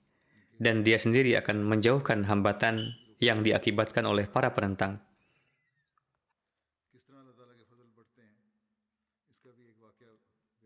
dan 0.58 0.82
dia 0.82 0.98
sendiri 0.98 1.38
akan 1.38 1.62
menjauhkan 1.62 2.26
hambatan 2.26 2.98
yang 3.22 3.46
diakibatkan 3.46 4.06
oleh 4.10 4.26
para 4.26 4.50
penentang. 4.54 4.98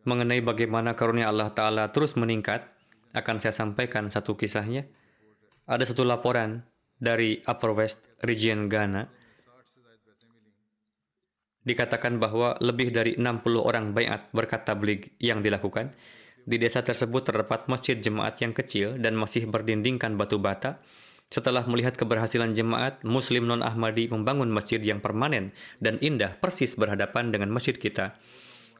Mengenai 0.05 0.39
bagaimana 0.39 0.93
karunia 0.95 1.27
Allah 1.27 1.51
Ta'ala 1.51 1.91
terus 1.91 2.15
meningkat, 2.15 2.63
akan 3.15 3.39
saya 3.39 3.55
sampaikan 3.55 4.07
satu 4.11 4.35
kisahnya. 4.35 4.87
Ada 5.65 5.89
satu 5.89 6.05
laporan 6.05 6.61
dari 6.95 7.43
Upper 7.43 7.71
West 7.75 8.05
Region 8.23 8.71
Ghana, 8.71 9.03
dikatakan 11.65 12.21
bahwa 12.21 12.55
lebih 12.61 12.93
dari 12.93 13.17
60 13.17 13.57
orang 13.57 13.91
bayat 13.91 14.29
berkat 14.31 14.63
tabligh 14.63 15.17
yang 15.17 15.41
dilakukan. 15.41 15.91
Di 16.45 16.61
desa 16.61 16.85
tersebut 16.85 17.25
terdapat 17.25 17.65
masjid 17.65 17.97
jemaat 17.97 18.37
yang 18.37 18.53
kecil 18.53 19.01
dan 19.01 19.17
masih 19.17 19.49
berdindingkan 19.49 20.13
batu 20.13 20.37
bata. 20.37 20.77
Setelah 21.25 21.65
melihat 21.65 21.97
keberhasilan 21.97 22.53
jemaat, 22.53 23.01
Muslim 23.01 23.49
non-Ahmadi 23.49 24.13
membangun 24.13 24.53
masjid 24.53 24.77
yang 24.77 25.01
permanen 25.01 25.57
dan 25.81 25.97
indah 26.05 26.37
persis 26.37 26.77
berhadapan 26.77 27.33
dengan 27.33 27.49
masjid 27.49 27.73
kita. 27.73 28.13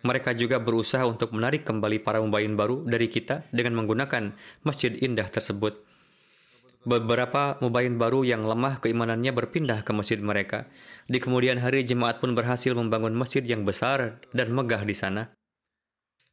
Mereka 0.05 0.37
juga 0.37 0.61
berusaha 0.61 1.01
untuk 1.09 1.33
menarik 1.33 1.65
kembali 1.65 2.05
para 2.05 2.21
mubayin 2.21 2.53
baru 2.53 2.85
dari 2.85 3.09
kita 3.09 3.49
dengan 3.49 3.81
menggunakan 3.81 4.37
masjid 4.61 4.93
indah 4.93 5.25
tersebut. 5.25 5.81
Beberapa 6.85 7.57
mubayin 7.65 7.97
baru 7.97 8.21
yang 8.21 8.45
lemah 8.45 8.77
keimanannya 8.77 9.33
berpindah 9.33 9.81
ke 9.81 9.89
masjid 9.89 10.21
mereka. 10.21 10.69
Di 11.09 11.17
kemudian 11.17 11.57
hari 11.57 11.81
jemaat 11.81 12.21
pun 12.21 12.37
berhasil 12.37 12.77
membangun 12.77 13.17
masjid 13.17 13.41
yang 13.41 13.65
besar 13.65 14.21
dan 14.37 14.53
megah 14.53 14.85
di 14.85 14.93
sana. 14.93 15.33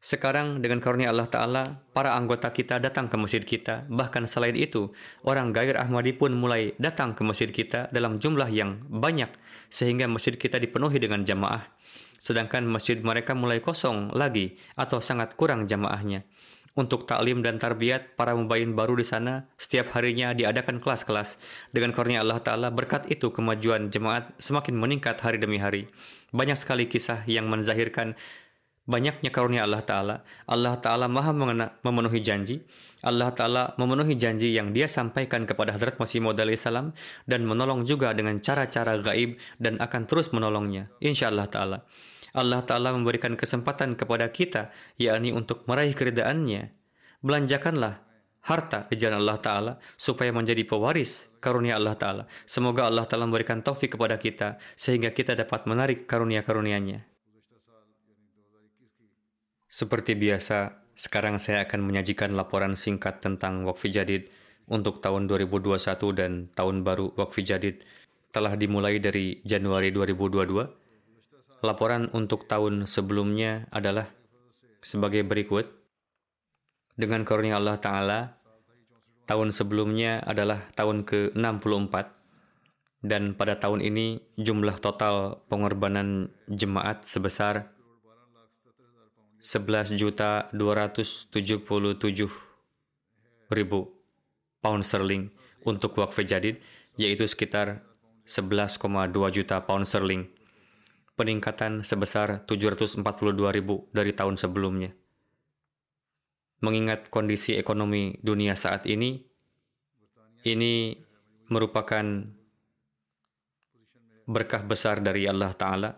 Sekarang 0.02 0.60
dengan 0.60 0.82
karunia 0.82 1.14
Allah 1.14 1.30
Ta'ala, 1.30 1.64
para 1.94 2.18
anggota 2.18 2.52
kita 2.52 2.82
datang 2.82 3.08
ke 3.08 3.16
masjid 3.16 3.40
kita. 3.40 3.86
Bahkan 3.86 4.28
selain 4.28 4.58
itu, 4.58 4.92
orang 5.24 5.54
gair 5.54 5.78
Ahmadi 5.78 6.12
pun 6.12 6.34
mulai 6.34 6.76
datang 6.76 7.14
ke 7.16 7.22
masjid 7.24 7.46
kita 7.48 7.88
dalam 7.88 8.18
jumlah 8.18 8.50
yang 8.50 8.82
banyak 8.90 9.30
sehingga 9.70 10.04
masjid 10.04 10.34
kita 10.34 10.58
dipenuhi 10.58 10.98
dengan 10.98 11.22
jamaah. 11.24 11.64
Sedangkan 12.18 12.66
masjid 12.68 12.98
mereka 12.98 13.32
mulai 13.38 13.62
kosong 13.62 14.10
lagi 14.12 14.58
atau 14.74 14.98
sangat 14.98 15.38
kurang 15.38 15.70
jamaahnya. 15.70 16.26
Untuk 16.72 17.04
taklim 17.04 17.44
dan 17.44 17.60
tarbiyat, 17.60 18.16
para 18.16 18.32
mubayin 18.32 18.72
baru 18.72 18.96
di 18.96 19.04
sana, 19.04 19.44
setiap 19.60 19.92
harinya 19.92 20.32
diadakan 20.32 20.80
kelas-kelas. 20.80 21.36
Dengan 21.68 21.92
karunia 21.92 22.24
Allah 22.24 22.40
Ta'ala, 22.40 22.72
berkat 22.72 23.12
itu 23.12 23.28
kemajuan 23.28 23.92
jemaat 23.92 24.32
semakin 24.40 24.80
meningkat 24.80 25.20
hari 25.20 25.36
demi 25.36 25.60
hari. 25.60 25.92
Banyak 26.32 26.56
sekali 26.56 26.88
kisah 26.88 27.28
yang 27.28 27.52
menzahirkan 27.52 28.16
banyaknya 28.88 29.28
karunia 29.28 29.68
Allah 29.68 29.84
Ta'ala. 29.84 30.16
Allah 30.48 30.80
Ta'ala 30.80 31.12
maha 31.12 31.36
mengena, 31.36 31.76
memenuhi 31.84 32.24
janji. 32.24 32.64
Allah 33.04 33.34
Ta'ala 33.34 33.76
memenuhi 33.76 34.16
janji 34.16 34.54
yang 34.54 34.70
dia 34.72 34.88
sampaikan 34.88 35.44
kepada 35.44 35.74
Hadrat 35.74 35.98
Masih 35.98 36.22
Maud 36.22 36.38
salam 36.56 36.94
dan 37.26 37.44
menolong 37.44 37.84
juga 37.84 38.14
dengan 38.14 38.38
cara-cara 38.40 38.96
gaib 38.96 39.36
dan 39.58 39.76
akan 39.76 40.08
terus 40.08 40.30
menolongnya. 40.32 40.88
Insya 41.04 41.28
Allah 41.28 41.52
Ta'ala. 41.52 41.78
Allah 42.32 42.64
Ta'ala 42.64 42.96
memberikan 42.96 43.36
kesempatan 43.36 43.92
kepada 43.92 44.32
kita, 44.32 44.72
yakni 44.96 45.36
untuk 45.36 45.68
meraih 45.68 45.92
keridaannya. 45.92 46.72
Belanjakanlah 47.20 48.00
harta 48.42 48.90
di 48.90 48.96
jalan 48.98 49.22
Allah 49.22 49.38
Ta'ala 49.38 49.72
supaya 49.94 50.34
menjadi 50.34 50.66
pewaris 50.66 51.30
karunia 51.38 51.78
Allah 51.78 51.94
Ta'ala. 51.94 52.24
Semoga 52.48 52.88
Allah 52.88 53.06
Ta'ala 53.06 53.28
memberikan 53.28 53.60
taufik 53.60 53.94
kepada 53.94 54.18
kita 54.18 54.58
sehingga 54.74 55.14
kita 55.14 55.36
dapat 55.38 55.68
menarik 55.68 56.08
karunia-karunianya. 56.08 57.06
Seperti 59.72 60.12
biasa, 60.16 60.84
sekarang 60.92 61.40
saya 61.40 61.64
akan 61.64 61.80
menyajikan 61.80 62.36
laporan 62.36 62.76
singkat 62.76 63.24
tentang 63.24 63.64
Wakfi 63.64 63.88
Jadid 63.88 64.28
untuk 64.68 65.00
tahun 65.00 65.28
2021 65.28 65.80
dan 66.12 66.52
tahun 66.52 66.84
baru 66.84 67.16
Wakfi 67.16 67.40
Jadid 67.44 67.80
telah 68.32 68.56
dimulai 68.56 69.00
dari 69.00 69.40
Januari 69.44 69.92
2022 69.92 70.81
Laporan 71.62 72.10
untuk 72.10 72.50
tahun 72.50 72.90
sebelumnya 72.90 73.70
adalah 73.70 74.10
sebagai 74.82 75.22
berikut. 75.22 75.70
Dengan 76.98 77.22
karunia 77.22 77.62
Allah 77.62 77.78
Ta'ala, 77.78 78.34
tahun 79.30 79.54
sebelumnya 79.54 80.18
adalah 80.26 80.66
tahun 80.74 81.06
ke-64 81.06 81.94
dan 83.06 83.38
pada 83.38 83.54
tahun 83.62 83.78
ini 83.78 84.18
jumlah 84.42 84.82
total 84.82 85.38
pengorbanan 85.46 86.34
jemaat 86.50 87.06
sebesar 87.06 87.70
11.277.000 89.38 90.50
ribu 93.54 93.80
pound 94.58 94.82
sterling 94.82 95.30
untuk 95.62 95.94
wakfe 95.94 96.26
jadid, 96.26 96.58
yaitu 96.98 97.22
sekitar 97.30 97.86
11,2 98.26 98.82
juta 99.30 99.62
pound 99.62 99.86
sterling 99.86 100.41
peningkatan 101.14 101.84
sebesar 101.84 102.44
742 102.48 103.04
ribu 103.52 103.88
dari 103.92 104.16
tahun 104.16 104.40
sebelumnya. 104.40 104.92
Mengingat 106.62 107.10
kondisi 107.10 107.58
ekonomi 107.58 108.16
dunia 108.22 108.54
saat 108.54 108.86
ini, 108.86 109.18
ini 110.46 110.94
merupakan 111.50 112.06
berkah 114.26 114.62
besar 114.62 115.02
dari 115.02 115.26
Allah 115.26 115.50
Ta'ala. 115.52 115.90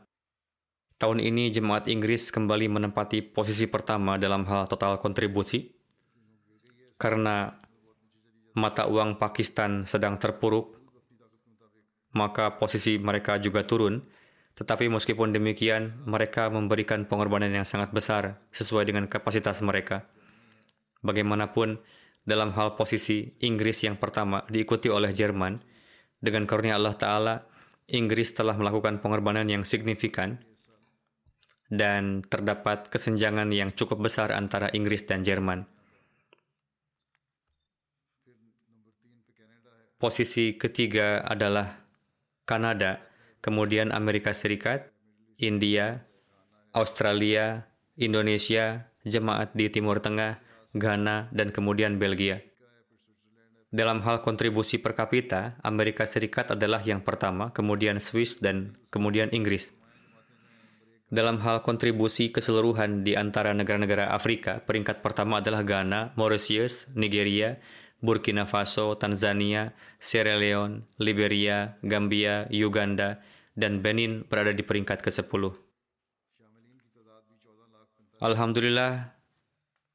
Tahun 0.97 1.21
ini 1.21 1.53
jemaat 1.53 1.91
Inggris 1.91 2.33
kembali 2.33 2.71
menempati 2.71 3.21
posisi 3.21 3.69
pertama 3.69 4.17
dalam 4.17 4.47
hal 4.49 4.65
total 4.71 4.97
kontribusi 4.97 5.69
karena 6.97 7.53
mata 8.55 8.87
uang 8.87 9.19
Pakistan 9.19 9.85
sedang 9.85 10.17
terpuruk, 10.17 10.79
maka 12.15 12.55
posisi 12.57 12.97
mereka 12.97 13.37
juga 13.43 13.67
turun 13.67 14.01
tetapi 14.55 14.86
meskipun 14.86 15.34
demikian, 15.34 16.07
mereka 16.07 16.46
memberikan 16.46 17.11
pengorbanan 17.11 17.50
yang 17.50 17.66
sangat 17.66 17.90
besar 17.90 18.38
sesuai 18.55 18.86
dengan 18.86 19.11
kapasitas 19.11 19.59
mereka. 19.66 20.07
Bagaimanapun, 21.02 21.82
dalam 22.22 22.55
hal 22.55 22.78
posisi 22.78 23.34
Inggris 23.42 23.82
yang 23.82 23.98
pertama 23.98 24.46
diikuti 24.46 24.86
oleh 24.86 25.11
Jerman, 25.11 25.59
dengan 26.22 26.46
karunia 26.46 26.78
Allah 26.78 26.94
Ta'ala, 26.94 27.34
Inggris 27.90 28.32
telah 28.32 28.57
melakukan 28.57 29.02
pengorbanan 29.02 29.44
yang 29.44 29.66
signifikan 29.66 30.40
dan 31.68 32.22
terdapat 32.24 32.88
kesenjangan 32.88 33.50
yang 33.52 33.74
cukup 33.74 34.07
besar 34.07 34.32
antara 34.32 34.72
Inggris 34.72 35.05
dan 35.05 35.26
Jerman. 35.26 35.68
Posisi 39.98 40.57
ketiga 40.57 41.26
adalah 41.26 41.80
Kanada 42.44 43.14
kemudian 43.45 43.92
Amerika 43.92 44.32
Serikat, 44.32 44.88
India, 45.36 46.09
Australia, 46.72 47.68
Indonesia, 48.01 48.88
jemaat 49.05 49.53
di 49.53 49.68
Timur 49.68 50.01
Tengah, 50.01 50.40
Ghana, 50.72 51.28
dan 51.28 51.53
kemudian 51.53 52.01
Belgia. 52.01 52.40
Dalam 53.68 54.01
hal 54.01 54.24
kontribusi 54.24 54.80
per 54.80 54.97
kapita, 54.97 55.61
Amerika 55.61 56.09
Serikat 56.09 56.57
adalah 56.57 56.80
yang 56.80 57.05
pertama, 57.05 57.53
kemudian 57.53 58.01
Swiss, 58.01 58.40
dan 58.40 58.80
kemudian 58.88 59.28
Inggris. 59.28 59.76
Dalam 61.12 61.36
hal 61.45 61.61
kontribusi 61.61 62.32
keseluruhan 62.32 63.05
di 63.05 63.12
antara 63.12 63.53
negara-negara 63.53 64.09
Afrika, 64.09 64.64
peringkat 64.64 65.05
pertama 65.05 65.45
adalah 65.45 65.61
Ghana, 65.61 66.16
Mauritius, 66.16 66.88
Nigeria, 66.97 67.61
Burkina 68.05 68.44
Faso, 68.44 68.92
Tanzania, 69.00 69.72
Sierra 69.96 70.36
Leone, 70.36 70.84
Liberia, 71.00 71.80
Gambia, 71.80 72.44
Uganda, 72.52 73.24
dan 73.57 73.80
Benin 73.80 74.28
berada 74.28 74.52
di 74.52 74.61
peringkat 74.61 75.00
ke-10. 75.00 75.57
Alhamdulillah, 78.20 79.16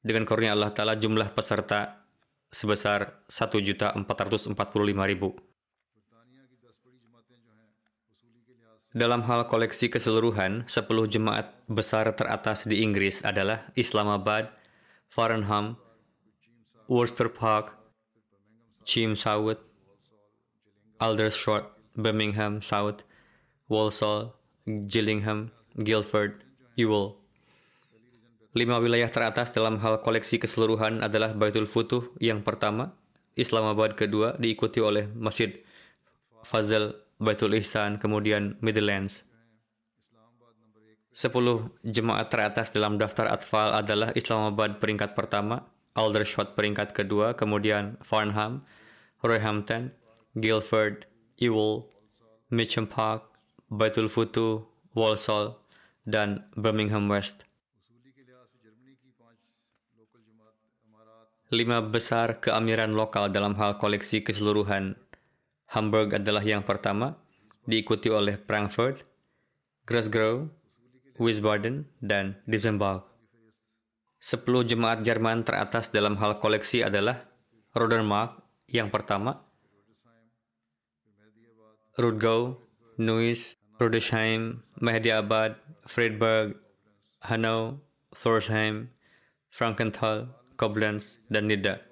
dengan 0.01 0.26
karunia 0.26 0.57
Allah 0.57 0.74
Ta'ala 0.74 0.97
jumlah 0.97 1.32
peserta 1.38 2.01
sebesar 2.49 3.30
1.445.000. 3.30 4.01
Dalam 8.89 9.22
hal 9.22 9.45
koleksi 9.45 9.86
keseluruhan, 9.86 10.66
10 10.66 10.89
jemaat 11.05 11.53
besar 11.70 12.10
teratas 12.18 12.66
di 12.66 12.82
Inggris 12.82 13.22
adalah 13.22 13.70
Islamabad, 13.78 14.49
Farnham, 15.14 15.78
Worcester 16.89 17.30
Park, 17.30 17.79
Cheam 18.90 19.14
South, 19.14 19.62
Aldershot, 20.98 21.70
Birmingham 21.94 22.58
South, 22.58 23.06
Walsall, 23.70 24.34
Gillingham, 24.66 25.54
Guildford, 25.78 26.42
Ewell. 26.74 27.22
Lima 28.58 28.82
wilayah 28.82 29.06
teratas 29.14 29.54
dalam 29.54 29.78
hal 29.78 30.02
koleksi 30.02 30.42
keseluruhan 30.42 31.06
adalah 31.06 31.38
Baitul 31.38 31.70
Futuh 31.70 32.18
yang 32.18 32.42
pertama, 32.42 32.98
Islamabad 33.38 33.94
kedua, 33.94 34.34
diikuti 34.42 34.82
oleh 34.82 35.06
Masjid 35.14 35.54
Fazal, 36.42 36.98
Baitul 37.22 37.62
Ihsan, 37.62 38.02
kemudian 38.02 38.58
Midlands. 38.58 39.22
Sepuluh 41.14 41.70
jemaat 41.86 42.34
teratas 42.34 42.74
dalam 42.74 42.98
daftar 42.98 43.30
atfal 43.30 43.70
adalah 43.70 44.10
Islamabad 44.18 44.82
peringkat 44.82 45.14
pertama, 45.14 45.70
Aldershot 45.94 46.58
peringkat 46.58 46.98
kedua, 46.98 47.38
kemudian 47.38 48.02
Farnham, 48.02 48.66
Roehampton, 49.20 49.92
Guildford, 50.40 51.04
Ewell, 51.36 51.92
Mitcham 52.48 52.88
Park, 52.88 53.28
Baitul 53.68 54.08
Futu, 54.08 54.64
Walsall, 54.96 55.60
dan 56.08 56.48
Birmingham 56.56 57.12
West. 57.12 57.44
Lima 61.50 61.82
besar 61.82 62.40
keamiran 62.40 62.94
lokal 62.94 63.28
dalam 63.34 63.58
hal 63.58 63.82
koleksi 63.82 64.22
keseluruhan. 64.22 64.96
Hamburg 65.74 66.16
adalah 66.16 66.46
yang 66.46 66.62
pertama, 66.62 67.18
diikuti 67.66 68.08
oleh 68.08 68.38
Frankfurt, 68.38 69.04
Grasgau, 69.84 70.48
Wiesbaden, 71.20 71.90
dan 72.00 72.40
Dizenbach. 72.48 73.04
Sepuluh 74.22 74.64
jemaat 74.64 75.04
Jerman 75.04 75.44
teratas 75.44 75.92
dalam 75.92 76.16
hal 76.22 76.38
koleksi 76.38 76.86
adalah 76.86 77.28
Rodermark 77.74 78.39
yang 78.70 78.94
pertama, 78.94 79.42
Rudgau, 82.00 82.62
Nuis, 82.96 83.60
Rudesheim, 83.76 84.64
Mehdiabad, 84.80 85.60
Friedberg, 85.84 86.56
Hanau, 87.28 87.84
Thorsheim, 88.16 88.94
Frankenthal, 89.52 90.32
Koblenz, 90.56 91.20
dan 91.28 91.52
Nida. 91.52 91.84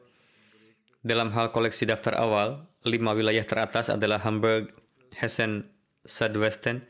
Dalam 1.04 1.32
hal 1.36 1.52
koleksi 1.52 1.84
daftar 1.84 2.16
awal, 2.16 2.68
lima 2.88 3.12
wilayah 3.12 3.44
teratas 3.44 3.92
adalah 3.92 4.24
Hamburg, 4.24 4.72
Hessen, 5.16 5.68
Sudwesten, 6.08 6.88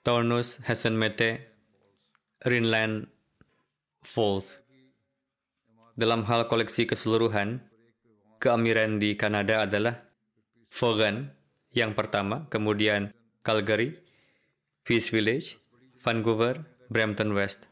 Taunus, 0.00 0.56
Hessen 0.64 0.96
Mitte, 0.96 1.52
Rhineland, 2.48 3.12
Falls. 4.00 4.56
Dalam 5.98 6.24
hal 6.24 6.48
koleksi 6.48 6.88
keseluruhan, 6.88 7.67
keamiran 8.38 9.02
di 9.02 9.18
Kanada 9.18 9.66
adalah 9.66 9.98
Vaughan 10.70 11.30
yang 11.74 11.92
pertama, 11.94 12.46
kemudian 12.50 13.14
Calgary, 13.42 13.98
Peace 14.86 15.10
Village, 15.12 15.58
Vancouver, 16.00 16.64
Brampton 16.88 17.34
West. 17.34 17.68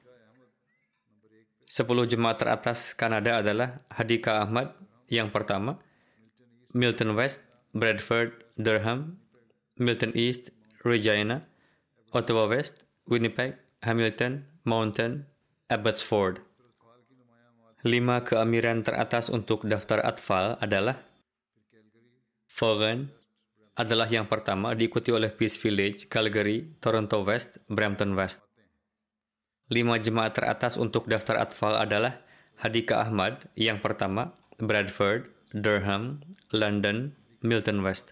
Sepuluh 1.67 2.07
jemaat 2.07 2.39
teratas 2.39 2.95
Kanada 2.95 3.43
adalah 3.43 3.83
Hadika 3.91 4.47
Ahmad 4.47 4.75
yang 5.11 5.35
pertama, 5.35 5.83
Milton 6.71 7.19
West, 7.19 7.43
Bradford, 7.75 8.47
Durham, 8.55 9.19
Milton 9.77 10.15
East, 10.15 10.55
Regina, 10.87 11.43
Ottawa 12.15 12.47
West, 12.47 12.87
Winnipeg, 13.11 13.59
Hamilton, 13.83 14.47
Mountain, 14.63 15.27
Abbotsford. 15.67 16.46
Lima 17.87 18.19
keamiran 18.27 18.83
teratas 18.83 19.31
untuk 19.31 19.63
daftar 19.63 20.03
atfal 20.03 20.59
adalah 20.59 21.07
Vaughan 22.51 23.15
adalah 23.79 24.11
yang 24.11 24.27
pertama 24.27 24.75
diikuti 24.75 25.15
oleh 25.15 25.31
Peace 25.31 25.55
Village, 25.55 26.11
Calgary, 26.11 26.67
Toronto 26.83 27.23
West, 27.23 27.63
Brampton 27.71 28.19
West. 28.19 28.43
Lima 29.71 30.03
jemaat 30.03 30.35
teratas 30.35 30.75
untuk 30.75 31.07
daftar 31.07 31.47
atfal 31.47 31.79
adalah 31.79 32.19
Hadika 32.59 33.07
Ahmad 33.07 33.47
yang 33.55 33.79
pertama, 33.79 34.35
Bradford, 34.59 35.31
Durham, 35.55 36.27
London, 36.51 37.15
Milton 37.47 37.87
West. 37.87 38.11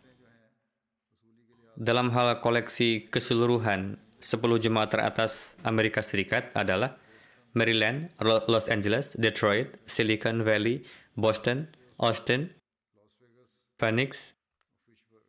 Dalam 1.74 2.14
hal 2.14 2.38
koleksi 2.38 3.10
keseluruhan, 3.10 3.98
10 4.22 4.38
jemaat 4.62 4.94
teratas 4.94 5.58
Amerika 5.66 5.98
Serikat 5.98 6.54
adalah 6.54 6.94
Maryland, 7.54 8.10
Los 8.20 8.66
Angeles, 8.68 9.14
Detroit, 9.14 9.78
Silicon 9.86 10.42
Valley, 10.42 10.82
Boston, 11.14 11.70
Austin, 11.96 12.50
Phoenix, 13.78 14.34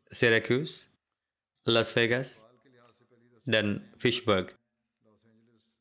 Syracuse, 0.09 0.89
Las 1.65 1.93
Vegas, 1.93 2.41
dan 3.45 3.85
Fishburg. 4.01 4.57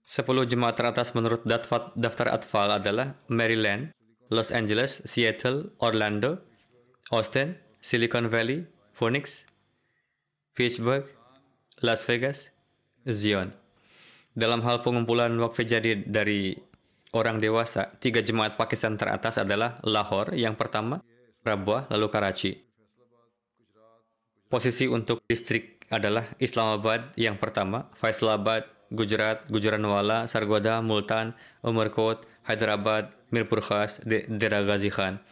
Sepuluh 0.05 0.45
jemaat 0.45 0.77
teratas 0.77 1.17
menurut 1.17 1.49
daftar 1.97 2.29
atfal 2.29 2.77
adalah 2.77 3.17
Maryland, 3.33 3.97
Los 4.29 4.53
Angeles, 4.53 5.01
Seattle, 5.09 5.73
Orlando, 5.81 6.45
Austin, 7.09 7.57
Silicon 7.81 8.29
Valley, 8.29 8.69
Phoenix, 8.93 9.49
Fishburg, 10.53 11.09
Las 11.81 12.05
Vegas, 12.05 12.53
Zion. 13.09 13.64
Dalam 14.35 14.67
hal 14.67 14.83
pengumpulan 14.83 15.31
wakaf 15.39 15.63
jadi 15.63 15.95
dari 16.03 16.59
orang 17.15 17.39
dewasa, 17.39 17.95
tiga 18.03 18.19
jemaat 18.19 18.59
Pakistan 18.59 18.99
teratas 18.99 19.39
adalah 19.39 19.79
Lahore 19.87 20.35
yang 20.35 20.59
pertama, 20.59 20.99
Rabwa, 21.47 21.87
lalu 21.87 22.07
Karachi. 22.11 22.53
Posisi 24.51 24.91
untuk 24.91 25.23
distrik 25.31 25.87
adalah 25.87 26.27
Islamabad 26.43 27.15
yang 27.15 27.39
pertama, 27.39 27.87
Faisalabad, 27.95 28.67
Gujarat, 28.91 29.47
Gujaranwala, 29.55 30.27
Sargoda, 30.27 30.83
Multan, 30.83 31.39
Umarkot, 31.63 32.27
Hyderabad, 32.43 33.15
Mirpur 33.31 33.63
Khas, 33.63 34.03
Dera 34.03 34.67
Ghazi 34.67 34.91
Khan. 34.91 35.23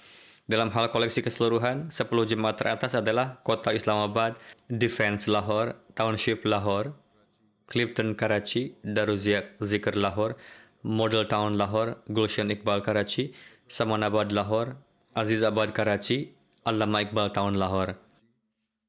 Dalam 0.47 0.71
hal 0.75 0.95
koleksi 0.95 1.27
keseluruhan, 1.27 1.91
10 1.91 2.31
jemaat 2.31 2.55
teratas 2.55 2.95
adalah 2.95 3.43
Kota 3.43 3.75
Islamabad, 3.75 4.39
Defense 4.71 5.27
Lahore, 5.27 5.75
Township 5.99 6.47
Lahore, 6.47 6.95
Clifton 7.67 8.15
Karachi, 8.15 8.75
Daruziak 8.85 9.59
Zikr 9.61 9.95
Lahore, 9.95 10.37
Model 10.83 11.27
Town 11.27 11.57
Lahore, 11.57 11.97
Gulshan 12.11 12.51
Iqbal 12.51 12.83
Karachi, 12.83 13.33
Samanabad 13.69 14.33
Lahore, 14.33 14.77
Azizabad 15.15 15.73
Karachi, 15.73 16.35
Allama 16.67 17.03
Iqbal 17.03 17.31
Town 17.33 17.55
Lahore. 17.55 17.97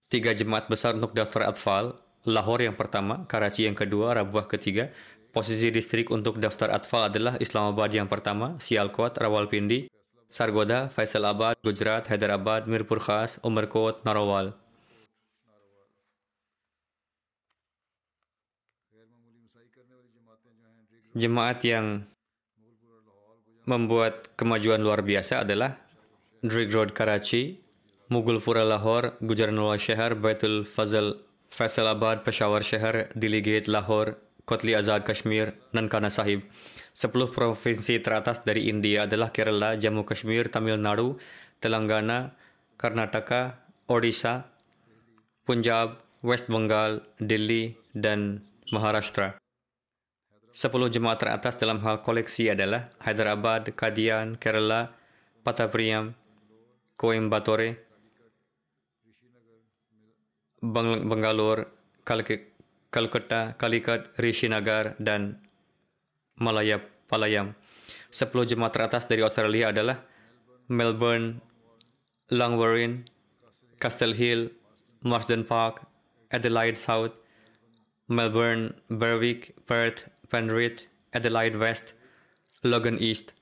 Tiga 0.10 0.34
jemaat 0.34 0.70
besar 0.70 0.94
untuk 0.98 1.14
daftar 1.18 1.50
atfal, 1.50 1.98
Lahore 2.24 2.70
yang 2.70 2.78
pertama, 2.80 3.28
Karachi 3.28 3.68
yang 3.68 3.76
kedua, 3.76 4.16
Rabuah 4.16 4.48
ketiga. 4.48 4.94
Posisi 5.34 5.74
distrik 5.74 6.14
untuk 6.14 6.38
daftar 6.40 6.72
atfal 6.72 7.10
adalah 7.10 7.36
Islamabad 7.42 7.90
yang 7.90 8.08
pertama, 8.08 8.56
Sialkot, 8.62 9.18
Rawalpindi, 9.18 9.90
Sargoda, 10.30 10.88
Faisalabad, 10.94 11.58
Gujarat, 11.62 12.08
Hyderabad, 12.10 12.66
Mirpur 12.66 12.98
Khas, 12.98 13.38
Umarkot, 13.46 14.02
Narawal. 14.06 14.63
Jemaat 21.14 21.62
yang 21.62 22.10
membuat 23.70 24.34
kemajuan 24.34 24.82
luar 24.82 25.06
biasa 25.06 25.46
adalah 25.46 25.78
Drigh 26.42 26.74
Road 26.74 26.92
Karachi, 26.98 27.62
Mughulpura 28.10 28.66
Lahore, 28.66 29.16
Gujaranwala 29.22 29.78
Shahar, 29.78 30.18
Baitul 30.18 30.66
Fazal 30.66 31.22
Faisalabad, 31.54 32.26
Peshawar 32.26 32.66
Shahar, 32.66 33.14
Dili 33.14 33.46
Gate 33.46 33.70
Lahore, 33.70 34.18
Kotli 34.44 34.74
Azad 34.74 35.06
Kashmir, 35.06 35.54
Nankana 35.70 36.10
Sahib. 36.10 36.50
Sepuluh 36.98 37.30
provinsi 37.30 38.02
teratas 38.02 38.42
dari 38.42 38.74
India 38.74 39.06
adalah 39.06 39.30
Kerala, 39.30 39.78
Jammu 39.78 40.04
Kashmir, 40.10 40.50
Tamil 40.50 40.82
Nadu, 40.82 41.22
Telangana, 41.62 42.34
Karnataka, 42.76 43.62
Odisha, 43.86 44.50
Punjab, 45.46 46.02
West 46.26 46.50
Bengal, 46.50 47.06
Delhi, 47.22 47.78
dan 47.94 48.42
Maharashtra. 48.74 49.43
Sepuluh 50.54 50.86
jemaat 50.86 51.18
teratas 51.18 51.58
dalam 51.58 51.82
hal 51.82 52.06
koleksi 52.06 52.54
adalah 52.54 52.94
Hyderabad, 53.02 53.74
Kadian, 53.74 54.38
Kerala, 54.38 54.94
Patapriyam, 55.42 56.14
Coimbatore, 56.94 57.82
Bangalore, 60.62 61.74
Calcutta, 62.06 63.58
Calicut, 63.58 64.14
Rishinagar, 64.22 64.94
dan 65.02 65.42
Malaya 66.38 66.78
Palayam. 67.10 67.58
Sepuluh 68.14 68.46
jemaat 68.46 68.78
teratas 68.78 69.10
dari 69.10 69.26
Australia 69.26 69.74
adalah 69.74 70.06
Melbourne, 70.70 71.42
Langwarrin, 72.30 73.10
Castle 73.82 74.14
Hill, 74.14 74.54
Marsden 75.02 75.50
Park, 75.50 75.82
Adelaide 76.30 76.78
South, 76.78 77.18
Melbourne, 78.06 78.78
Berwick, 78.94 79.58
Perth, 79.66 80.13
Penrith, 80.34 80.90
Adelaide 81.14 81.62
West, 81.62 81.94
Logan 82.66 82.98
East. 82.98 83.38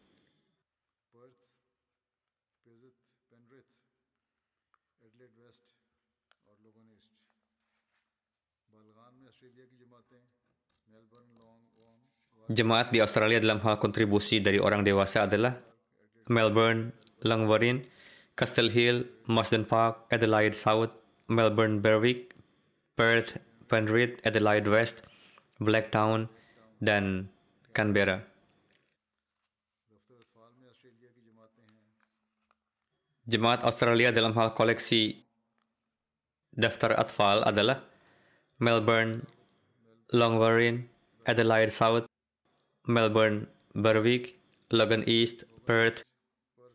Jemaat 12.52 12.92
di 12.92 13.00
Australia 13.00 13.40
dalam 13.40 13.64
hal 13.64 13.80
kontribusi 13.80 14.44
dari 14.44 14.60
orang 14.60 14.84
dewasa 14.84 15.24
adalah 15.24 15.56
Melbourne, 16.28 16.92
Langwarrin, 17.24 17.88
Castle 18.36 18.68
Hill, 18.68 19.08
Marsden 19.32 19.64
Park, 19.64 20.12
Adelaide 20.12 20.52
South, 20.52 20.92
Melbourne 21.32 21.80
Berwick, 21.80 22.36
Perth, 23.00 23.40
Penrith, 23.72 24.20
Adelaide 24.28 24.68
West, 24.68 25.08
Blacktown, 25.64 26.28
dan 26.82 27.30
Canberra. 27.72 28.26
Jemaat 33.30 33.64
Australia 33.64 34.12
dalam 34.12 34.34
hal 34.36 34.52
koleksi 34.58 35.24
daftar 36.52 36.98
atfal 37.00 37.46
adalah 37.48 37.80
Melbourne, 38.60 39.24
Longwarrin, 40.12 40.90
Adelaide 41.24 41.72
South, 41.72 42.10
Melbourne, 42.90 43.48
Berwick, 43.72 44.36
Logan 44.74 45.08
East, 45.08 45.46
Perth, 45.64 46.04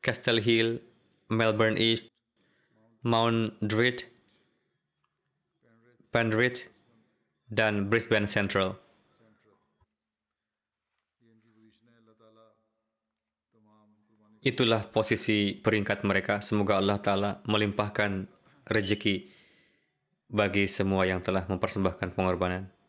Castle 0.00 0.40
Hill, 0.40 0.80
Melbourne 1.28 1.76
East, 1.76 2.08
Mount 3.02 3.58
Druitt, 3.60 4.06
Penrith, 6.14 6.70
dan 7.52 7.90
Brisbane 7.90 8.26
Central. 8.26 8.78
Itulah 14.45 14.89
posisi 14.89 15.53
peringkat 15.53 16.01
mereka. 16.01 16.41
Semoga 16.41 16.81
Allah 16.81 16.97
Ta'ala 16.97 17.31
melimpahkan 17.45 18.25
rezeki 18.65 19.29
bagi 20.31 20.65
semua 20.65 21.05
yang 21.05 21.21
telah 21.21 21.45
mempersembahkan 21.45 22.17
pengorbanan. 22.17 22.81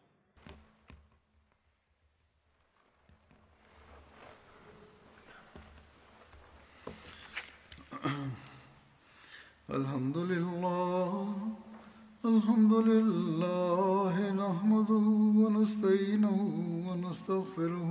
الحمد 9.73 10.19
لله 10.19 11.11
الحمد 12.25 12.75
لله 12.91 14.15
نحمده 14.37 15.07
ونستعينه 15.41 16.39
ونستغفره 16.87 17.91